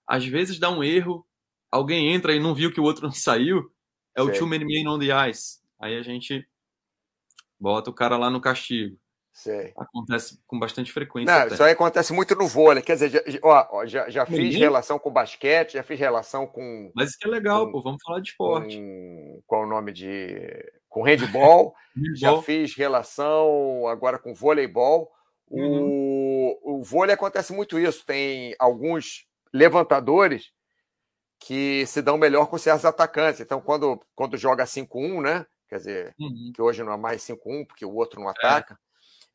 Às 0.08 0.26
vezes 0.26 0.60
dá 0.60 0.70
um 0.70 0.84
erro, 0.84 1.26
alguém 1.72 2.14
entra 2.14 2.36
e 2.36 2.40
não 2.40 2.54
viu 2.54 2.72
que 2.72 2.80
o 2.80 2.84
outro 2.84 3.04
não 3.04 3.14
saiu, 3.14 3.72
é 4.16 4.22
o 4.22 4.32
too 4.32 4.48
many 4.48 4.66
men 4.66 4.88
on 4.88 5.00
the 5.00 5.30
ice. 5.30 5.60
Aí 5.80 5.98
a 5.98 6.02
gente 6.02 6.46
bota 7.60 7.90
o 7.90 7.94
cara 7.94 8.18
lá 8.18 8.30
no 8.30 8.42
castigo. 8.42 8.98
Sei. 9.34 9.72
Acontece 9.78 10.40
com 10.46 10.60
bastante 10.60 10.92
frequência. 10.92 11.34
Não, 11.34 11.48
isso 11.48 11.64
aí 11.64 11.72
acontece 11.72 12.12
muito 12.12 12.36
no 12.36 12.48
vôlei. 12.48 12.84
Quer 12.84 12.96
dizer, 12.96 13.24
já, 13.26 13.40
ó, 13.42 13.86
já, 13.86 14.10
já 14.10 14.26
fiz 14.26 14.54
relação 14.56 15.00
com 15.00 15.12
basquete, 15.12 15.74
já 15.74 15.84
fiz 15.84 15.98
relação 15.98 16.46
com. 16.46 16.92
Mas 16.94 17.10
isso 17.10 17.18
que 17.18 17.28
é 17.28 17.32
legal, 17.32 17.66
com, 17.66 17.72
pô. 17.72 17.82
Vamos 17.82 18.04
falar 18.04 18.20
de 18.20 18.30
esporte. 18.30 18.76
Com, 18.76 19.42
qual 19.48 19.64
é 19.64 19.66
o 19.66 19.70
nome 19.70 19.94
de. 19.94 20.72
Com 20.90 21.04
handball. 21.04 21.74
já 22.16 22.42
fiz 22.42 22.76
relação 22.76 23.88
agora 23.88 24.20
com 24.20 24.34
voleibol. 24.34 25.10
Uhum. 25.50 26.58
O, 26.64 26.80
o 26.80 26.84
vôlei 26.84 27.16
acontece 27.16 27.54
muito 27.54 27.80
isso. 27.80 28.06
Tem 28.06 28.54
alguns 28.60 29.26
levantadores 29.54 30.52
que 31.42 31.88
se 31.88 32.04
dão 32.04 32.20
melhor 32.20 32.46
com 32.46 32.58
certos 32.58 32.86
atacantes. 32.86 33.42
Então, 33.42 33.60
quando, 33.60 34.00
quando 34.16 34.38
joga 34.38 34.64
5-1, 34.64 35.22
né? 35.22 35.46
Quer 35.68 35.78
dizer, 35.78 36.16
uhum. 36.20 36.52
que 36.54 36.62
hoje 36.62 36.84
não 36.84 36.94
é 36.94 36.98
mais 36.98 37.24
5-1, 37.24 37.66
porque 37.66 37.84
o 37.84 37.94
outro 37.96 38.22
não 38.22 38.28
é. 38.28 38.32
ataca. 38.32 38.78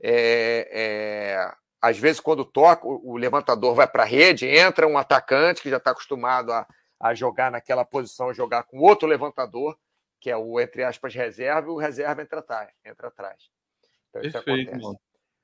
É 0.01 0.09
é, 0.09 0.69
é, 0.71 1.55
às 1.83 1.99
vezes, 1.99 2.21
quando 2.21 2.45
toca, 2.45 2.87
o, 2.87 3.17
levantador 3.17 3.75
vai 3.75 3.89
para 3.89 4.05
a 4.05 4.07
rede, 4.07 4.47
entra 4.47 4.87
um 4.87 4.97
atacante 4.97 5.61
que 5.61 5.69
já 5.69 5.79
está 5.79 5.91
acostumado 5.91 6.53
a, 6.53 6.67
a 7.01 7.13
jogar 7.13 7.51
naquela 7.51 7.85
posição, 7.85 8.33
jogar 8.33 8.63
com 8.63 8.79
outro 8.79 9.09
levantador, 9.09 9.77
que 10.21 10.31
é 10.31 10.37
o, 10.37 10.61
entre 10.61 10.85
aspas, 10.85 11.13
reserva, 11.13 11.69
e 11.69 11.71
o 11.71 11.77
reserva 11.77 12.23
entra, 12.23 12.39
atrás. 12.39 12.71
Entra 12.85 13.09
atrás. 13.09 13.51
Então, 14.11 14.31
Perfeito, 14.31 14.73
mano. 14.81 15.01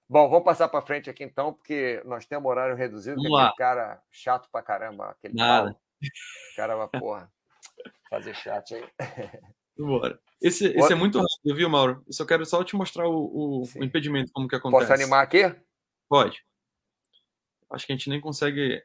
Bom, 0.09 0.29
vamos 0.29 0.44
passar 0.44 0.68
para 0.68 0.83
frente 0.83 1.09
aqui 1.09 1.25
então, 1.25 1.55
porque 1.55 2.03
nós 2.05 2.27
temos 2.27 2.48
horário 2.48 2.77
reduzido. 2.77 3.16
Vamos 3.16 3.33
lá. 3.33 3.53
cara 3.57 4.03
chato 4.11 4.48
para 4.53 4.62
caramba, 4.62 5.11
aquele 5.11 5.35
Nada. 5.35 5.72
Pau. 5.72 5.82
Cara, 6.57 6.88
porra, 6.88 7.33
fazer 8.11 8.35
chat 8.35 8.75
aí. 8.75 8.85
Bora. 9.79 10.21
Esse, 10.41 10.67
esse 10.67 10.93
é 10.93 10.97
muito 10.97 11.19
rápido, 11.19 11.57
viu, 11.57 11.69
Mauro? 11.69 12.03
Eu 12.07 12.12
só 12.12 12.25
quero 12.25 12.45
só 12.45 12.62
te 12.65 12.77
mostrar 12.77 13.09
o, 13.09 13.15
o, 13.15 13.62
o 13.62 13.85
impedimento, 13.85 14.33
como 14.33 14.49
que 14.49 14.57
acontece. 14.57 14.88
Posso 14.88 14.93
animar 14.93 15.23
aqui? 15.23 15.55
Pode. 16.09 16.45
Acho 17.71 17.87
que 17.87 17.93
a 17.93 17.97
gente 17.97 18.11
nem 18.11 18.21
consegue 18.21 18.83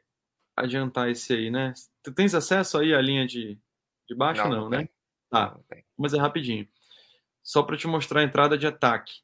adiantar 0.56 1.10
esse 1.10 1.32
aí, 1.32 1.50
né? 1.50 1.74
Tu 2.02 2.12
tens 2.12 2.34
acesso 2.34 2.78
aí 2.78 2.94
à 2.94 3.00
linha 3.00 3.26
de, 3.26 3.58
de 4.08 4.14
baixo? 4.14 4.42
Não, 4.44 4.50
não, 4.50 4.60
não 4.62 4.70
né? 4.70 4.88
Tá, 5.30 5.58
mas 5.96 6.14
é 6.14 6.18
rapidinho. 6.18 6.66
Só 7.42 7.62
para 7.62 7.76
te 7.76 7.86
mostrar 7.86 8.20
a 8.20 8.24
entrada 8.24 8.56
de 8.56 8.66
ataque. 8.66 9.20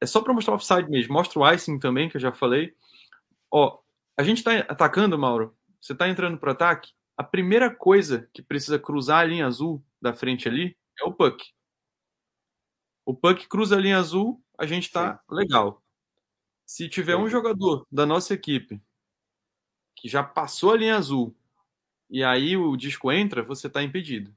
É 0.00 0.06
só 0.06 0.20
para 0.20 0.32
mostrar 0.32 0.54
o 0.54 0.56
offside 0.56 0.90
mesmo. 0.90 1.12
Mostra 1.12 1.38
o 1.38 1.52
icing 1.52 1.78
também, 1.78 2.08
que 2.08 2.16
eu 2.16 2.20
já 2.20 2.32
falei. 2.32 2.74
Ó, 3.50 3.78
a 4.16 4.22
gente 4.22 4.38
está 4.38 4.58
atacando, 4.60 5.18
Mauro. 5.18 5.55
Você 5.80 5.92
está 5.92 6.08
entrando 6.08 6.38
para 6.38 6.52
ataque. 6.52 6.92
A 7.16 7.24
primeira 7.24 7.74
coisa 7.74 8.28
que 8.32 8.42
precisa 8.42 8.78
cruzar 8.78 9.20
a 9.20 9.24
linha 9.24 9.46
azul 9.46 9.84
da 10.00 10.12
frente 10.12 10.48
ali 10.48 10.76
é 11.00 11.04
o 11.04 11.12
puck. 11.12 11.52
O 13.04 13.14
puck 13.14 13.46
cruza 13.48 13.76
a 13.76 13.80
linha 13.80 13.98
azul, 13.98 14.42
a 14.58 14.66
gente 14.66 14.90
tá 14.90 15.14
Sim. 15.28 15.34
legal. 15.34 15.82
Se 16.64 16.88
tiver 16.88 17.16
um 17.16 17.28
jogador 17.28 17.86
da 17.90 18.04
nossa 18.04 18.34
equipe 18.34 18.82
que 19.94 20.08
já 20.08 20.22
passou 20.22 20.72
a 20.72 20.76
linha 20.76 20.96
azul 20.96 21.34
e 22.10 22.22
aí 22.22 22.56
o 22.56 22.76
disco 22.76 23.10
entra, 23.10 23.42
você 23.42 23.66
está 23.66 23.82
impedido. 23.82 24.34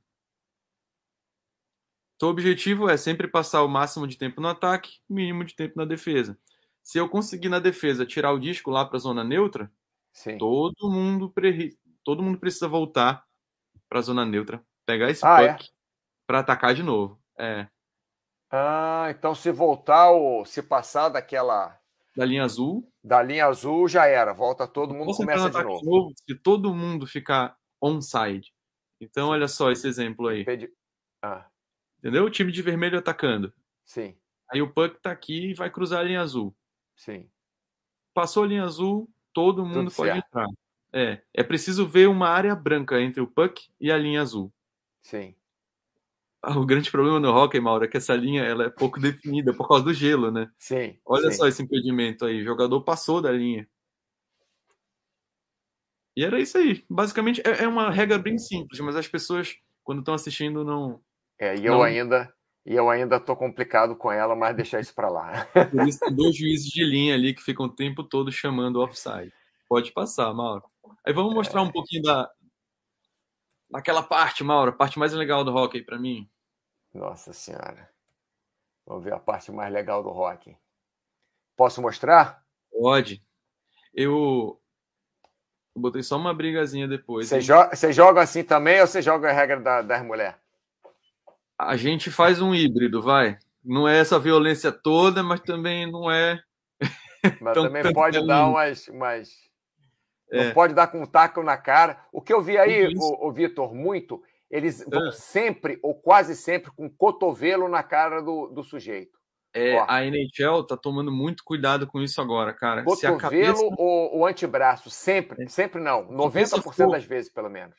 Então, 2.16 2.28
o 2.28 2.32
objetivo 2.32 2.90
é 2.90 2.98
sempre 2.98 3.28
passar 3.28 3.64
o 3.64 3.68
máximo 3.70 4.06
de 4.06 4.18
tempo 4.18 4.42
no 4.42 4.50
ataque, 4.50 5.00
o 5.08 5.14
mínimo 5.14 5.46
de 5.46 5.56
tempo 5.56 5.78
na 5.78 5.86
defesa. 5.86 6.38
Se 6.84 6.98
eu 6.98 7.08
conseguir 7.08 7.50
na 7.50 7.60
defesa 7.60 8.06
tirar 8.06 8.34
o 8.34 8.40
disco 8.40 8.70
lá 8.70 8.84
para 8.84 8.98
a 8.98 9.00
zona 9.00 9.24
neutra, 9.24 9.72
Sim. 10.12 10.38
todo 10.38 10.90
mundo 10.90 11.30
pre... 11.30 11.78
todo 12.04 12.24
mundo 12.24 12.40
precisa 12.40 12.68
voltar 12.68 13.24
para 13.88 14.00
a 14.00 14.04
zona 14.04 14.26
neutra, 14.26 14.64
pegar 14.86 15.10
esse 15.10 15.26
ah, 15.26 15.38
puck 15.38 15.66
é? 15.66 15.70
para 16.28 16.40
atacar 16.40 16.74
de 16.74 16.84
novo. 16.84 17.22
É. 17.38 17.68
Ah, 18.52 19.08
então 19.10 19.34
se 19.36 19.52
voltar 19.52 20.10
ou 20.12 20.46
se 20.46 20.62
passar 20.62 21.10
daquela 21.10 21.80
da 22.16 22.26
linha 22.26 22.44
azul, 22.44 22.92
da 23.04 23.22
linha 23.22 23.46
azul 23.46 23.88
já 23.88 24.06
era, 24.06 24.34
volta 24.34 24.68
todo 24.68 24.94
mundo 24.94 25.06
Você 25.06 25.24
começa 25.24 25.50
de 25.50 25.64
novo. 25.64 25.86
novo. 25.86 26.14
Se 26.16 26.36
todo 26.36 26.74
mundo 26.74 27.08
ficar 27.08 27.56
onside. 27.82 28.54
Então 29.00 29.30
olha 29.30 29.48
só 29.48 29.72
esse 29.72 29.88
exemplo 29.88 30.28
aí. 30.28 30.46
Ah. 31.22 31.48
Entendeu? 32.00 32.26
O 32.26 32.30
time 32.30 32.52
de 32.52 32.62
vermelho 32.62 32.98
atacando. 32.98 33.54
Sim. 33.86 34.18
Aí 34.52 34.62
o 34.62 34.74
puck 34.74 35.00
tá 35.02 35.12
aqui 35.12 35.52
e 35.52 35.54
vai 35.54 35.70
cruzar 35.70 36.00
a 36.00 36.04
linha 36.04 36.22
azul. 36.22 36.56
Sim. 36.96 37.30
Passou 38.14 38.44
a 38.44 38.48
linha 38.48 38.64
azul, 38.64 39.10
todo 39.34 39.66
mundo 39.66 39.92
pode 39.92 40.18
entrar. 40.18 40.48
É, 40.92 41.22
é 41.34 41.44
preciso 41.44 41.88
ver 41.88 42.08
uma 42.08 42.30
área 42.30 42.56
branca 42.56 43.00
entre 43.00 43.22
o 43.22 43.28
puck 43.28 43.70
e 43.80 43.92
a 43.92 43.98
linha 43.98 44.22
azul. 44.22 44.52
Sim. 45.02 45.36
o 46.44 46.66
grande 46.66 46.90
problema 46.90 47.20
no 47.20 47.30
hockey, 47.30 47.60
Mauro, 47.60 47.86
é 47.86 47.88
que 47.88 47.98
essa 47.98 48.16
linha 48.16 48.44
ela 48.44 48.66
é 48.66 48.70
pouco 48.70 49.00
definida 49.00 49.54
por 49.54 49.68
causa 49.68 49.84
do 49.84 49.94
gelo, 49.94 50.32
né? 50.32 50.50
Sim. 50.58 50.98
Olha 51.06 51.32
sim. 51.32 51.38
só 51.38 51.48
esse 51.48 51.62
impedimento 51.62 52.26
aí. 52.26 52.42
O 52.42 52.46
jogador 52.46 52.82
passou 52.82 53.22
da 53.22 53.32
linha. 53.32 53.68
E 56.16 56.24
era 56.24 56.40
isso 56.40 56.58
aí. 56.58 56.84
Basicamente, 56.90 57.42
é, 57.46 57.64
é 57.64 57.68
uma 57.68 57.90
regra 57.92 58.18
bem 58.18 58.38
simples, 58.38 58.80
mas 58.80 58.96
as 58.96 59.08
pessoas, 59.08 59.56
quando 59.84 60.00
estão 60.00 60.14
assistindo, 60.14 60.66
não. 60.66 61.02
É, 61.38 61.56
e 61.56 61.66
eu 61.66 61.76
não... 61.76 61.84
ainda. 61.84 62.34
E 62.70 62.76
eu 62.76 62.88
ainda 62.88 63.20
tô 63.20 63.36
complicado 63.36 63.96
com 63.96 64.12
ela, 64.12 64.36
mas 64.36 64.56
deixar 64.56 64.80
isso 64.80 64.94
para 64.94 65.10
lá. 65.10 65.48
Por 65.72 65.88
isso 65.88 66.00
tem 66.00 66.14
dois 66.14 66.38
juízes 66.38 66.68
de 66.68 66.84
linha 66.84 67.16
ali 67.16 67.34
que 67.34 67.42
ficam 67.42 67.66
o 67.66 67.76
tempo 67.76 68.04
todo 68.04 68.32
chamando 68.32 68.76
o 68.76 68.84
offside. 68.84 69.34
Pode 69.68 69.92
passar, 69.92 70.32
Mauro. 70.36 70.64
Aí 71.04 71.12
vamos 71.12 71.34
mostrar 71.34 71.62
é... 71.62 71.64
um 71.64 71.72
pouquinho 71.72 72.04
da, 72.04 72.30
naquela 73.72 74.04
parte, 74.04 74.44
Mauro, 74.44 74.70
a 74.70 74.76
parte 74.76 75.00
mais 75.00 75.14
legal 75.14 75.44
do 75.44 75.52
hockey 75.52 75.82
para 75.82 75.98
mim. 75.98 76.30
Nossa 76.94 77.34
senhora. 77.34 77.90
Vamos 78.86 79.04
ver 79.04 79.14
a 79.14 79.20
parte 79.20 79.52
mais 79.52 79.74
legal 79.74 80.04
do 80.04 80.10
hockey. 80.10 80.56
Posso 81.58 81.82
mostrar? 81.82 82.46
Pode. 82.72 83.20
Eu, 83.92 84.62
botei 85.76 86.04
só 86.04 86.18
uma 86.18 86.36
brigazinha 86.36 86.88
depois. 86.88 87.30
Você, 87.30 87.42
joga, 87.42 87.76
você 87.76 87.92
joga 87.92 88.22
assim 88.22 88.44
também 88.44 88.80
ou 88.80 88.86
você 88.86 89.02
joga 89.02 89.32
a 89.32 89.34
regra 89.34 89.60
da, 89.60 89.82
das 89.82 90.06
mulheres? 90.06 90.36
A 91.60 91.76
gente 91.76 92.10
faz 92.10 92.42
um 92.42 92.56
híbrido, 92.56 93.02
vai. 93.02 93.38
Não 93.64 93.88
é 93.88 94.00
essa 94.00 94.18
violência 94.18 94.72
toda, 94.72 95.22
mas 95.22 95.42
também 95.42 95.92
não 95.92 96.10
é. 96.10 96.42
Mas 97.42 97.54
também 97.54 97.92
pode 97.92 98.26
dar 98.26 98.48
umas, 98.48 98.88
umas 98.88 99.30
é. 100.32 100.46
Não 100.46 100.54
pode 100.54 100.74
dar 100.74 100.88
com 100.88 101.02
um 101.02 101.06
taco 101.06 101.42
na 101.42 101.58
cara. 101.58 102.00
O 102.12 102.22
que 102.22 102.32
eu 102.32 102.42
vi 102.42 102.58
aí, 102.58 102.94
o, 102.96 103.28
o 103.28 103.32
Vitor, 103.32 103.74
muito, 103.74 104.22
eles 104.50 104.86
vão 104.88 105.08
é. 105.08 105.12
sempre, 105.12 105.80
ou 105.82 105.96
quase 105.96 106.36
sempre, 106.36 106.72
com 106.72 106.90
cotovelo 106.90 107.68
na 107.68 107.82
cara 107.82 108.22
do, 108.22 108.48
do 108.48 108.64
sujeito. 108.64 109.18
É, 109.52 109.80
a 109.88 110.06
NHL 110.06 110.64
tá 110.64 110.78
tomando 110.78 111.12
muito 111.12 111.44
cuidado 111.44 111.88
com 111.88 112.00
isso 112.00 112.22
agora, 112.22 112.54
cara. 112.54 112.84
Cotovelo 112.84 113.18
cabeça... 113.18 113.64
ou 113.80 114.20
o 114.20 114.26
antebraço? 114.26 114.92
Sempre, 114.92 115.44
é. 115.44 115.48
sempre 115.48 115.82
não. 115.82 116.08
90% 116.08 116.62
for... 116.62 116.92
das 116.92 117.04
vezes, 117.04 117.32
pelo 117.32 117.50
menos. 117.50 117.76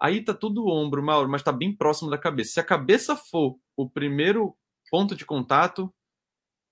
Aí 0.00 0.24
tá 0.24 0.32
tudo 0.32 0.64
o 0.64 0.70
ombro, 0.70 1.02
Mauro, 1.02 1.28
mas 1.28 1.42
tá 1.42 1.52
bem 1.52 1.76
próximo 1.76 2.10
da 2.10 2.16
cabeça. 2.16 2.52
Se 2.54 2.60
a 2.60 2.64
cabeça 2.64 3.14
for 3.14 3.58
o 3.76 3.88
primeiro 3.88 4.56
ponto 4.90 5.14
de 5.14 5.26
contato, 5.26 5.92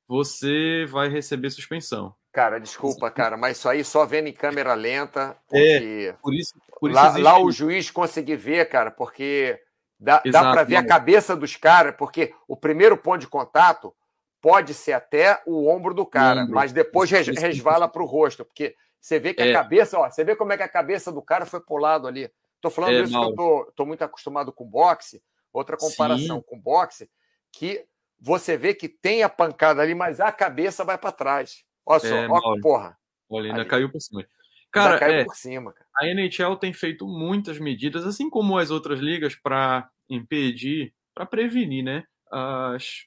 você 0.08 0.86
vai 0.88 1.08
receber 1.08 1.50
suspensão. 1.50 2.14
Cara, 2.32 2.58
desculpa, 2.58 3.10
cara, 3.10 3.36
mas 3.36 3.58
isso 3.58 3.68
aí 3.68 3.84
só 3.84 4.06
vendo 4.06 4.28
em 4.28 4.32
câmera 4.32 4.72
lenta, 4.74 5.36
porque 5.46 6.08
é, 6.08 6.12
por 6.22 6.34
isso, 6.34 6.54
por 6.80 6.90
isso 6.90 7.00
lá, 7.00 7.18
lá, 7.18 7.38
o 7.40 7.50
juiz 7.50 7.90
conseguir 7.90 8.36
ver, 8.36 8.68
cara, 8.68 8.90
porque 8.90 9.60
dá, 9.98 10.22
dá 10.30 10.52
para 10.52 10.62
ver 10.62 10.76
a 10.76 10.86
cabeça 10.86 11.34
dos 11.34 11.56
caras, 11.56 11.94
porque 11.98 12.32
o 12.46 12.56
primeiro 12.56 12.96
ponto 12.96 13.20
de 13.20 13.26
contato 13.26 13.94
pode 14.40 14.72
ser 14.72 14.92
até 14.92 15.42
o 15.46 15.68
ombro 15.68 15.92
do 15.92 16.06
cara, 16.06 16.42
ombro. 16.42 16.54
mas 16.54 16.72
depois 16.72 17.10
res, 17.10 17.26
resvala 17.26 17.88
para 17.88 18.02
o 18.02 18.06
rosto, 18.06 18.44
porque 18.44 18.76
você 19.00 19.18
vê 19.18 19.34
que 19.34 19.42
é. 19.42 19.50
a 19.50 19.52
cabeça, 19.54 19.98
ó, 19.98 20.08
você 20.08 20.22
vê 20.22 20.36
como 20.36 20.52
é 20.52 20.56
que 20.56 20.62
a 20.62 20.68
cabeça 20.68 21.10
do 21.10 21.22
cara 21.22 21.44
foi 21.44 21.60
pro 21.60 21.76
lado 21.76 22.06
ali. 22.06 22.30
Tô 22.60 22.70
falando 22.70 22.94
é, 22.94 23.02
isso 23.02 23.12
mal. 23.12 23.34
que 23.34 23.40
eu 23.40 23.72
tô, 23.74 23.86
muito 23.86 24.02
acostumado 24.02 24.52
com 24.52 24.64
boxe, 24.64 25.22
outra 25.52 25.76
comparação 25.76 26.38
Sim. 26.38 26.44
com 26.46 26.58
boxe, 26.58 27.10
que 27.52 27.84
você 28.20 28.56
vê 28.56 28.74
que 28.74 28.88
tem 28.88 29.22
a 29.22 29.28
pancada 29.28 29.80
ali, 29.80 29.94
mas 29.94 30.20
a 30.20 30.32
cabeça 30.32 30.84
vai 30.84 30.98
para 30.98 31.12
trás. 31.12 31.64
Olha 31.86 32.00
só, 32.00 32.06
é, 32.06 32.28
ó, 32.28 32.60
porra. 32.60 32.98
Olha, 33.30 33.50
ainda 33.50 33.60
Ali. 33.60 33.70
caiu 33.70 33.90
por 33.90 34.00
cima. 34.00 34.26
Cara, 34.70 34.98
caiu 34.98 35.20
é, 35.20 35.24
por 35.24 35.34
cima, 35.34 35.72
cara. 35.72 35.86
a 35.96 36.06
NHL 36.06 36.56
tem 36.56 36.72
feito 36.72 37.06
muitas 37.06 37.58
medidas, 37.58 38.04
assim 38.04 38.28
como 38.28 38.58
as 38.58 38.70
outras 38.70 39.00
ligas, 39.00 39.34
para 39.34 39.88
impedir, 40.10 40.92
para 41.14 41.24
prevenir, 41.24 41.82
né, 41.82 42.04
as 42.30 43.06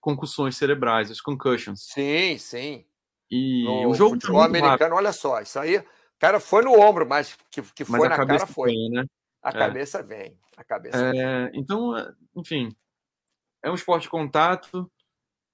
concussões 0.00 0.56
cerebrais, 0.56 1.10
as 1.10 1.20
concussions. 1.20 1.86
Sim, 1.86 2.38
sim. 2.38 2.86
E 3.30 3.64
no 3.64 3.88
o 3.88 3.94
jogo 3.94 4.14
futebol 4.14 4.42
americano, 4.42 4.78
rápido. 4.78 4.94
olha 4.94 5.12
só, 5.12 5.40
isso 5.40 5.58
aí, 5.58 5.82
cara 6.22 6.40
foi 6.40 6.62
no 6.62 6.78
ombro, 6.80 7.06
mas 7.06 7.36
que, 7.50 7.60
que 7.60 7.84
foi 7.84 7.98
mas 7.98 8.08
na 8.08 8.26
cara 8.26 8.46
foi. 8.46 8.70
Vem, 8.70 8.90
né? 8.90 9.04
A 9.42 9.50
é. 9.50 9.52
cabeça 9.52 10.02
vem, 10.02 10.38
a 10.56 10.64
cabeça. 10.64 10.96
É, 10.96 11.50
vem. 11.50 11.60
Então, 11.60 11.92
enfim, 12.36 12.68
é 13.62 13.70
um 13.70 13.74
esporte 13.74 14.04
de 14.04 14.08
contato 14.08 14.90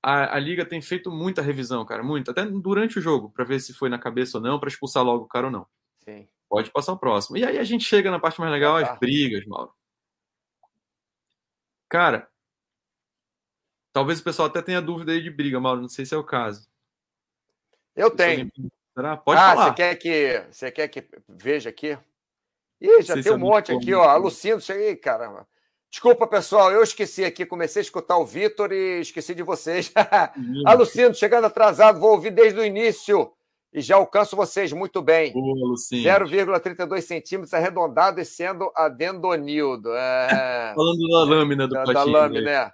a, 0.02 0.36
a 0.36 0.38
liga 0.38 0.64
tem 0.64 0.80
feito 0.80 1.10
muita 1.10 1.42
revisão, 1.42 1.84
cara, 1.84 2.02
muito, 2.02 2.30
até 2.30 2.44
durante 2.44 2.98
o 2.98 3.02
jogo, 3.02 3.30
para 3.30 3.44
ver 3.44 3.60
se 3.60 3.74
foi 3.74 3.88
na 3.88 3.98
cabeça 3.98 4.38
ou 4.38 4.42
não, 4.42 4.58
para 4.58 4.68
expulsar 4.68 5.04
logo 5.04 5.24
o 5.24 5.28
cara 5.28 5.46
ou 5.46 5.52
não. 5.52 5.66
Sim. 6.04 6.28
Pode 6.48 6.70
passar 6.70 6.92
o 6.92 6.98
próximo. 6.98 7.36
E 7.36 7.44
aí 7.44 7.58
a 7.58 7.64
gente 7.64 7.84
chega 7.84 8.10
na 8.10 8.20
parte 8.20 8.40
mais 8.40 8.52
legal, 8.52 8.76
ah, 8.76 8.84
tá. 8.84 8.92
as 8.92 8.98
brigas, 8.98 9.44
Mauro. 9.46 9.72
Cara, 11.88 12.30
talvez 13.92 14.20
o 14.20 14.24
pessoal 14.24 14.48
até 14.48 14.62
tenha 14.62 14.80
dúvida 14.80 15.12
aí 15.12 15.22
de 15.22 15.30
briga, 15.30 15.60
Mauro, 15.60 15.80
não 15.80 15.88
sei 15.88 16.06
se 16.06 16.14
é 16.14 16.18
o 16.18 16.24
caso. 16.24 16.68
Eu 17.94 18.10
tenho. 18.10 18.50
Será? 18.98 19.16
Pode 19.16 19.40
ah, 19.40 19.54
falar. 19.54 19.68
você 19.68 19.74
quer 19.74 19.94
que 19.94 20.42
você 20.50 20.70
quer 20.72 20.88
que 20.88 21.04
veja 21.28 21.70
aqui? 21.70 21.96
Ih, 22.80 23.00
já 23.00 23.22
tem 23.22 23.32
um 23.32 23.38
monte 23.38 23.70
aqui, 23.70 23.94
ó. 23.94 24.02
Alucino, 24.02 24.60
cheguei, 24.60 24.96
caramba. 24.96 25.46
Desculpa, 25.88 26.26
pessoal, 26.26 26.72
eu 26.72 26.82
esqueci 26.82 27.24
aqui, 27.24 27.46
comecei 27.46 27.78
a 27.78 27.84
escutar 27.84 28.18
o 28.18 28.26
Vitor 28.26 28.72
e 28.72 29.00
esqueci 29.00 29.36
de 29.36 29.44
vocês. 29.44 29.92
Alucino, 30.66 31.14
chegando 31.14 31.44
atrasado, 31.44 32.00
vou 32.00 32.10
ouvir 32.10 32.32
desde 32.32 32.58
o 32.58 32.64
início 32.64 33.32
e 33.72 33.80
já 33.80 33.94
alcanço 33.94 34.34
vocês 34.34 34.72
muito 34.72 35.00
bem. 35.00 35.32
0,32 35.32 37.00
centímetros 37.02 37.54
arredondado 37.54 38.20
e 38.20 38.24
sendo 38.24 38.68
adendonildo. 38.74 39.94
É... 39.94 40.72
Falando 40.74 41.08
da 41.08 41.22
lâmina 41.22 41.68
do 41.68 41.74
da, 41.74 41.84
da 41.84 42.02
lâmina, 42.02 42.64
né? 42.64 42.70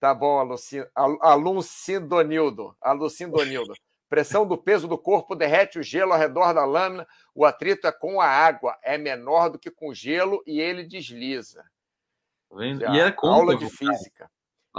Tá 0.00 0.14
bom, 0.14 0.38
Alucino, 0.38 0.86
Alucindonildo. 0.94 2.74
Alucindonildo. 2.80 3.74
Pressão 4.08 4.46
do 4.46 4.56
peso 4.56 4.86
do 4.86 4.96
corpo 4.96 5.34
derrete 5.34 5.78
o 5.78 5.82
gelo 5.82 6.12
ao 6.12 6.18
redor 6.18 6.52
da 6.52 6.64
lâmina. 6.64 7.06
O 7.34 7.44
atrito 7.44 7.86
é 7.86 7.92
com 7.92 8.20
a 8.20 8.26
água, 8.26 8.78
é 8.82 8.96
menor 8.96 9.48
do 9.48 9.58
que 9.58 9.70
com 9.70 9.92
gelo 9.92 10.42
e 10.46 10.60
ele 10.60 10.84
desliza. 10.84 11.64
E 12.52 13.00
é 13.00 13.10
cômodo, 13.10 13.40
aula 13.40 13.56
de 13.56 13.68
física. 13.68 14.30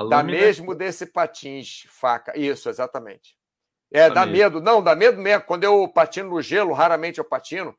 Dá 0.10 0.20
é 0.20 0.24
mesmo 0.24 0.74
é... 0.74 0.76
desse 0.76 1.06
patins, 1.06 1.86
faca. 1.90 2.38
Isso, 2.38 2.70
exatamente. 2.70 3.38
É, 3.92 4.08
dá, 4.08 4.24
dá 4.24 4.26
medo. 4.26 4.62
Não, 4.62 4.82
dá 4.82 4.96
medo 4.96 5.22
mesmo. 5.22 5.44
Quando 5.44 5.64
eu 5.64 5.88
patino 5.88 6.30
no 6.30 6.42
gelo, 6.42 6.74
raramente 6.74 7.20
eu 7.20 7.26
patino, 7.26 7.76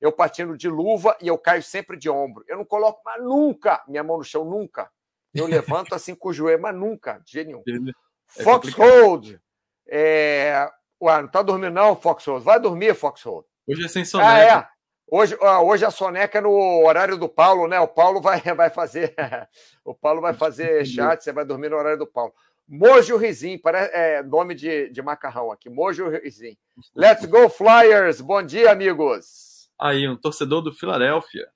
eu 0.00 0.12
patino 0.12 0.56
de 0.56 0.68
luva 0.68 1.16
e 1.20 1.28
eu 1.28 1.38
caio 1.38 1.62
sempre 1.62 1.96
de 1.96 2.10
ombro. 2.10 2.44
Eu 2.46 2.58
não 2.58 2.64
coloco 2.64 3.02
mais 3.04 3.22
nunca 3.22 3.82
minha 3.88 4.02
mão 4.02 4.18
no 4.18 4.24
chão, 4.24 4.44
nunca. 4.44 4.90
Eu 5.34 5.46
levanto 5.46 5.94
assim 5.94 6.14
com 6.14 6.28
o 6.28 6.32
joelho, 6.32 6.60
mas 6.60 6.74
nunca, 6.74 7.18
de 7.24 7.32
jeito 7.32 7.48
nenhum. 7.48 7.62
É 8.34 8.44
Foxhold. 8.44 9.38
É... 9.86 10.66
Ué, 11.02 11.20
não 11.20 11.28
tá 11.28 11.42
dormindo 11.42 11.74
não, 11.74 11.96
Foxhold? 11.96 12.44
Vai 12.44 12.60
dormir, 12.60 12.94
Foxhold. 12.94 13.44
Hoje 13.66 13.84
é 13.84 13.88
sem 13.88 14.04
soneca. 14.04 14.30
Ah, 14.30 14.40
é. 14.40 14.68
Hoje, 15.10 15.36
hoje 15.64 15.84
a 15.84 15.90
soneca 15.90 16.38
é 16.38 16.40
no 16.40 16.86
horário 16.86 17.18
do 17.18 17.28
Paulo, 17.28 17.66
né? 17.66 17.80
O 17.80 17.88
Paulo 17.88 18.20
vai, 18.20 18.40
vai 18.54 18.70
fazer. 18.70 19.12
o 19.84 19.92
Paulo 19.94 20.20
vai 20.20 20.32
fazer 20.32 20.86
chat, 20.86 21.22
você 21.22 21.32
vai 21.32 21.44
dormir 21.44 21.70
no 21.70 21.76
horário 21.76 21.98
do 21.98 22.06
Paulo. 22.06 22.32
Mojo 22.68 23.16
Rizim, 23.16 23.58
parece 23.58 23.92
é, 23.92 24.22
nome 24.22 24.54
de, 24.54 24.90
de 24.90 25.02
macarrão 25.02 25.50
aqui. 25.50 25.68
Mojo 25.68 26.08
Rizim. 26.08 26.56
Let's 26.94 27.26
go, 27.26 27.48
Flyers! 27.48 28.20
Bom 28.20 28.40
dia, 28.40 28.70
amigos. 28.70 29.68
Aí, 29.80 30.08
um 30.08 30.16
torcedor 30.16 30.62
do 30.62 30.72
Filadélfia. 30.72 31.48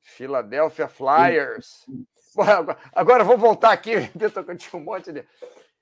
Philadelphia 0.00 0.88
Flyers. 0.88 1.84
Agora 2.94 3.22
vamos 3.22 3.40
voltar 3.40 3.70
aqui, 3.70 3.92
eu 4.48 4.56
tinha 4.56 4.80
um 4.80 4.84
monte 4.84 5.12
de. 5.12 5.24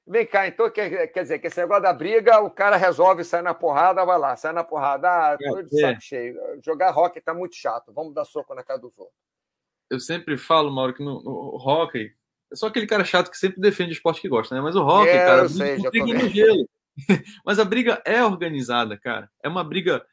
Vem 0.06 0.26
cá, 0.26 0.48
então, 0.48 0.68
quer, 0.68 1.06
quer 1.08 1.22
dizer, 1.22 1.38
que 1.38 1.46
esse 1.46 1.60
negócio 1.60 1.84
da 1.84 1.92
briga, 1.92 2.40
o 2.40 2.50
cara 2.50 2.76
resolve 2.76 3.22
sair 3.22 3.42
na 3.42 3.54
porrada, 3.54 4.04
vai 4.04 4.18
lá, 4.18 4.34
sai 4.34 4.52
na 4.52 4.64
porrada. 4.64 5.08
Ah, 5.08 5.38
tô 5.38 5.62
de 5.62 5.80
saco 5.80 6.00
cheio. 6.00 6.36
Jogar 6.64 6.90
rock 6.90 7.20
tá 7.20 7.32
muito 7.32 7.54
chato, 7.54 7.92
vamos 7.92 8.12
dar 8.12 8.24
soco 8.24 8.54
na 8.54 8.64
cara 8.64 8.80
dos 8.80 8.98
outros. 8.98 9.16
Eu 9.88 10.00
sempre 10.00 10.36
falo, 10.36 10.72
Mauro, 10.72 10.94
que 10.94 11.04
no, 11.04 11.22
no 11.22 11.56
hockey, 11.56 12.12
é 12.52 12.56
só 12.56 12.66
aquele 12.66 12.86
cara 12.86 13.04
chato 13.04 13.30
que 13.30 13.38
sempre 13.38 13.60
defende 13.60 13.90
o 13.90 13.92
esporte 13.92 14.20
que 14.20 14.28
gosta, 14.28 14.54
né? 14.54 14.60
Mas 14.60 14.74
o 14.74 14.82
hockey, 14.82 15.10
é, 15.10 15.24
cara, 15.24 15.48
sei, 15.48 15.78
briga 15.78 16.14
no 16.14 16.28
gelo. 16.28 16.68
Mas 17.46 17.58
a 17.58 17.64
briga 17.64 18.02
é 18.04 18.22
organizada, 18.24 18.98
cara. 18.98 19.30
É 19.42 19.48
uma 19.48 19.64
briga 19.64 20.04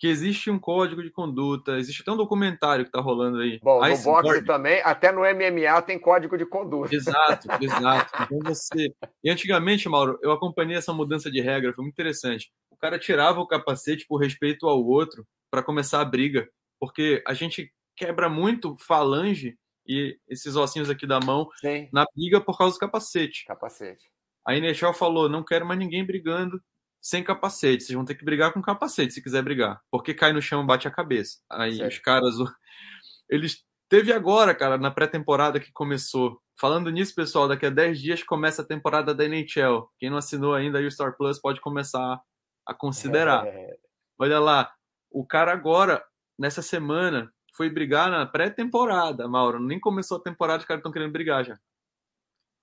que 0.00 0.06
existe 0.06 0.50
um 0.50 0.58
código 0.58 1.02
de 1.02 1.10
conduta, 1.10 1.76
existe 1.76 2.00
até 2.00 2.10
um 2.10 2.16
documentário 2.16 2.86
que 2.86 2.90
tá 2.90 3.02
rolando 3.02 3.38
aí. 3.38 3.60
Bom, 3.62 3.86
Ice 3.86 4.02
no 4.06 4.12
boxe 4.12 4.28
Board. 4.30 4.46
também, 4.46 4.80
até 4.82 5.12
no 5.12 5.20
MMA 5.20 5.82
tem 5.82 5.98
código 5.98 6.38
de 6.38 6.46
conduta. 6.46 6.94
Exato, 6.94 7.46
exato. 7.60 8.10
Então 8.22 8.38
você. 8.42 8.94
E 9.22 9.30
antigamente, 9.30 9.86
Mauro, 9.90 10.18
eu 10.22 10.32
acompanhei 10.32 10.74
essa 10.74 10.90
mudança 10.90 11.30
de 11.30 11.42
regra, 11.42 11.74
foi 11.74 11.82
muito 11.84 11.92
interessante. 11.92 12.50
O 12.70 12.76
cara 12.78 12.98
tirava 12.98 13.40
o 13.40 13.46
capacete 13.46 14.06
por 14.08 14.16
respeito 14.16 14.66
ao 14.66 14.82
outro 14.82 15.22
para 15.50 15.62
começar 15.62 16.00
a 16.00 16.04
briga, 16.04 16.48
porque 16.80 17.22
a 17.26 17.34
gente 17.34 17.70
quebra 17.94 18.30
muito 18.30 18.78
falange 18.80 19.58
e 19.86 20.16
esses 20.26 20.56
ossinhos 20.56 20.88
aqui 20.88 21.06
da 21.06 21.20
mão 21.20 21.46
Sim. 21.60 21.90
na 21.92 22.06
briga 22.16 22.40
por 22.40 22.56
causa 22.56 22.74
do 22.74 22.80
capacete. 22.80 23.44
Capacete. 23.44 24.10
A 24.46 24.56
Inechel 24.56 24.94
falou: 24.94 25.28
não 25.28 25.44
quero 25.44 25.66
mais 25.66 25.78
ninguém 25.78 26.06
brigando 26.06 26.58
sem 27.00 27.24
capacete. 27.24 27.84
Vocês 27.84 27.96
vão 27.96 28.04
ter 28.04 28.14
que 28.14 28.24
brigar 28.24 28.52
com 28.52 28.60
capacete 28.60 29.14
se 29.14 29.22
quiser 29.22 29.42
brigar. 29.42 29.80
Porque 29.90 30.14
cai 30.14 30.32
no 30.32 30.42
chão 30.42 30.66
bate 30.66 30.86
a 30.86 30.90
cabeça. 30.90 31.38
Aí 31.50 31.76
certo. 31.76 31.92
os 31.92 31.98
caras. 31.98 32.34
Eles. 33.28 33.64
Teve 33.88 34.12
agora, 34.12 34.54
cara, 34.54 34.78
na 34.78 34.90
pré-temporada 34.90 35.58
que 35.58 35.72
começou. 35.72 36.40
Falando 36.60 36.90
nisso, 36.90 37.12
pessoal, 37.12 37.48
daqui 37.48 37.66
a 37.66 37.70
10 37.70 38.00
dias 38.00 38.22
começa 38.22 38.62
a 38.62 38.64
temporada 38.64 39.12
da 39.12 39.24
NHL. 39.24 39.90
Quem 39.98 40.10
não 40.10 40.18
assinou 40.18 40.54
ainda 40.54 40.78
aí 40.78 40.86
o 40.86 40.90
Star 40.90 41.16
Plus 41.16 41.40
pode 41.40 41.60
começar 41.60 42.20
a 42.64 42.74
considerar. 42.74 43.46
É. 43.46 43.76
Olha 44.16 44.38
lá, 44.38 44.72
o 45.10 45.26
cara 45.26 45.52
agora, 45.52 46.04
nessa 46.38 46.62
semana, 46.62 47.32
foi 47.54 47.68
brigar 47.68 48.10
na 48.10 48.24
pré-temporada, 48.26 49.26
Mauro. 49.26 49.58
Nem 49.58 49.80
começou 49.80 50.18
a 50.18 50.22
temporada, 50.22 50.60
os 50.60 50.66
caras 50.66 50.80
estão 50.80 50.92
querendo 50.92 51.12
brigar 51.12 51.44
já. 51.44 51.58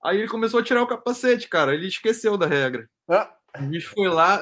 Aí 0.03 0.19
ele 0.19 0.29
começou 0.29 0.59
a 0.59 0.63
tirar 0.63 0.81
o 0.81 0.87
capacete, 0.87 1.49
cara. 1.49 1.73
Ele 1.73 1.87
esqueceu 1.87 2.37
da 2.37 2.45
regra. 2.45 2.89
Ah. 3.09 3.36
O 3.61 3.81
foi 3.81 4.09
lá, 4.09 4.39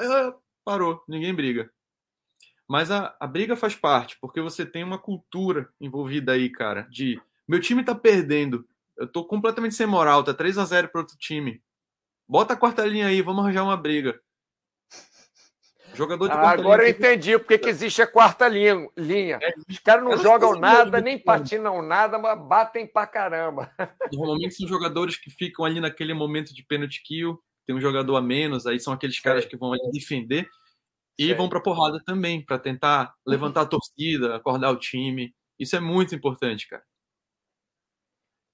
parou, 0.64 1.02
ninguém 1.08 1.34
briga. 1.34 1.70
Mas 2.68 2.90
a, 2.90 3.16
a 3.20 3.26
briga 3.26 3.56
faz 3.56 3.74
parte, 3.74 4.16
porque 4.20 4.40
você 4.40 4.66
tem 4.66 4.82
uma 4.82 4.98
cultura 4.98 5.68
envolvida 5.80 6.32
aí, 6.32 6.50
cara, 6.50 6.82
de 6.90 7.20
meu 7.46 7.60
time 7.60 7.84
tá 7.84 7.94
perdendo, 7.94 8.66
eu 8.96 9.06
tô 9.06 9.24
completamente 9.24 9.74
sem 9.74 9.86
moral, 9.86 10.24
tá 10.24 10.34
3 10.34 10.58
a 10.58 10.64
0 10.64 10.88
pro 10.88 11.02
outro 11.02 11.16
time. 11.16 11.62
Bota 12.28 12.54
a 12.54 12.56
quarta 12.56 12.84
linha 12.84 13.06
aí, 13.06 13.22
vamos 13.22 13.44
arranjar 13.44 13.62
uma 13.62 13.76
briga. 13.76 14.20
Jogador 15.94 16.28
de 16.28 16.34
ah, 16.34 16.50
Agora 16.50 16.82
linha, 16.82 16.94
eu 16.94 16.98
entendi 16.98 17.38
porque 17.38 17.56
que 17.56 17.68
existe 17.70 18.02
a 18.02 18.06
quarta 18.06 18.46
linha. 18.48 18.86
linha. 18.96 19.38
É, 19.40 19.54
Os 19.66 19.78
caras 19.78 20.04
não 20.04 20.18
jogam 20.18 20.58
nada, 20.58 21.00
nem 21.00 21.18
patinam 21.18 21.80
nada, 21.80 22.18
mas 22.18 22.38
batem 22.46 22.86
pra 22.86 23.06
caramba. 23.06 23.72
Normalmente 24.12 24.56
são 24.56 24.68
jogadores 24.68 25.16
que 25.16 25.30
ficam 25.30 25.64
ali 25.64 25.80
naquele 25.80 26.12
momento 26.12 26.52
de 26.52 26.62
pênalti 26.64 27.02
kill, 27.02 27.40
tem 27.66 27.74
um 27.74 27.80
jogador 27.80 28.16
a 28.16 28.22
menos, 28.22 28.66
aí 28.66 28.78
são 28.78 28.92
aqueles 28.92 29.18
caras 29.18 29.44
que 29.44 29.56
vão 29.56 29.72
defender 29.92 30.48
e 31.18 31.32
vão 31.34 31.48
para 31.48 31.60
porrada 31.60 32.00
também, 32.04 32.44
para 32.44 32.58
tentar 32.58 33.14
levantar 33.26 33.62
a 33.62 33.66
torcida, 33.66 34.36
acordar 34.36 34.70
o 34.70 34.78
time. 34.78 35.34
Isso 35.58 35.74
é 35.74 35.80
muito 35.80 36.14
importante, 36.14 36.68
cara. 36.68 36.82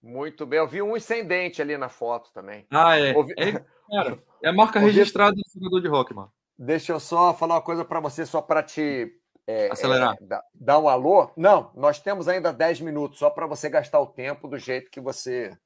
Muito 0.02 0.46
bem. 0.46 0.58
Eu 0.58 0.68
vi 0.68 0.82
um 0.82 0.96
incendente 0.96 1.60
ali 1.60 1.76
na 1.76 1.88
foto 1.88 2.32
também. 2.32 2.66
Ah, 2.70 2.96
é. 2.98 3.14
Ouvi... 3.16 3.32
é 3.36 3.52
cara, 3.90 4.22
é 4.42 4.48
a 4.48 4.52
marca 4.52 4.78
Ouvi... 4.78 4.92
registrada 4.92 5.34
do 5.34 5.42
jogador 5.54 5.80
de 5.80 5.88
rock, 5.88 6.14
mano. 6.14 6.32
Deixa 6.58 6.92
eu 6.92 7.00
só 7.00 7.34
falar 7.34 7.54
uma 7.56 7.62
coisa 7.62 7.84
para 7.84 8.00
você, 8.00 8.24
só 8.24 8.40
para 8.40 8.62
te 8.62 9.12
é, 9.46 9.70
acelerar. 9.70 10.14
É, 10.20 10.40
dar 10.54 10.78
um 10.78 10.88
alô. 10.88 11.30
Não, 11.36 11.72
nós 11.74 12.00
temos 12.00 12.28
ainda 12.28 12.52
10 12.52 12.80
minutos, 12.80 13.18
só 13.18 13.30
para 13.30 13.46
você 13.46 13.68
gastar 13.68 14.00
o 14.00 14.06
tempo 14.06 14.48
do 14.48 14.58
jeito 14.58 14.90
que 14.90 15.00
você 15.00 15.56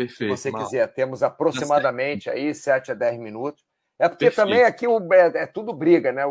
Perfeito. 0.00 0.34
Se 0.34 0.42
você 0.42 0.50
mal. 0.50 0.64
quiser, 0.64 0.86
temos 0.94 1.22
aproximadamente 1.22 2.30
aí 2.30 2.54
7 2.54 2.92
a 2.92 2.94
10 2.94 3.18
minutos. 3.18 3.62
É 3.98 4.08
porque 4.08 4.26
Perfeito. 4.26 4.48
também 4.48 4.64
aqui 4.64 4.86
o, 4.86 5.12
é, 5.12 5.42
é, 5.42 5.46
tudo 5.46 5.74
briga, 5.74 6.10
né? 6.10 6.22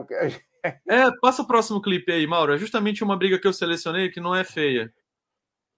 é, 0.89 1.11
passa 1.21 1.43
o 1.43 1.47
próximo 1.47 1.79
clipe 1.79 2.11
aí, 2.11 2.25
Mauro. 2.25 2.51
É 2.51 2.57
justamente 2.57 3.03
uma 3.03 3.15
briga 3.15 3.37
que 3.37 3.45
eu 3.45 3.53
selecionei 3.53 4.09
que 4.09 4.19
não 4.19 4.33
é 4.33 4.43
feia. 4.43 4.91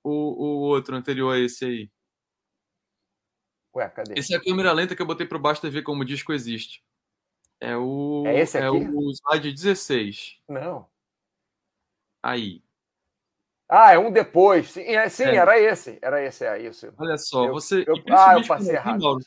O, 0.02 0.10
o 0.10 0.60
outro 0.70 0.96
anterior 0.96 1.36
a 1.36 1.40
esse 1.40 1.66
aí. 1.66 1.92
Ué, 3.76 3.90
cadê? 3.90 4.18
Esse 4.18 4.34
é 4.34 4.38
a 4.38 4.42
câmera 4.42 4.72
lenta 4.72 4.96
que 4.96 5.02
eu 5.02 5.06
botei 5.06 5.28
para 5.28 5.38
baixo 5.38 5.70
ver 5.70 5.82
como 5.82 6.04
o 6.04 6.06
disco 6.06 6.32
existe. 6.32 6.82
É 7.60 7.76
o. 7.76 8.24
É 8.26 8.40
esse 8.40 8.58
aqui? 8.58 8.68
É 8.68 8.72
o 8.72 9.12
slide 9.12 9.52
16. 9.52 10.40
Não. 10.48 10.90
Aí. 12.24 12.64
Ah, 13.74 13.94
é 13.94 13.98
um 13.98 14.12
depois. 14.12 14.70
Sim, 14.70 14.82
é, 14.82 15.08
sim 15.08 15.24
é. 15.24 15.36
era 15.36 15.58
esse. 15.58 15.98
Era 16.02 16.22
esse, 16.22 16.44
é 16.46 16.62
isso. 16.62 16.94
Olha 16.98 17.18
só, 17.18 17.46
eu, 17.46 17.54
você. 17.54 17.86
Eu, 17.88 17.96
ah, 18.12 18.36
eu 18.38 18.46
passei 18.46 18.76
errado. 18.76 19.18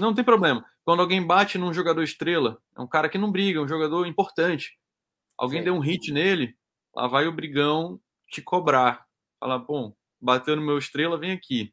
Não 0.00 0.14
tem 0.14 0.24
problema. 0.24 0.64
Quando 0.82 1.02
alguém 1.02 1.24
bate 1.24 1.58
num 1.58 1.74
jogador 1.74 2.02
estrela, 2.02 2.58
é 2.74 2.80
um 2.80 2.86
cara 2.86 3.06
que 3.06 3.18
não 3.18 3.30
briga, 3.30 3.58
é 3.58 3.62
um 3.62 3.68
jogador 3.68 4.06
importante. 4.06 4.78
Alguém 5.36 5.60
sim. 5.60 5.64
deu 5.64 5.74
um 5.74 5.80
hit 5.80 6.10
nele, 6.10 6.56
lá 6.94 7.06
vai 7.06 7.26
o 7.26 7.32
brigão 7.32 8.00
te 8.30 8.40
cobrar. 8.40 9.04
Fala, 9.38 9.58
bom, 9.58 9.92
bateu 10.18 10.56
no 10.56 10.62
meu 10.62 10.78
estrela, 10.78 11.18
vem 11.18 11.32
aqui. 11.32 11.70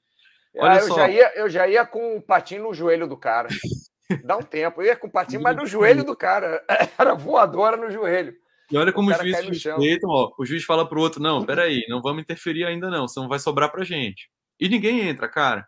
Olha 0.57 0.73
ah, 0.73 0.81
eu, 0.81 0.87
só. 0.87 0.95
Já 0.95 1.09
ia, 1.09 1.33
eu 1.35 1.49
já 1.49 1.67
ia 1.69 1.85
com 1.85 2.15
o 2.15 2.17
um 2.17 2.21
patinho 2.21 2.63
no 2.63 2.73
joelho 2.73 3.07
do 3.07 3.15
cara. 3.15 3.47
Dá 4.25 4.35
um 4.35 4.43
tempo. 4.43 4.81
Eu 4.81 4.87
ia 4.87 4.95
com 4.97 5.07
o 5.07 5.11
patinho, 5.11 5.41
mas 5.41 5.55
no 5.55 5.65
joelho 5.65 6.03
do 6.03 6.17
cara. 6.17 6.61
Era 6.99 7.13
voadora 7.13 7.77
no 7.77 7.89
joelho. 7.89 8.35
E 8.71 8.77
olha 8.77 8.93
como 8.93 9.09
o 9.09 9.13
os 9.13 9.17
juízes 9.19 9.63
respeitam, 9.63 10.09
ó. 10.09 10.33
O 10.37 10.45
juiz 10.45 10.63
fala 10.63 10.87
pro 10.87 11.01
outro: 11.01 11.21
não, 11.21 11.45
peraí, 11.45 11.85
não 11.87 12.01
vamos 12.01 12.23
interferir 12.23 12.65
ainda, 12.65 12.89
não, 12.89 13.07
senão 13.07 13.27
vai 13.27 13.39
sobrar 13.39 13.71
pra 13.71 13.83
gente. 13.83 14.29
E 14.59 14.69
ninguém 14.69 15.01
entra, 15.01 15.27
cara. 15.27 15.67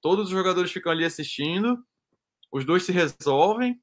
Todos 0.00 0.26
os 0.26 0.30
jogadores 0.30 0.72
ficam 0.72 0.90
ali 0.90 1.04
assistindo. 1.04 1.78
Os 2.50 2.64
dois 2.64 2.84
se 2.84 2.92
resolvem. 2.92 3.80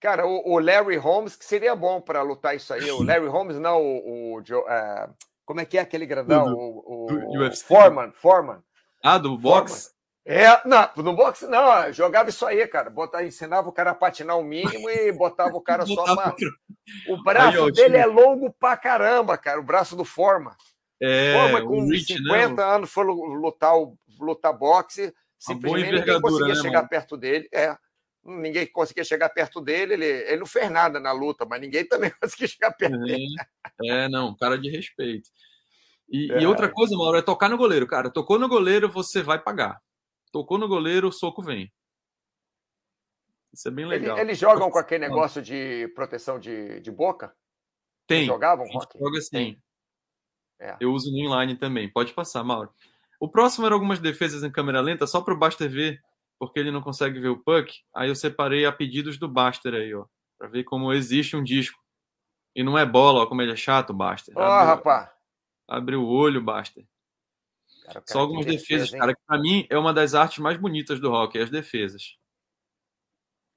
Cara, 0.00 0.26
o, 0.26 0.52
o 0.52 0.58
Larry 0.58 0.96
Holmes, 0.96 1.34
que 1.34 1.44
seria 1.44 1.74
bom 1.74 2.00
para 2.00 2.20
lutar 2.22 2.54
isso 2.54 2.72
aí. 2.74 2.90
O 2.90 3.02
Larry 3.02 3.26
Holmes, 3.26 3.58
não, 3.58 3.82
o. 3.82 4.36
o 4.36 4.68
é, 4.68 5.10
como 5.46 5.60
é 5.60 5.64
que 5.64 5.78
é 5.78 5.80
aquele 5.80 6.06
grandão? 6.06 6.52
O, 6.54 7.06
o, 7.08 7.46
o 7.46 7.56
Foreman, 7.56 8.12
Foreman. 8.12 8.62
Ah, 9.02 9.18
do 9.18 9.36
boxe? 9.36 9.93
É, 10.26 10.66
não, 10.66 10.88
no 10.96 11.14
boxe 11.14 11.46
não, 11.46 11.92
jogava 11.92 12.30
isso 12.30 12.46
aí, 12.46 12.66
cara. 12.66 12.88
Botava, 12.88 13.24
ensinava 13.24 13.68
o 13.68 13.72
cara 13.72 13.90
a 13.90 13.94
patinar 13.94 14.38
o 14.38 14.42
mínimo 14.42 14.88
e 14.88 15.12
botava 15.12 15.54
o 15.54 15.60
cara 15.62 15.84
só 15.84 16.16
pra... 16.16 16.34
O 17.08 17.22
braço 17.22 17.64
aí, 17.64 17.72
dele 17.72 17.98
é 17.98 18.06
longo 18.06 18.50
pra 18.52 18.76
caramba, 18.76 19.36
cara, 19.36 19.60
o 19.60 19.64
braço 19.64 19.94
do 19.94 20.04
Forma. 20.04 20.56
É, 21.00 21.34
Forma 21.34 21.62
com 21.62 21.86
Rich, 21.88 22.14
50 22.14 22.54
né? 22.54 22.74
anos 22.74 22.90
foi 22.90 23.04
lutar, 23.04 23.74
lutar 24.18 24.56
boxe, 24.56 25.12
simplesmente 25.38 25.92
ninguém 25.92 26.20
conseguia 26.20 26.54
né, 26.54 26.62
chegar 26.62 26.78
mano? 26.78 26.88
perto 26.88 27.16
dele. 27.18 27.48
É, 27.52 27.76
ninguém 28.24 28.66
conseguia 28.66 29.04
chegar 29.04 29.28
perto 29.28 29.60
dele, 29.60 29.92
ele, 29.92 30.06
ele 30.06 30.38
não 30.38 30.46
fez 30.46 30.70
nada 30.70 30.98
na 30.98 31.12
luta, 31.12 31.44
mas 31.44 31.60
ninguém 31.60 31.86
também 31.86 32.10
conseguia 32.18 32.48
chegar 32.48 32.72
perto 32.72 32.96
é, 32.96 32.98
dele. 32.98 33.34
É, 33.82 34.08
não, 34.08 34.34
cara 34.34 34.56
de 34.56 34.70
respeito. 34.70 35.28
E, 36.08 36.32
é. 36.32 36.40
e 36.40 36.46
outra 36.46 36.70
coisa, 36.70 36.96
Mauro, 36.96 37.18
é 37.18 37.22
tocar 37.22 37.50
no 37.50 37.58
goleiro, 37.58 37.86
cara. 37.86 38.10
Tocou 38.10 38.38
no 38.38 38.48
goleiro, 38.48 38.90
você 38.90 39.22
vai 39.22 39.38
pagar. 39.38 39.80
Tocou 40.34 40.58
no 40.58 40.66
goleiro, 40.66 41.06
o 41.06 41.12
soco 41.12 41.40
vem. 41.40 41.72
Isso 43.52 43.68
é 43.68 43.70
bem 43.70 43.86
legal. 43.86 44.18
Eles 44.18 44.36
jogam 44.36 44.68
com 44.68 44.80
aquele 44.80 45.06
negócio 45.06 45.40
de 45.40 45.86
proteção 45.94 46.40
de, 46.40 46.80
de 46.80 46.90
boca? 46.90 47.32
Tem. 48.04 48.22
Eles 48.22 48.26
jogavam? 48.26 48.66
Joga 48.66 49.20
sim. 49.20 49.62
É. 50.60 50.76
Eu 50.80 50.90
uso 50.90 51.12
no 51.12 51.18
inline 51.18 51.56
também. 51.56 51.88
Pode 51.88 52.12
passar, 52.12 52.42
Mauro. 52.42 52.74
O 53.20 53.28
próximo 53.28 53.64
era 53.64 53.76
algumas 53.76 54.00
defesas 54.00 54.42
em 54.42 54.50
câmera 54.50 54.80
lenta, 54.80 55.06
só 55.06 55.20
para 55.20 55.32
o 55.32 55.38
Baster 55.38 55.70
ver, 55.70 56.02
porque 56.36 56.58
ele 56.58 56.72
não 56.72 56.82
consegue 56.82 57.20
ver 57.20 57.28
o 57.28 57.38
puck. 57.38 57.72
Aí 57.94 58.08
eu 58.08 58.16
separei 58.16 58.66
a 58.66 58.72
pedidos 58.72 59.16
do 59.16 59.28
Baster 59.28 59.72
aí, 59.72 59.94
ó. 59.94 60.04
Para 60.36 60.48
ver 60.48 60.64
como 60.64 60.92
existe 60.92 61.36
um 61.36 61.44
disco. 61.44 61.80
E 62.56 62.64
não 62.64 62.76
é 62.76 62.84
bola, 62.84 63.22
ó, 63.22 63.26
como 63.26 63.40
ele 63.40 63.52
é 63.52 63.56
chato, 63.56 63.94
Baster. 63.94 64.34
Ó, 64.36 64.40
oh, 64.40 64.64
rapaz. 64.64 65.08
Abre 65.68 65.94
o 65.94 66.04
olho, 66.04 66.42
Baster. 66.42 66.84
Cara, 67.84 68.02
Só 68.06 68.20
algumas 68.20 68.46
defesas, 68.46 68.90
defesa, 68.90 68.98
cara, 68.98 69.14
que 69.14 69.20
pra 69.26 69.38
mim 69.38 69.66
é 69.68 69.76
uma 69.76 69.92
das 69.92 70.14
artes 70.14 70.38
mais 70.38 70.56
bonitas 70.56 70.98
do 70.98 71.12
hockey, 71.12 71.38
as 71.38 71.50
defesas. 71.50 72.16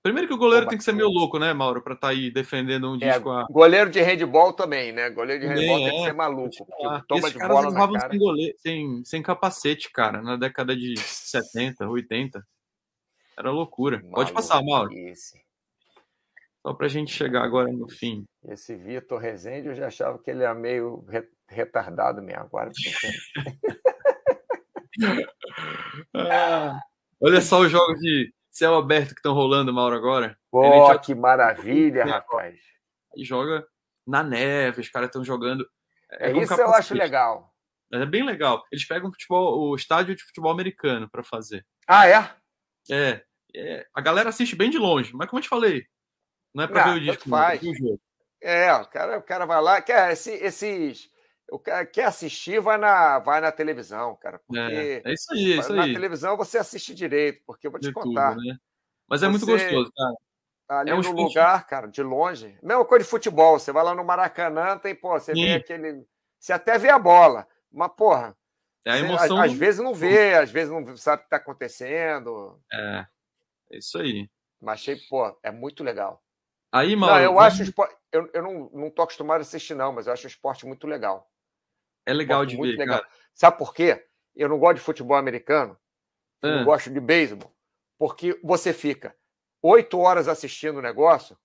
Primeiro 0.03 0.28
que 0.28 0.34
o 0.34 0.38
goleiro 0.38 0.65
Pô, 0.65 0.69
tem 0.69 0.78
que 0.78 0.84
ser 0.84 0.93
meio 0.93 1.09
louco, 1.09 1.39
né, 1.39 1.53
Mauro, 1.53 1.82
pra 1.82 1.93
estar 1.93 2.07
tá 2.07 2.13
aí 2.13 2.32
defendendo 2.32 2.91
um 2.91 2.95
é, 2.95 3.11
disco. 3.11 3.30
A... 3.30 3.45
Goleiro 3.49 3.89
de 3.89 3.99
handball 3.99 4.53
também, 4.53 4.91
né? 4.91 5.09
Goleiro 5.09 5.41
de 5.41 5.47
handball 5.47 5.80
é, 5.80 5.89
tem 5.89 5.99
que 5.99 6.05
ser 6.05 6.13
maluco. 6.13 6.65
Porque 6.65 7.05
toma 7.07 7.32
de 7.32 7.39
bola 7.39 7.71
na 7.71 7.99
cara. 7.99 8.09
Sem, 8.11 8.19
goleiro, 8.19 8.57
sem, 8.57 9.05
sem 9.05 9.21
capacete, 9.21 9.91
cara, 9.91 10.21
na 10.21 10.38
década 10.38 10.75
de 10.75 10.95
70, 10.99 11.89
80. 11.89 12.45
Era 13.38 13.51
loucura. 13.51 13.97
Maluco 13.97 14.15
Pode 14.15 14.34
passar, 14.34 14.61
Mauro. 14.63 14.93
Esse. 14.93 15.41
Só 16.65 16.73
pra 16.73 16.88
gente 16.88 17.11
chegar 17.11 17.43
agora 17.43 17.71
no 17.71 17.89
fim. 17.89 18.25
Esse 18.45 18.75
Vitor 18.75 19.19
Rezende, 19.19 19.67
eu 19.67 19.75
já 19.75 19.88
achava 19.88 20.17
que 20.19 20.30
ele 20.30 20.43
era 20.43 20.53
meio 20.53 21.05
retardado 21.47 22.21
mesmo. 22.21 22.41
Agora 22.41 22.71
ah, 26.15 26.79
olha 27.21 27.41
só 27.41 27.59
os 27.61 27.71
jogos 27.71 27.99
de 27.99 28.33
céu 28.49 28.75
aberto 28.75 29.09
que 29.09 29.19
estão 29.19 29.33
rolando, 29.33 29.73
Mauro, 29.73 29.95
agora. 29.95 30.37
Pô, 30.49 30.97
que 30.99 31.13
maravilha, 31.13 32.05
rapaz. 32.05 32.59
E 33.15 33.23
joga 33.23 33.65
na 34.05 34.23
neve, 34.23 34.81
os 34.81 34.89
caras 34.89 35.09
estão 35.09 35.23
jogando. 35.23 35.67
É, 36.11 36.31
é 36.31 36.37
isso 36.37 36.53
eu 36.53 36.73
acho 36.73 36.93
legal. 36.93 37.53
É 37.91 38.05
bem 38.05 38.23
legal. 38.23 38.63
Eles 38.71 38.85
pegam 38.85 39.11
futebol, 39.11 39.69
o 39.69 39.75
estádio 39.75 40.15
de 40.15 40.23
futebol 40.23 40.51
americano 40.51 41.09
para 41.09 41.23
fazer. 41.23 41.65
Ah, 41.87 42.07
é? 42.07 42.29
é? 42.91 43.23
é? 43.55 43.87
A 43.93 44.01
galera 44.01 44.29
assiste 44.29 44.55
bem 44.55 44.69
de 44.69 44.77
longe, 44.77 45.13
mas 45.13 45.29
como 45.29 45.39
eu 45.39 45.43
te 45.43 45.49
falei, 45.49 45.85
não 46.53 46.63
é 46.63 46.67
para 46.67 46.83
ver 46.83 46.97
o 46.97 46.99
disco, 46.99 47.29
faz. 47.29 47.61
Não, 47.61 47.69
é 47.69 47.71
o 47.71 47.77
jogo. 47.77 48.01
É, 48.41 48.73
o 48.73 48.85
cara, 48.85 49.17
o 49.17 49.23
cara 49.23 49.45
vai 49.45 49.61
lá, 49.61 49.81
quer 49.81 50.11
esse, 50.11 50.31
esses 50.31 51.09
o 51.51 51.59
cara 51.59 51.85
quer 51.85 52.05
assistir, 52.05 52.59
vai 52.59 52.77
na, 52.77 53.19
vai 53.19 53.39
na 53.39 53.51
televisão, 53.51 54.15
cara. 54.17 54.39
Porque 54.39 54.59
é, 54.59 55.01
é 55.05 55.13
isso 55.13 55.33
aí, 55.33 55.53
é 55.53 55.57
isso 55.57 55.73
na 55.73 55.83
aí. 55.83 55.89
Na 55.89 55.93
televisão 55.95 56.37
você 56.37 56.57
assiste 56.57 56.93
direito, 56.93 57.41
porque 57.45 57.67
eu 57.67 57.71
vou 57.71 57.79
te 57.79 57.87
de 57.87 57.93
contar. 57.93 58.35
Né? 58.35 58.57
Mas 59.07 59.23
é 59.23 59.27
muito 59.27 59.45
gostoso, 59.45 59.91
cara. 59.95 60.15
Ali 60.69 60.91
é 60.91 60.95
um 60.95 61.01
no 61.01 61.11
lugar, 61.11 61.65
cara, 61.65 61.87
de 61.87 62.03
longe. 62.03 62.57
Mesma 62.61 62.83
coisa 62.83 63.05
de 63.05 63.09
futebol. 63.09 63.57
Você 63.57 63.71
vai 63.71 63.83
lá 63.83 63.95
no 63.95 64.03
Maracanã, 64.03 64.77
tem, 64.77 64.93
pô, 64.93 65.11
você 65.11 65.33
Sim. 65.33 65.45
vê 65.45 65.53
aquele. 65.53 66.05
Você 66.37 66.51
até 66.51 66.77
vê 66.77 66.89
a 66.89 66.99
bola. 66.99 67.47
Mas, 67.71 67.91
porra. 67.95 68.35
É 68.85 68.91
a 68.91 68.99
emoção. 68.99 69.37
Você, 69.37 69.45
às, 69.45 69.53
vezes 69.53 69.79
não 69.79 69.93
vê, 69.93 70.33
às 70.35 70.51
vezes 70.51 70.71
não 70.71 70.97
sabe 70.97 71.17
o 71.17 71.19
que 71.19 71.27
está 71.27 71.37
acontecendo. 71.37 72.61
É. 72.71 73.07
É 73.71 73.77
isso 73.77 73.97
aí. 73.97 74.29
Mas 74.61 74.81
achei, 74.81 74.97
pô, 75.09 75.37
é 75.41 75.51
muito 75.51 75.83
legal. 75.83 76.21
Aí, 76.71 76.95
Mauro, 76.95 77.15
não, 77.15 77.21
eu 77.21 77.39
acho 77.39 77.63
esporte, 77.63 77.95
eu, 78.11 78.29
eu 78.33 78.41
não, 78.41 78.69
não 78.73 78.89
tô 78.89 79.01
acostumado 79.01 79.39
a 79.39 79.41
assistir, 79.41 79.73
não, 79.73 79.93
mas 79.93 80.07
eu 80.07 80.13
acho 80.13 80.25
o 80.25 80.27
esporte 80.29 80.65
muito 80.65 80.85
legal. 80.85 81.29
É 82.08 82.14
legal 82.14 82.45
de 82.45 82.55
ver, 82.55 82.78
legal. 82.78 83.03
Sabe 83.34 83.58
por 83.58 83.74
quê? 83.74 84.05
Eu 84.34 84.47
não 84.47 84.58
gosto 84.58 84.76
de 84.76 84.82
futebol 84.82 85.18
americano, 85.18 85.78
ah. 86.41 86.47
não 86.47 86.64
gosto 86.64 86.89
de 86.89 87.01
beisebol, 87.01 87.51
porque 87.99 88.39
você 88.41 88.72
fica 88.72 89.14
oito 89.62 89.99
horas 89.99 90.30
assistindo 90.30 90.78
o 90.78 90.82
negócio, 90.82 91.38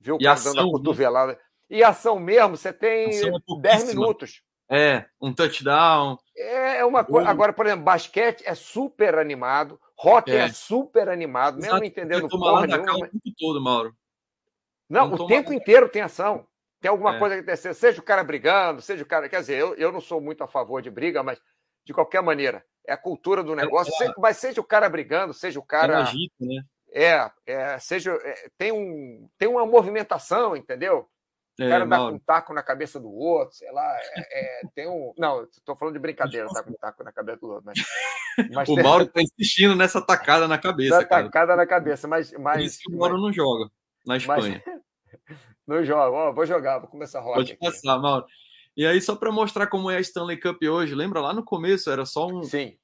viu 0.00 0.16
o 0.16 0.18
cara 0.18 0.32
ação, 0.32 0.52
dando 0.52 0.62
a 0.62 0.66
né? 0.66 0.72
cotovelada. 0.72 1.32
Né? 1.32 1.38
E 1.70 1.84
ação 1.84 2.18
mesmo, 2.18 2.56
você 2.56 2.72
tem 2.72 3.10
é 3.10 3.30
dez 3.60 3.84
minutos. 3.84 4.42
É, 4.68 5.06
um 5.20 5.32
touchdown. 5.32 6.18
É, 6.36 6.78
é 6.78 6.84
uma 6.84 7.04
coisa. 7.04 7.28
Agora, 7.28 7.52
por 7.52 7.66
exemplo, 7.66 7.84
basquete 7.84 8.42
é 8.44 8.54
super 8.54 9.16
animado, 9.16 9.80
hockey 9.96 10.32
é, 10.32 10.46
é 10.46 10.48
super 10.52 11.08
animado, 11.08 11.58
Exato. 11.58 11.74
mesmo 11.74 11.86
entendendo 11.86 12.28
porra 12.28 12.66
nenhuma. 12.66 12.96
o 12.96 13.08
tempo 13.08 13.34
todo, 13.38 13.60
Mauro. 13.60 13.94
Não, 14.88 15.08
não 15.08 15.14
o 15.14 15.26
tempo 15.28 15.52
inteiro 15.52 15.88
tem 15.88 16.02
ação. 16.02 16.46
Tem 16.80 16.90
alguma 16.90 17.16
é. 17.16 17.18
coisa 17.18 17.34
que 17.34 17.40
acontecer, 17.42 17.74
seja 17.74 18.00
o 18.00 18.04
cara 18.04 18.24
brigando, 18.24 18.80
seja 18.80 19.02
o 19.02 19.06
cara. 19.06 19.28
Quer 19.28 19.40
dizer, 19.40 19.58
eu, 19.58 19.74
eu 19.74 19.92
não 19.92 20.00
sou 20.00 20.20
muito 20.20 20.42
a 20.42 20.48
favor 20.48 20.80
de 20.80 20.90
briga, 20.90 21.22
mas 21.22 21.40
de 21.84 21.92
qualquer 21.92 22.22
maneira, 22.22 22.64
é 22.86 22.92
a 22.92 22.96
cultura 22.96 23.42
do 23.42 23.54
negócio. 23.54 23.92
Seja, 23.94 24.14
mas 24.18 24.36
seja 24.38 24.60
o 24.60 24.64
cara 24.64 24.88
brigando, 24.88 25.34
seja 25.34 25.58
o 25.58 25.64
cara. 25.64 25.98
Agito, 25.98 26.34
né? 26.40 26.62
É, 26.92 27.30
é, 27.46 27.78
seja. 27.78 28.12
É, 28.24 28.48
tem, 28.56 28.72
um, 28.72 29.28
tem 29.38 29.48
uma 29.48 29.66
movimentação, 29.66 30.56
entendeu? 30.56 31.08
O 31.58 31.68
cara 31.68 31.84
é, 31.84 31.86
dá 31.86 31.98
com 31.98 32.12
um 32.12 32.18
taco 32.18 32.54
na 32.54 32.62
cabeça 32.62 32.98
do 32.98 33.10
outro, 33.10 33.54
sei 33.54 33.70
lá. 33.70 33.96
É, 34.14 34.60
é 34.60 34.62
tem 34.74 34.88
um. 34.88 35.12
Não, 35.18 35.42
estou 35.44 35.76
falando 35.76 35.94
de 35.94 36.00
brincadeira, 36.00 36.48
tá 36.48 36.62
com 36.62 36.70
um 36.70 36.76
taco 36.80 37.04
na 37.04 37.12
cabeça 37.12 37.38
do 37.40 37.50
outro. 37.50 37.64
Mas, 37.66 37.78
mas 38.54 38.68
o. 38.68 38.76
Mauro 38.76 39.04
está 39.04 39.20
insistindo 39.20 39.76
nessa 39.76 40.00
tacada 40.00 40.48
na 40.48 40.56
cabeça. 40.56 41.04
Cara. 41.04 41.24
Tacada 41.24 41.56
na 41.56 41.66
cabeça, 41.66 42.08
mas. 42.08 42.32
mas 42.32 42.56
Por 42.56 42.64
isso 42.64 42.78
que 42.80 42.94
o 42.94 42.98
Mauro 42.98 43.14
mas... 43.14 43.22
não 43.22 43.32
joga 43.32 43.70
na 44.06 44.16
Espanha. 44.16 44.62
Mas... 44.66 44.80
Não 45.70 45.84
jogo, 45.84 46.32
vou 46.32 46.44
jogar, 46.44 46.80
vou 46.80 46.88
começar 46.88 47.20
a 47.20 47.22
roda. 47.22 47.36
Pode 47.36 47.56
passar, 47.56 47.96
Mauro. 47.96 48.26
E 48.76 48.84
aí, 48.84 49.00
só 49.00 49.14
para 49.14 49.30
mostrar 49.30 49.68
como 49.68 49.88
é 49.88 49.98
a 49.98 50.00
Stanley 50.00 50.36
Cup 50.36 50.60
hoje, 50.64 50.96
lembra 50.96 51.20
lá 51.20 51.32
no 51.32 51.44
começo 51.44 51.88
era 51.88 52.04
só 52.04 52.26
um 52.26 52.42
Sim. 52.42 52.76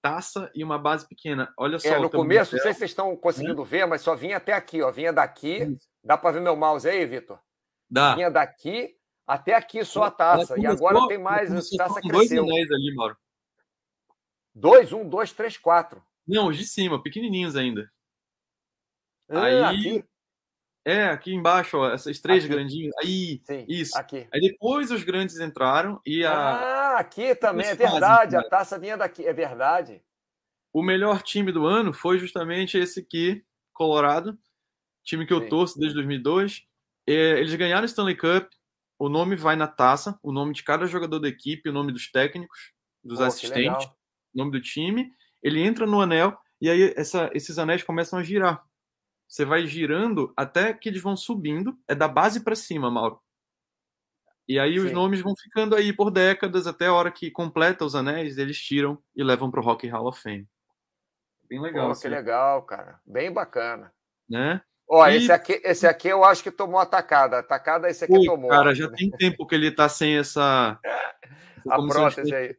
taça 0.00 0.50
e 0.54 0.64
uma 0.64 0.78
base 0.78 1.06
pequena. 1.06 1.52
Olha 1.58 1.78
só. 1.78 1.88
É, 1.88 1.98
no 1.98 2.08
começo, 2.08 2.56
não 2.56 2.62
sei 2.62 2.72
se 2.72 2.78
vocês 2.78 2.90
estão 2.90 3.14
conseguindo 3.18 3.60
hum. 3.60 3.66
ver, 3.66 3.84
mas 3.84 4.00
só 4.00 4.14
vinha 4.14 4.38
até 4.38 4.54
aqui, 4.54 4.80
ó. 4.80 4.90
Vinha 4.90 5.12
daqui. 5.12 5.76
Dá 6.02 6.16
para 6.16 6.30
ver 6.30 6.40
meu 6.40 6.56
mouse 6.56 6.88
aí, 6.88 7.04
Vitor? 7.04 7.38
Dá. 7.90 8.14
Vinha 8.14 8.30
daqui 8.30 8.96
até 9.26 9.54
aqui 9.54 9.84
só 9.84 10.04
a 10.04 10.10
taça. 10.10 10.58
e 10.58 10.64
agora 10.64 11.06
tem 11.08 11.18
mais, 11.18 11.52
a 11.52 11.76
taça 11.76 12.00
cresceu. 12.00 12.46
Dois 12.46 12.50
anéis 12.50 12.72
ali, 12.72 12.94
Mauro. 12.94 13.16
Dois, 14.54 14.90
um, 14.90 15.06
dois, 15.06 15.34
três, 15.34 15.58
quatro. 15.58 16.02
Não, 16.26 16.48
os 16.48 16.56
de 16.56 16.64
cima, 16.64 17.02
pequenininhos 17.02 17.56
ainda. 17.56 17.92
Ah, 19.28 19.44
aí, 19.44 19.62
aqui. 19.64 20.11
É, 20.84 21.04
aqui 21.04 21.32
embaixo, 21.32 21.78
ó, 21.78 21.92
essas 21.92 22.18
três 22.18 22.44
aqui. 22.44 22.52
grandinhas. 22.52 22.92
Aí, 23.00 23.40
Sim, 23.44 23.64
isso. 23.68 23.96
Aqui. 23.96 24.26
Aí 24.32 24.40
depois 24.40 24.90
os 24.90 25.04
grandes 25.04 25.38
entraram 25.38 26.00
e 26.04 26.24
a. 26.24 26.32
Ah, 26.32 26.98
aqui 26.98 27.34
também, 27.36 27.66
é 27.66 27.74
verdade. 27.74 28.36
a 28.36 28.42
taça 28.42 28.78
vinha 28.78 28.96
daqui, 28.96 29.24
é 29.24 29.32
verdade. 29.32 30.02
O 30.72 30.82
melhor 30.82 31.22
time 31.22 31.52
do 31.52 31.66
ano 31.66 31.92
foi 31.92 32.18
justamente 32.18 32.76
esse 32.78 33.00
aqui, 33.00 33.44
Colorado, 33.72 34.36
time 35.04 35.26
que 35.26 35.32
eu 35.32 35.42
Sim. 35.42 35.48
torço 35.48 35.78
desde 35.78 35.94
2002. 35.94 36.62
É, 37.06 37.38
eles 37.38 37.54
ganharam 37.54 37.82
o 37.82 37.86
Stanley 37.86 38.16
Cup, 38.16 38.50
o 38.98 39.08
nome 39.08 39.36
vai 39.36 39.54
na 39.54 39.66
taça, 39.66 40.18
o 40.22 40.32
nome 40.32 40.52
de 40.52 40.62
cada 40.62 40.86
jogador 40.86 41.18
da 41.18 41.28
equipe, 41.28 41.68
o 41.68 41.72
nome 41.72 41.92
dos 41.92 42.10
técnicos, 42.10 42.72
dos 43.04 43.18
Pô, 43.18 43.24
assistentes, 43.24 43.86
o 43.86 44.38
nome 44.38 44.50
do 44.50 44.60
time. 44.60 45.12
Ele 45.42 45.60
entra 45.60 45.86
no 45.86 46.00
anel 46.00 46.36
e 46.60 46.70
aí 46.70 46.94
essa, 46.96 47.30
esses 47.34 47.58
anéis 47.58 47.82
começam 47.82 48.18
a 48.18 48.22
girar. 48.22 48.64
Você 49.32 49.46
vai 49.46 49.66
girando 49.66 50.30
até 50.36 50.74
que 50.74 50.90
eles 50.90 51.00
vão 51.00 51.16
subindo. 51.16 51.74
É 51.88 51.94
da 51.94 52.06
base 52.06 52.44
para 52.44 52.54
cima, 52.54 52.90
Mauro. 52.90 53.18
E 54.46 54.58
aí 54.58 54.78
Sim. 54.78 54.84
os 54.84 54.92
nomes 54.92 55.22
vão 55.22 55.34
ficando 55.34 55.74
aí 55.74 55.90
por 55.90 56.10
décadas, 56.10 56.66
até 56.66 56.88
a 56.88 56.92
hora 56.92 57.10
que 57.10 57.30
completa 57.30 57.82
os 57.82 57.94
anéis, 57.94 58.36
eles 58.36 58.60
tiram 58.60 59.02
e 59.16 59.24
levam 59.24 59.50
para 59.50 59.58
o 59.58 59.62
Rock 59.62 59.88
Hall 59.88 60.06
of 60.06 60.20
Fame. 60.20 60.46
Bem 61.48 61.62
legal. 61.62 61.86
Pô, 61.86 61.92
assim. 61.92 62.02
que 62.02 62.08
legal, 62.08 62.62
cara. 62.64 63.00
Bem 63.06 63.32
bacana. 63.32 63.90
Né? 64.28 64.60
Ó, 64.86 65.08
e... 65.08 65.16
esse, 65.16 65.32
aqui, 65.32 65.62
esse 65.64 65.86
aqui 65.86 66.08
eu 66.08 66.24
acho 66.24 66.42
que 66.42 66.50
tomou 66.50 66.78
a 66.78 66.84
tacada. 66.84 67.38
A 67.38 67.42
tacada 67.42 67.88
esse 67.88 68.04
aqui 68.04 68.12
Ui, 68.12 68.26
tomou. 68.26 68.50
Cara, 68.50 68.74
já 68.74 68.90
tem 68.90 69.10
tempo 69.10 69.46
que 69.46 69.54
ele 69.54 69.70
tá 69.70 69.88
sem 69.88 70.18
essa. 70.18 70.78
a 71.70 71.86
prótese 71.86 72.34
aí. 72.34 72.54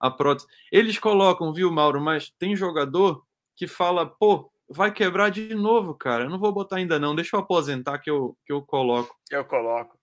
A 0.00 0.10
prótese. 0.10 0.48
Eles 0.72 0.98
colocam, 0.98 1.52
viu, 1.52 1.70
Mauro? 1.70 2.00
Mas 2.00 2.30
tem 2.30 2.56
jogador 2.56 3.24
que 3.54 3.68
fala, 3.68 4.04
pô, 4.04 4.50
vai 4.68 4.92
quebrar 4.92 5.30
de 5.30 5.54
novo, 5.54 5.94
cara. 5.94 6.24
Eu 6.24 6.30
não 6.30 6.38
vou 6.38 6.52
botar 6.52 6.76
ainda 6.76 6.98
não. 6.98 7.14
Deixa 7.14 7.36
eu 7.36 7.40
aposentar 7.40 7.98
que 7.98 8.10
eu, 8.10 8.36
que 8.44 8.52
eu 8.52 8.62
coloco. 8.62 9.14
Eu 9.30 9.44
coloco. 9.44 9.98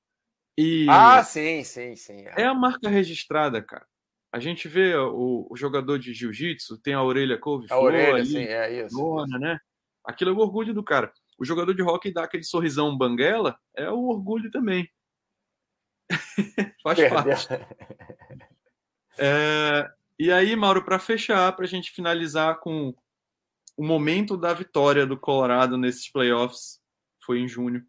E 0.57 0.85
Ah, 0.89 1.23
sim, 1.23 1.63
sim, 1.63 1.95
sim. 1.95 2.25
é 2.37 2.43
a 2.45 2.53
marca 2.53 2.87
registrada, 2.89 3.61
cara. 3.61 3.85
A 4.31 4.39
gente 4.39 4.67
vê 4.67 4.95
o, 4.95 5.47
o 5.49 5.55
jogador 5.55 5.97
de 5.99 6.13
jiu-jitsu, 6.13 6.79
tem 6.81 6.93
a 6.93 7.03
orelha 7.03 7.35
A 7.35 7.39
couve-flor 7.39 7.83
orelha, 7.83 8.15
ali, 8.15 8.25
sim, 8.25 8.43
é 8.43 8.85
isso. 8.85 8.95
lona, 8.97 9.37
né? 9.37 9.59
Aquilo 10.05 10.31
é 10.31 10.33
o 10.33 10.39
orgulho 10.39 10.73
do 10.73 10.83
cara. 10.83 11.11
O 11.37 11.45
jogador 11.45 11.73
de 11.73 11.81
hockey 11.81 12.11
dá 12.11 12.23
aquele 12.23 12.43
sorrisão 12.43 12.97
banguela, 12.97 13.57
é 13.75 13.89
o 13.89 14.05
orgulho 14.07 14.49
também. 14.51 14.87
Faz 16.83 16.99
Perdeu. 16.99 17.09
parte. 17.23 17.47
É, 19.15 19.87
e 20.17 20.31
aí, 20.31 20.55
Mauro, 20.55 20.83
para 20.83 20.97
fechar, 20.97 21.55
para 21.55 21.65
a 21.65 21.67
gente 21.67 21.91
finalizar 21.91 22.59
com 22.59 22.95
o 23.77 23.83
momento 23.85 24.37
da 24.37 24.53
vitória 24.53 25.05
do 25.05 25.17
Colorado 25.17 25.77
nesses 25.77 26.09
playoffs, 26.11 26.79
foi 27.25 27.39
em 27.39 27.47
junho. 27.47 27.83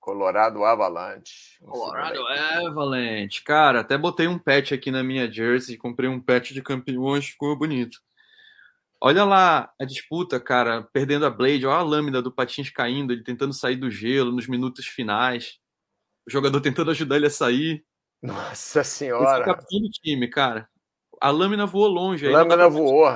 Colorado 0.00 0.64
Avalanche. 0.64 1.58
Colorado. 1.64 2.18
Avalanche. 2.66 3.42
Cara, 3.44 3.80
até 3.80 3.96
botei 3.96 4.26
um 4.26 4.38
patch 4.38 4.72
aqui 4.72 4.90
na 4.90 5.02
minha 5.02 5.30
jersey, 5.30 5.76
comprei 5.76 6.08
um 6.08 6.20
patch 6.20 6.50
de 6.52 6.60
campeões, 6.62 7.26
ficou 7.28 7.56
bonito. 7.56 7.98
Olha 9.00 9.24
lá 9.24 9.72
a 9.80 9.84
disputa, 9.84 10.40
cara, 10.40 10.82
perdendo 10.92 11.26
a 11.26 11.30
Blade, 11.30 11.66
olha 11.66 11.76
a 11.78 11.82
lâmina 11.82 12.22
do 12.22 12.32
Patins 12.32 12.70
caindo, 12.70 13.12
ele 13.12 13.22
tentando 13.24 13.52
sair 13.52 13.76
do 13.76 13.90
gelo 13.90 14.30
nos 14.32 14.46
minutos 14.48 14.86
finais. 14.86 15.58
O 16.26 16.30
jogador 16.30 16.60
tentando 16.60 16.90
ajudar 16.92 17.16
ele 17.16 17.26
a 17.26 17.30
sair. 17.30 17.84
Nossa 18.22 18.80
Esse 18.80 18.90
senhora. 18.98 19.44
capitão 19.44 19.80
do 19.80 19.88
time, 19.90 20.28
cara. 20.28 20.68
A 21.20 21.30
lâmina 21.30 21.66
voou 21.66 21.88
longe. 21.88 22.26
aí 22.26 22.32
não 22.32 22.38
Lâmina 22.40 22.56
pra- 22.56 22.68
voou. 22.68 23.06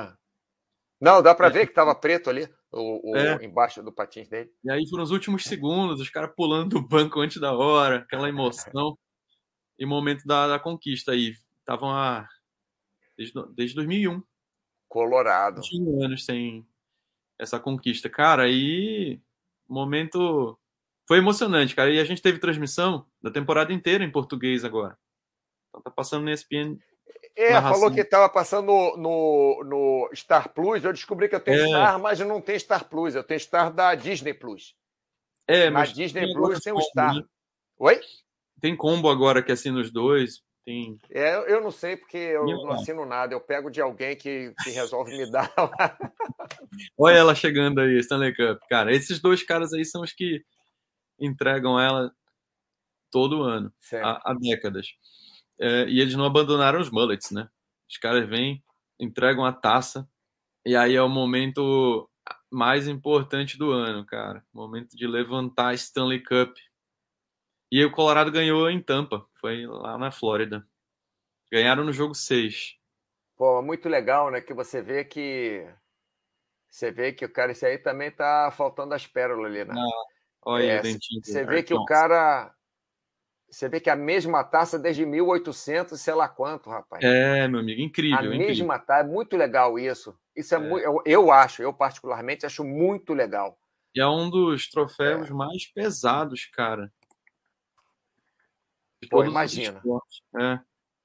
Não, 0.99 1.21
dá 1.21 1.35
pra 1.35 1.47
É. 1.47 1.49
ver 1.51 1.67
que 1.67 1.73
tava 1.73 1.93
preto 1.93 2.29
ali, 2.29 2.47
o, 2.71 3.11
o- 3.11 3.15
É. 3.15 3.43
embaixo 3.45 3.83
do 3.83 3.91
patins 3.93 4.27
dele. 4.27 4.49
E 4.63 4.71
aí 4.71 4.87
foram 4.89 5.03
os 5.03 5.11
últimos 5.11 5.43
segundos, 5.43 6.01
os 6.01 6.09
caras 6.09 6.33
pulando 6.35 6.69
do 6.79 6.81
banco 6.87 7.19
antes 7.19 7.39
da 7.39 7.53
hora, 7.53 7.97
aquela 7.99 8.27
emoção. 8.29 8.97
E 9.79 9.85
o 9.85 9.87
momento 9.87 10.25
da, 10.25 10.47
da 10.47 10.59
conquista 10.59 11.11
aí. 11.11 11.33
Estavam 11.59 11.91
a. 11.91 12.27
Desde, 13.17 13.33
desde 13.53 13.75
2001. 13.75 14.23
Colorado. 14.87 15.61
21 15.61 16.03
anos 16.03 16.25
sem 16.25 16.65
essa 17.37 17.59
conquista. 17.59 18.09
Cara, 18.09 18.43
aí. 18.43 19.21
Momento. 19.69 20.57
Foi 21.07 21.19
emocionante, 21.19 21.75
cara. 21.75 21.91
E 21.91 21.99
a 21.99 22.03
gente 22.03 22.21
teve 22.21 22.39
transmissão 22.39 23.05
da 23.21 23.29
temporada 23.29 23.71
inteira 23.71 24.03
em 24.03 24.11
português 24.11 24.65
agora. 24.65 24.97
Então 25.69 25.81
tá 25.81 25.91
passando 25.91 26.23
no 26.23 26.31
ESPN. 26.31 26.77
É, 27.37 27.53
Narração. 27.53 27.79
falou 27.79 27.93
que 27.93 28.01
estava 28.01 28.27
passando 28.27 28.65
no, 28.65 28.97
no, 28.97 29.63
no 29.63 30.09
Star 30.15 30.49
Plus. 30.53 30.83
Eu 30.83 30.91
descobri 30.91 31.29
que 31.29 31.35
eu 31.35 31.39
tenho 31.39 31.61
É. 31.61 31.67
Star, 31.67 31.99
mas 31.99 32.19
eu 32.19 32.25
não 32.25 32.41
tenho 32.41 32.59
Star 32.59 32.85
Plus. 32.89 33.13
Eu 33.13 33.23
tenho 33.23 33.39
Star 33.39 33.71
da 33.71 33.93
Disney 33.93 34.33
Plus. 34.33 34.75
É, 35.47 35.69
mas 35.69 35.93
Disney 35.93 36.21
tem 36.23 36.31
agora 36.35 36.51
Plus 36.53 36.63
tem 36.63 36.73
o 36.73 36.77
combo, 36.77 36.87
Star. 36.89 37.13
né? 37.15 37.23
Oi? 37.77 37.99
Tem 38.59 38.75
combo 38.75 39.09
agora 39.09 39.43
que 39.43 39.51
assina 39.51 39.79
os 39.79 39.91
dois. 39.91 40.41
Tem. 40.65 40.99
É, 41.11 41.35
eu- 41.53 41.61
não 41.61 41.71
sei 41.71 41.95
porque 41.95 42.17
eu 42.17 42.43
Minha 42.43 42.57
não 42.57 42.71
assino 42.71 43.05
nada. 43.05 43.33
Eu 43.33 43.39
pego 43.39 43.69
de 43.69 43.79
alguém 43.79 44.15
que, 44.17 44.51
que 44.63 44.71
resolve 44.71 45.15
me 45.15 45.29
dar. 45.31 45.49
Olha 46.97 47.17
ela 47.17 47.35
chegando 47.35 47.79
aí, 47.79 47.97
Stanley 47.99 48.35
Cup. 48.35 48.59
Cara, 48.69 48.91
esses 48.93 49.19
dois 49.21 49.43
caras 49.43 49.71
aí 49.73 49.85
são 49.85 50.01
os 50.01 50.11
que 50.11 50.43
entregam 51.19 51.79
ela 51.79 52.11
todo 53.11 53.43
ano, 53.43 53.71
há, 53.93 54.31
há 54.31 54.33
décadas. 54.33 54.87
É, 55.59 55.85
e 55.87 55.99
eles 55.99 56.15
não 56.15 56.25
abandonaram 56.25 56.79
os 56.79 56.89
mullets, 56.89 57.31
né? 57.31 57.49
Os 57.89 57.97
caras 57.97 58.27
vêm, 58.27 58.63
entregam 58.99 59.45
a 59.45 59.53
taça, 59.53 60.07
e 60.65 60.75
aí 60.75 60.95
é 60.95 61.01
o 61.01 61.09
momento 61.09 62.09
mais 62.51 62.87
importante 62.87 63.57
do 63.57 63.71
ano, 63.71 64.05
cara. 64.05 64.45
Momento 64.53 64.95
de 64.95 65.07
levantar 65.07 65.69
a 65.69 65.73
Stanley 65.73 66.23
Cup. 66.23 66.57
E 67.71 67.79
aí 67.79 67.85
o 67.85 67.91
Colorado 67.91 68.31
ganhou 68.31 68.69
em 68.69 68.81
Tampa, 68.81 69.25
foi 69.39 69.65
lá 69.65 69.97
na 69.97 70.11
Flórida. 70.11 70.67
Ganharam 71.51 71.83
no 71.83 71.93
jogo 71.93 72.13
6. 72.13 72.77
Pô, 73.35 73.61
muito 73.61 73.87
legal, 73.87 74.31
né? 74.31 74.41
Que 74.41 74.53
você 74.53 74.81
vê 74.81 75.05
que. 75.05 75.65
Você 76.69 76.91
vê 76.91 77.13
que 77.13 77.23
o 77.23 77.31
cara, 77.31 77.51
esse 77.51 77.65
aí 77.65 77.77
também 77.77 78.11
tá 78.11 78.51
faltando 78.51 78.93
as 78.93 79.07
pérolas 79.07 79.51
ali, 79.51 79.63
né? 79.63 79.73
Olha 80.43 80.63
aí 80.63 80.69
É, 80.69 80.81
dentinho. 80.81 81.21
Você 81.23 81.45
vê 81.45 81.63
que 81.63 81.73
o 81.73 81.85
cara. 81.85 82.53
Você 83.49 83.69
vê 83.69 83.79
que 83.79 83.89
a 83.89 83.95
mesma 83.95 84.43
taça 84.43 84.77
desde 84.77 85.05
1800, 85.05 85.99
sei 85.99 86.13
lá 86.13 86.27
quanto, 86.27 86.69
rapaz. 86.69 87.01
É, 87.03 87.47
meu 87.47 87.61
amigo, 87.61 87.81
a 87.81 87.83
incrível, 87.85 88.25
incrível. 88.25 88.47
mesma 88.47 88.77
taça. 88.79 89.01
É 89.01 89.07
muito 89.07 89.37
legal 89.37 89.79
isso. 89.79 90.17
Isso 90.35 90.53
é, 90.53 90.57
É. 90.57 90.61
muito. 90.61 90.83
Eu, 90.83 91.01
eu 91.05 91.31
acho, 91.31 91.61
eu 91.61 91.73
particularmente 91.73 92.45
acho 92.45 92.63
muito 92.63 93.13
legal. 93.13 93.57
E 93.95 94.01
é 94.01 94.05
um 94.07 94.29
dos 94.29 94.67
É. 94.67 94.71
troféus 94.71 95.29
mais 95.29 95.65
pesados, 95.65 96.45
cara. 96.45 96.91
Pô, 99.09 99.23
imagina. 99.23 99.81
É. 100.39 100.59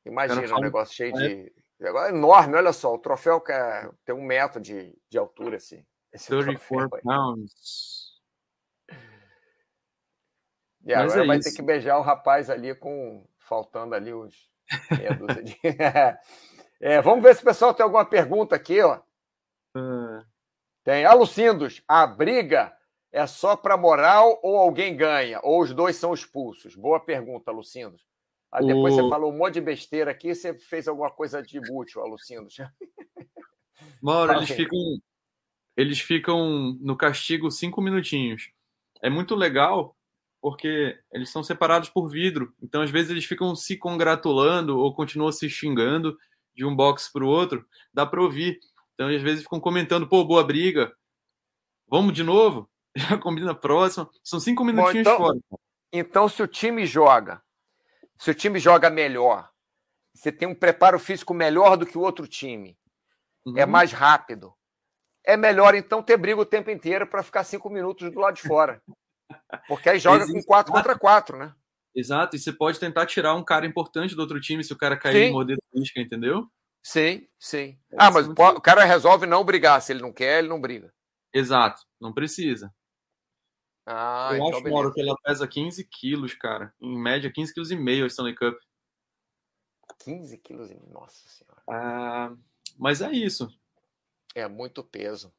Imagina 0.05 0.57
um 0.57 0.61
negócio 0.61 0.95
cheio 0.95 1.17
é. 1.17 1.29
de. 1.29 1.53
É 1.81 2.09
enorme, 2.11 2.55
olha 2.57 2.73
só. 2.73 2.93
O 2.95 2.99
troféu 2.99 3.41
que 3.41 3.53
é- 3.53 3.89
tem 4.05 4.15
um 4.15 4.23
metro 4.25 4.61
de, 4.61 4.97
de 5.09 5.19
altura, 5.19 5.57
assim. 5.57 5.85
Esse 6.13 6.29
34 6.29 6.89
troféu 6.89 6.97
aí. 6.99 7.03
pounds. 7.03 8.02
E 10.85 10.95
Mas 10.95 11.05
agora 11.13 11.25
é 11.25 11.27
vai 11.27 11.39
isso. 11.39 11.49
ter 11.51 11.57
que 11.57 11.63
beijar 11.63 11.99
o 11.99 12.03
rapaz 12.03 12.51
ali 12.51 12.75
com. 12.75 13.25
Faltando 13.39 13.95
ali 13.95 14.13
os. 14.13 14.35
meia 14.97 15.15
dúzia 15.15 15.43
de- 15.43 15.59
É, 16.81 17.01
vamos 17.01 17.23
ver 17.23 17.35
se 17.37 17.43
o 17.43 17.45
pessoal 17.45 17.73
tem 17.75 17.85
alguma 17.85 18.05
pergunta 18.05 18.57
aqui, 18.57 18.81
ó. 18.81 19.01
É. 19.77 20.25
Tem. 20.85 21.05
Alucindos, 21.05 21.83
a 21.87 22.07
briga 22.07 22.77
é 23.13 23.25
só 23.27 23.55
para 23.57 23.77
moral 23.77 24.41
ou 24.43 24.57
alguém 24.57 24.97
ganha? 24.97 25.39
Ou 25.45 25.61
os 25.63 25.73
dois 25.73 25.95
são 25.97 26.13
expulsos? 26.13 26.75
Boa 26.75 26.99
pergunta, 26.99 27.51
Alucindos. 27.53 28.03
Aí 28.51 28.67
depois 28.67 28.95
O- 28.95 28.97
você 29.03 29.09
falou 29.09 29.33
um 29.33 29.37
monte 29.39 29.55
de 29.55 29.61
besteira 29.61 30.11
aqui, 30.11 30.35
você 30.35 30.55
fez 30.59 30.89
alguma 30.89 31.11
coisa 31.11 31.41
de 31.43 31.61
útil, 31.71 32.03
Alucindos. 32.03 32.57
Mauro, 34.03 34.33
eles 34.35 34.51
ficam, 34.51 34.79
eles 35.77 36.01
ficam 36.01 36.77
no 36.81 36.97
castigo 36.97 37.51
cinco 37.51 37.81
minutinhos. 37.81 38.51
É 39.01 39.09
muito 39.11 39.35
legal 39.35 39.97
porque 40.43 40.99
eles 41.13 41.31
são 41.31 41.43
separados 41.43 41.89
por 41.89 42.09
vidro. 42.09 42.53
Então, 42.61 42.83
às 42.83 42.91
vezes, 42.91 43.11
eles 43.13 43.25
ficam 43.25 43.55
se 43.55 43.79
congratulando 43.79 44.77
ou 44.79 44.93
continuam 44.95 45.31
se 45.31 45.49
xingando 45.49 46.19
de 46.55 46.67
um 46.67 46.75
box 46.75 47.11
para 47.11 47.25
o 47.25 47.29
outro. 47.29 47.65
Dá 47.95 48.05
para 48.05 48.21
ouvir. 48.21 48.59
Então, 48.95 49.09
às 49.09 49.23
vezes, 49.23 49.45
ficam 49.45 49.61
comentando: 49.61 50.09
pô, 50.09 50.25
boa 50.25 50.43
briga. 50.45 50.93
Vamos 51.89 52.13
de 52.13 52.25
novo? 52.25 52.69
Já 52.97 53.17
combina 53.17 53.53
a 53.53 53.55
próxima. 53.55 54.11
São 54.23 54.41
cinco 54.41 54.65
minutinhos 54.65 55.07
então- 55.07 55.17
fora. 55.17 55.39
Então, 55.95 56.29
se 56.29 56.43
o 56.43 56.47
time 56.49 56.87
joga, 56.87 57.41
se 58.19 58.31
o 58.31 58.35
time 58.35 58.59
joga 58.59 58.89
melhor, 58.91 59.49
você 60.15 60.33
tem 60.33 60.49
um 60.49 60.55
preparo 60.55 60.99
físico 60.99 61.33
melhor 61.35 61.77
do 61.77 61.85
que 61.87 61.97
o 61.99 62.01
outro 62.01 62.27
time, 62.27 62.77
é 63.57 63.65
Uhum. 63.65 63.71
mais 63.71 63.93
rápido. 63.93 64.53
É 65.25 65.37
melhor, 65.37 65.75
então, 65.75 66.03
ter 66.03 66.17
briga 66.17 66.41
o 66.41 66.47
tempo 66.47 66.71
inteiro 66.71 67.07
para 67.07 67.23
ficar 67.23 67.45
cinco 67.45 67.69
minutos 67.71 68.11
do 68.11 68.19
lado 68.19 68.35
de 68.37 68.43
fora. 68.43 68.83
Porque 69.69 69.89
aí 69.89 69.99
joga 69.99 70.25
com 70.25 70.31
Existe- 70.33 70.47
quatro 70.47 70.73
contra 70.73 70.99
quatro, 70.99 71.37
né? 71.39 71.55
Exato, 71.95 72.37
e 72.37 72.39
você 72.39 72.53
pode 72.53 72.81
tentar 72.81 73.05
tirar 73.07 73.35
um 73.35 73.45
cara 73.45 73.67
importante 73.67 74.15
do 74.15 74.23
outro 74.23 74.41
time 74.41 74.65
se 74.65 74.73
o 74.73 74.79
cara 74.79 74.97
cair 74.97 75.25
Sim. 75.27 75.29
e 75.29 75.33
morder 75.33 75.59
a 75.59 75.79
isca, 75.79 76.01
entendeu? 76.01 76.51
Sim, 76.83 77.29
sim. 77.39 77.79
É, 77.93 77.97
Ah, 77.99 78.11
mas 78.11 78.27
muito 78.27 78.41
o 78.43 78.61
cara 78.61 78.83
resolve 78.85 79.27
não 79.27 79.45
brigar. 79.45 79.81
Se 79.83 79.93
ele 79.93 80.01
não 80.03 80.13
quer, 80.13 80.39
ele 80.39 80.49
não 80.49 80.61
briga. 80.61 80.93
Exato, 81.35 81.83
não 82.01 82.13
precisa. 82.13 82.75
Ah, 83.87 84.29
eu 84.31 84.37
então 84.37 84.49
acho, 84.49 84.57
beleza. 84.63 84.71
Mauro, 84.75 84.93
que 84.95 85.01
ela 85.01 85.17
pesa 85.23 85.47
15 85.47 85.85
quilos, 85.85 86.35
cara. 86.35 86.73
Em 86.81 86.97
média, 86.99 87.31
15 87.33 87.53
quilos 87.53 87.71
e 87.71 87.77
meio 87.77 88.05
a 88.05 88.07
Stanley 88.07 88.35
Cup. 88.35 88.57
15 90.05 90.39
quilos. 90.39 90.71
e- 90.71 90.81
Nossa 90.91 91.29
senhora. 91.29 91.63
Ah, 91.69 92.35
mas 92.79 93.01
é 93.01 93.11
isso. 93.13 93.49
É 94.35 94.49
muito 94.49 94.83
peso. 94.83 95.33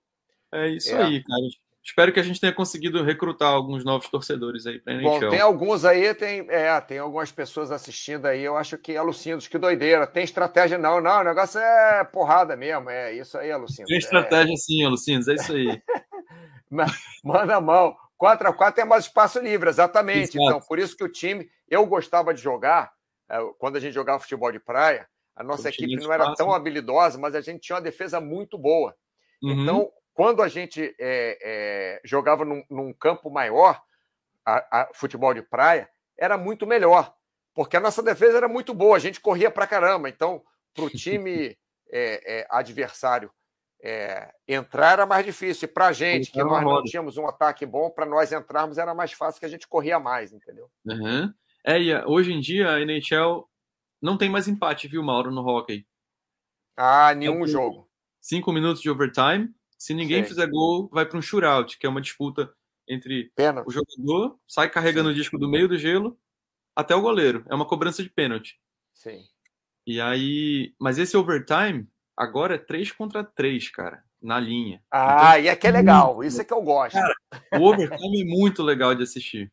É 0.52 0.68
isso 0.70 0.94
É. 0.96 1.04
aí, 1.04 1.24
cara. 1.24 1.42
Espero 1.84 2.14
que 2.14 2.20
a 2.20 2.24
gente 2.24 2.40
tenha 2.40 2.54
conseguido 2.54 3.04
recrutar 3.04 3.52
alguns 3.52 3.84
novos 3.84 4.08
torcedores 4.08 4.66
aí 4.66 4.80
pra 4.80 4.98
Bom, 5.02 5.20
tem 5.20 5.42
alguns 5.42 5.84
aí, 5.84 6.14
tem, 6.14 6.48
é, 6.50 6.80
tem 6.80 6.98
algumas 6.98 7.30
pessoas 7.30 7.72
assistindo 7.72 8.26
aí, 8.26 8.42
eu 8.42 8.56
acho 8.56 8.78
que 8.78 8.96
alucindos, 8.96 9.50
que 9.50 9.58
doideira. 9.58 10.08
Tem 10.08 10.24
estratégia, 10.24 10.78
não, 10.78 11.02
não, 11.02 11.20
o 11.20 11.24
negócio 11.26 11.60
é 11.60 12.06
porrada 12.06 12.56
mesmo, 12.56 12.90
é 12.90 13.14
isso 13.14 13.38
aí, 13.38 13.52
alucindos. 13.52 13.90
Tem 13.90 13.98
estratégia 13.98 14.56
sim, 14.56 14.86
Alucinos, 14.86 15.28
é 15.28 15.34
isso 15.34 15.52
aí. 15.52 15.82
Manda 17.24 17.58
a 17.58 17.62
mão. 17.62 17.96
4 18.18 18.48
a 18.48 18.54
4 18.54 18.76
tem 18.76 18.86
mais 18.86 19.04
espaço 19.04 19.40
livre, 19.40 19.70
exatamente. 19.70 20.38
Exato. 20.38 20.44
Então, 20.44 20.60
por 20.62 20.80
isso 20.80 20.96
que 20.96 21.04
o 21.04 21.10
time, 21.10 21.50
eu 21.68 21.86
gostava 21.86 22.34
de 22.34 22.42
jogar, 22.42 22.94
é, 23.30 23.38
quando 23.60 23.76
a 23.76 23.80
gente 23.82 23.94
jogava 23.94 24.22
futebol 24.22 24.54
de 24.54 24.60
praia, 24.60 25.06
a 25.36 25.44
nossa 25.44 25.68
equipe 25.68 25.98
não 25.98 26.14
era 26.14 26.34
tão 26.36 26.54
habilidosa, 26.54 27.18
mas 27.18 27.36
a 27.36 27.42
gente 27.42 27.60
tinha 27.60 27.76
uma 27.76 27.82
defesa 27.82 28.22
muito 28.22 28.58
boa. 28.58 28.96
Uhum. 29.42 29.64
Então, 29.64 29.92
quando 30.14 30.42
a 30.42 30.48
gente 30.48 30.96
é, 31.00 31.38
é, 31.42 32.02
jogava 32.04 32.46
num, 32.46 32.64
num 32.70 32.94
campo 32.94 33.30
maior, 33.30 33.82
a, 34.46 34.82
a 34.82 34.90
futebol 34.94 35.34
de 35.34 35.42
praia, 35.42 35.90
era 36.18 36.38
muito 36.38 36.68
melhor, 36.68 37.14
porque 37.54 37.78
a 37.78 37.80
nossa 37.80 38.04
defesa 38.04 38.38
era 38.38 38.48
muito 38.48 38.74
boa, 38.74 38.96
a 38.96 39.00
gente 39.00 39.20
corria 39.20 39.50
pra 39.50 39.68
caramba. 39.68 40.10
Então, 40.10 40.44
para 40.74 40.86
o 40.86 40.90
time 40.92 41.58
é, 41.92 42.40
é, 42.42 42.48
adversário 42.50 43.32
é, 43.84 44.34
entrar 44.48 44.94
era 44.94 45.06
mais 45.06 45.26
difícil. 45.26 45.68
Para 45.68 45.88
a 45.88 45.94
gente, 45.94 46.32
que 46.32 46.44
nós 46.44 46.64
não 46.64 46.84
tínhamos 46.84 47.18
um 47.18 47.28
ataque 47.28 47.66
bom, 47.66 47.90
para 47.90 48.06
nós 48.06 48.32
entrarmos 48.32 48.78
era 48.78 48.94
mais 48.94 49.12
fácil 49.12 49.40
que 49.40 49.46
a 49.46 49.50
gente 49.50 49.68
corria 49.68 50.00
mais, 50.00 50.32
entendeu? 50.32 50.70
Uhum. 50.86 51.34
É, 51.66 51.80
e 51.80 51.96
hoje 52.06 52.32
em 52.32 52.40
dia 52.40 52.70
a 52.72 52.82
NHL 52.82 53.46
não 54.02 54.18
tem 54.18 54.30
mais 54.30 54.48
empate, 54.48 54.88
viu, 54.88 55.04
Mauro, 55.04 55.32
no 55.32 55.42
hockey. 55.42 55.86
Ah, 56.78 57.14
nenhum 57.14 57.44
é 57.44 57.48
jogo. 57.48 57.90
Cinco 58.22 58.52
minutos 58.52 58.82
de 58.82 58.90
overtime. 58.90 59.54
Se 59.84 59.94
ninguém 59.94 60.24
Sim. 60.24 60.30
fizer 60.30 60.48
gol, 60.48 60.88
vai 60.94 61.06
para 61.06 61.18
um 61.18 61.22
shootout, 61.22 61.78
que 61.78 61.86
é 61.86 61.90
uma 61.90 62.00
disputa 62.00 62.56
entre 62.88 63.34
pênalti. 63.36 63.68
o 63.68 63.70
jogador, 63.70 64.40
sai 64.48 64.70
carregando 64.70 65.10
Sim. 65.10 65.14
o 65.14 65.18
disco 65.18 65.38
do 65.38 65.50
meio 65.50 65.68
do 65.68 65.78
gelo 65.78 66.18
até 66.74 66.96
o 66.96 67.02
goleiro. 67.02 67.44
É 67.50 67.54
uma 67.54 67.68
cobrança 67.68 68.02
de 68.02 68.10
pênalti. 68.10 68.58
Sim. 68.94 69.22
E 69.86 70.00
aí. 70.00 70.74
Mas 70.80 70.98
esse 70.98 71.18
overtime 71.18 71.86
agora 72.16 72.56
é 72.56 72.58
3 72.58 72.94
contra 72.94 73.26
3, 73.26 73.72
cara, 73.72 74.02
na 74.22 74.40
linha. 74.40 74.82
Ah, 74.90 75.32
então, 75.32 75.44
e 75.44 75.48
é 75.50 75.56
que 75.58 75.68
é 75.68 75.72
legal. 75.72 76.24
Isso 76.24 76.40
é 76.40 76.46
que 76.46 76.54
eu 76.54 76.62
gosto. 76.62 76.94
Cara, 76.94 77.14
o 77.60 77.64
overtime 77.66 78.22
é 78.22 78.26
muito 78.26 78.64
legal 78.64 78.96
de 78.96 79.04
assistir. 79.04 79.52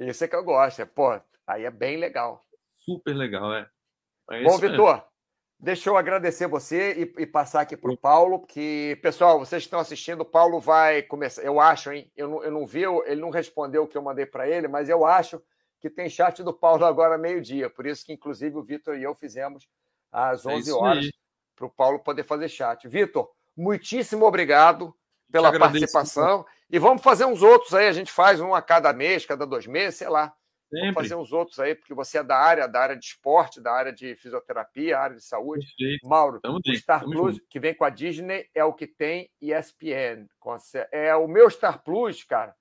Isso 0.00 0.24
é 0.24 0.26
que 0.26 0.34
eu 0.34 0.42
gosto. 0.42 0.82
É, 0.82 0.84
pô, 0.84 1.12
aí 1.46 1.64
é 1.64 1.70
bem 1.70 1.96
legal. 1.96 2.42
Super 2.74 3.14
legal, 3.14 3.54
é. 3.54 3.70
é 4.32 4.42
Bom, 4.42 4.58
Vitor, 4.58 5.04
deixa 5.60 5.90
eu 5.90 5.96
agradecer 5.96 6.46
você 6.46 7.12
e, 7.16 7.22
e 7.22 7.26
passar 7.26 7.60
aqui 7.60 7.76
para 7.76 7.92
o 7.92 7.96
Paulo, 7.96 8.40
que, 8.40 8.98
pessoal, 9.02 9.38
vocês 9.38 9.62
que 9.62 9.66
estão 9.66 9.78
assistindo, 9.78 10.22
o 10.22 10.24
Paulo 10.24 10.58
vai 10.58 11.02
começar. 11.02 11.42
Eu 11.42 11.60
acho, 11.60 11.92
hein? 11.92 12.10
Eu 12.16 12.28
não, 12.28 12.44
eu 12.44 12.50
não 12.50 12.66
vi, 12.66 12.82
ele 12.82 13.20
não 13.20 13.30
respondeu 13.30 13.84
o 13.84 13.86
que 13.86 13.96
eu 13.96 14.02
mandei 14.02 14.26
para 14.26 14.48
ele, 14.48 14.66
mas 14.66 14.88
eu 14.88 15.04
acho 15.04 15.40
que 15.80 15.90
tem 15.90 16.08
chat 16.08 16.42
do 16.42 16.52
Paulo 16.52 16.84
agora 16.84 17.16
meio-dia. 17.16 17.70
Por 17.70 17.86
isso 17.86 18.04
que, 18.04 18.12
inclusive, 18.12 18.56
o 18.56 18.62
Vitor 18.62 18.96
e 18.96 19.02
eu 19.02 19.14
fizemos 19.14 19.68
às 20.10 20.44
11 20.44 20.70
é 20.70 20.74
horas 20.74 21.10
para 21.56 21.66
o 21.66 21.70
Paulo 21.70 21.98
poder 21.98 22.24
fazer 22.24 22.48
chat. 22.48 22.88
Vitor, 22.88 23.30
muitíssimo 23.56 24.24
obrigado 24.24 24.94
pela 25.30 25.56
participação. 25.56 26.44
E 26.70 26.78
vamos 26.78 27.02
fazer 27.02 27.24
uns 27.24 27.42
outros 27.42 27.74
aí. 27.74 27.86
A 27.86 27.92
gente 27.92 28.12
faz 28.12 28.40
um 28.40 28.54
a 28.54 28.62
cada 28.62 28.92
mês, 28.92 29.26
cada 29.26 29.46
dois 29.46 29.66
meses, 29.66 29.98
sei 29.98 30.08
lá. 30.08 30.32
Sempre. 30.70 30.92
Vamos 30.92 30.94
fazer 30.94 31.14
uns 31.16 31.32
outros 31.32 31.58
aí, 31.58 31.74
porque 31.74 31.92
você 31.92 32.18
é 32.18 32.22
da 32.22 32.36
área, 32.36 32.68
da 32.68 32.80
área 32.80 32.96
de 32.96 33.04
esporte, 33.04 33.60
da 33.60 33.72
área 33.72 33.92
de 33.92 34.14
fisioterapia, 34.14 34.98
área 34.98 35.16
de 35.16 35.22
saúde. 35.22 35.66
Perfeito. 35.66 36.08
Mauro, 36.08 36.40
Tamo 36.40 36.60
o 36.64 36.74
Star 36.76 37.02
Plus 37.02 37.34
junto. 37.34 37.46
que 37.48 37.58
vem 37.58 37.74
com 37.74 37.84
a 37.84 37.90
Disney 37.90 38.48
é 38.54 38.64
o 38.64 38.72
que 38.72 38.86
tem 38.86 39.28
ESPN. 39.40 40.28
É 40.92 41.14
o 41.16 41.26
meu 41.26 41.50
Star 41.50 41.82
Plus, 41.82 42.22
cara. 42.22 42.54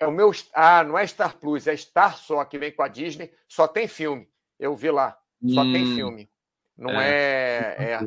É 0.00 0.06
o 0.06 0.10
meu. 0.10 0.32
Ah, 0.52 0.82
não 0.82 0.98
é 0.98 1.06
Star 1.06 1.38
Plus, 1.38 1.68
é 1.68 1.76
Star 1.76 2.16
só 2.16 2.44
que 2.44 2.58
vem 2.58 2.72
com 2.72 2.82
a 2.82 2.88
Disney. 2.88 3.32
Só 3.46 3.68
tem 3.68 3.86
filme. 3.86 4.28
Eu 4.58 4.74
vi 4.74 4.90
lá. 4.90 5.16
Só 5.54 5.62
hum, 5.62 5.72
tem 5.72 5.94
filme. 5.94 6.30
Não 6.76 6.90
é. 7.00 7.76
é, 7.78 7.92
é 7.92 8.00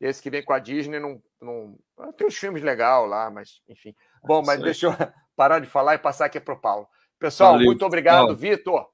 esse 0.00 0.20
que 0.20 0.30
vem 0.30 0.44
com 0.44 0.52
a 0.52 0.58
Disney 0.58 0.98
não. 0.98 1.22
não 1.40 1.78
tem 2.16 2.26
uns 2.26 2.36
filmes 2.36 2.62
legais 2.62 3.08
lá, 3.08 3.30
mas 3.30 3.62
enfim. 3.68 3.94
Bom, 4.24 4.42
mas 4.44 4.60
deixa 4.60 4.86
eu 4.86 4.92
parar 5.34 5.60
de 5.60 5.66
falar 5.66 5.94
e 5.94 5.98
passar 5.98 6.26
aqui 6.26 6.40
para 6.40 6.54
o 6.54 6.60
Paulo. 6.60 6.88
Pessoal, 7.22 7.52
Valeu, 7.52 7.66
muito 7.66 7.86
obrigado, 7.86 8.34
Vitor. 8.34 8.88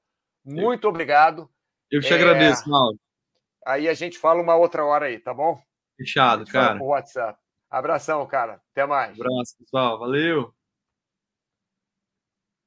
Muito 0.45 0.87
obrigado. 0.87 1.49
Eu 1.89 1.99
te 1.99 2.13
é... 2.13 2.15
agradeço, 2.15 2.69
Mauro. 2.69 2.95
Aí 3.65 3.89
a 3.89 3.93
gente 3.95 4.19
fala 4.19 4.39
uma 4.39 4.55
outra 4.55 4.85
hora 4.85 5.07
aí, 5.07 5.17
tá 5.17 5.33
bom? 5.33 5.59
Fechado, 5.97 6.45
cara. 6.45 6.79
WhatsApp. 6.79 7.39
Abração, 7.71 8.23
cara. 8.27 8.61
Até 8.71 8.85
mais. 8.85 9.17
Um 9.17 9.23
abraço, 9.23 9.57
pessoal. 9.57 9.97
Valeu. 9.97 10.53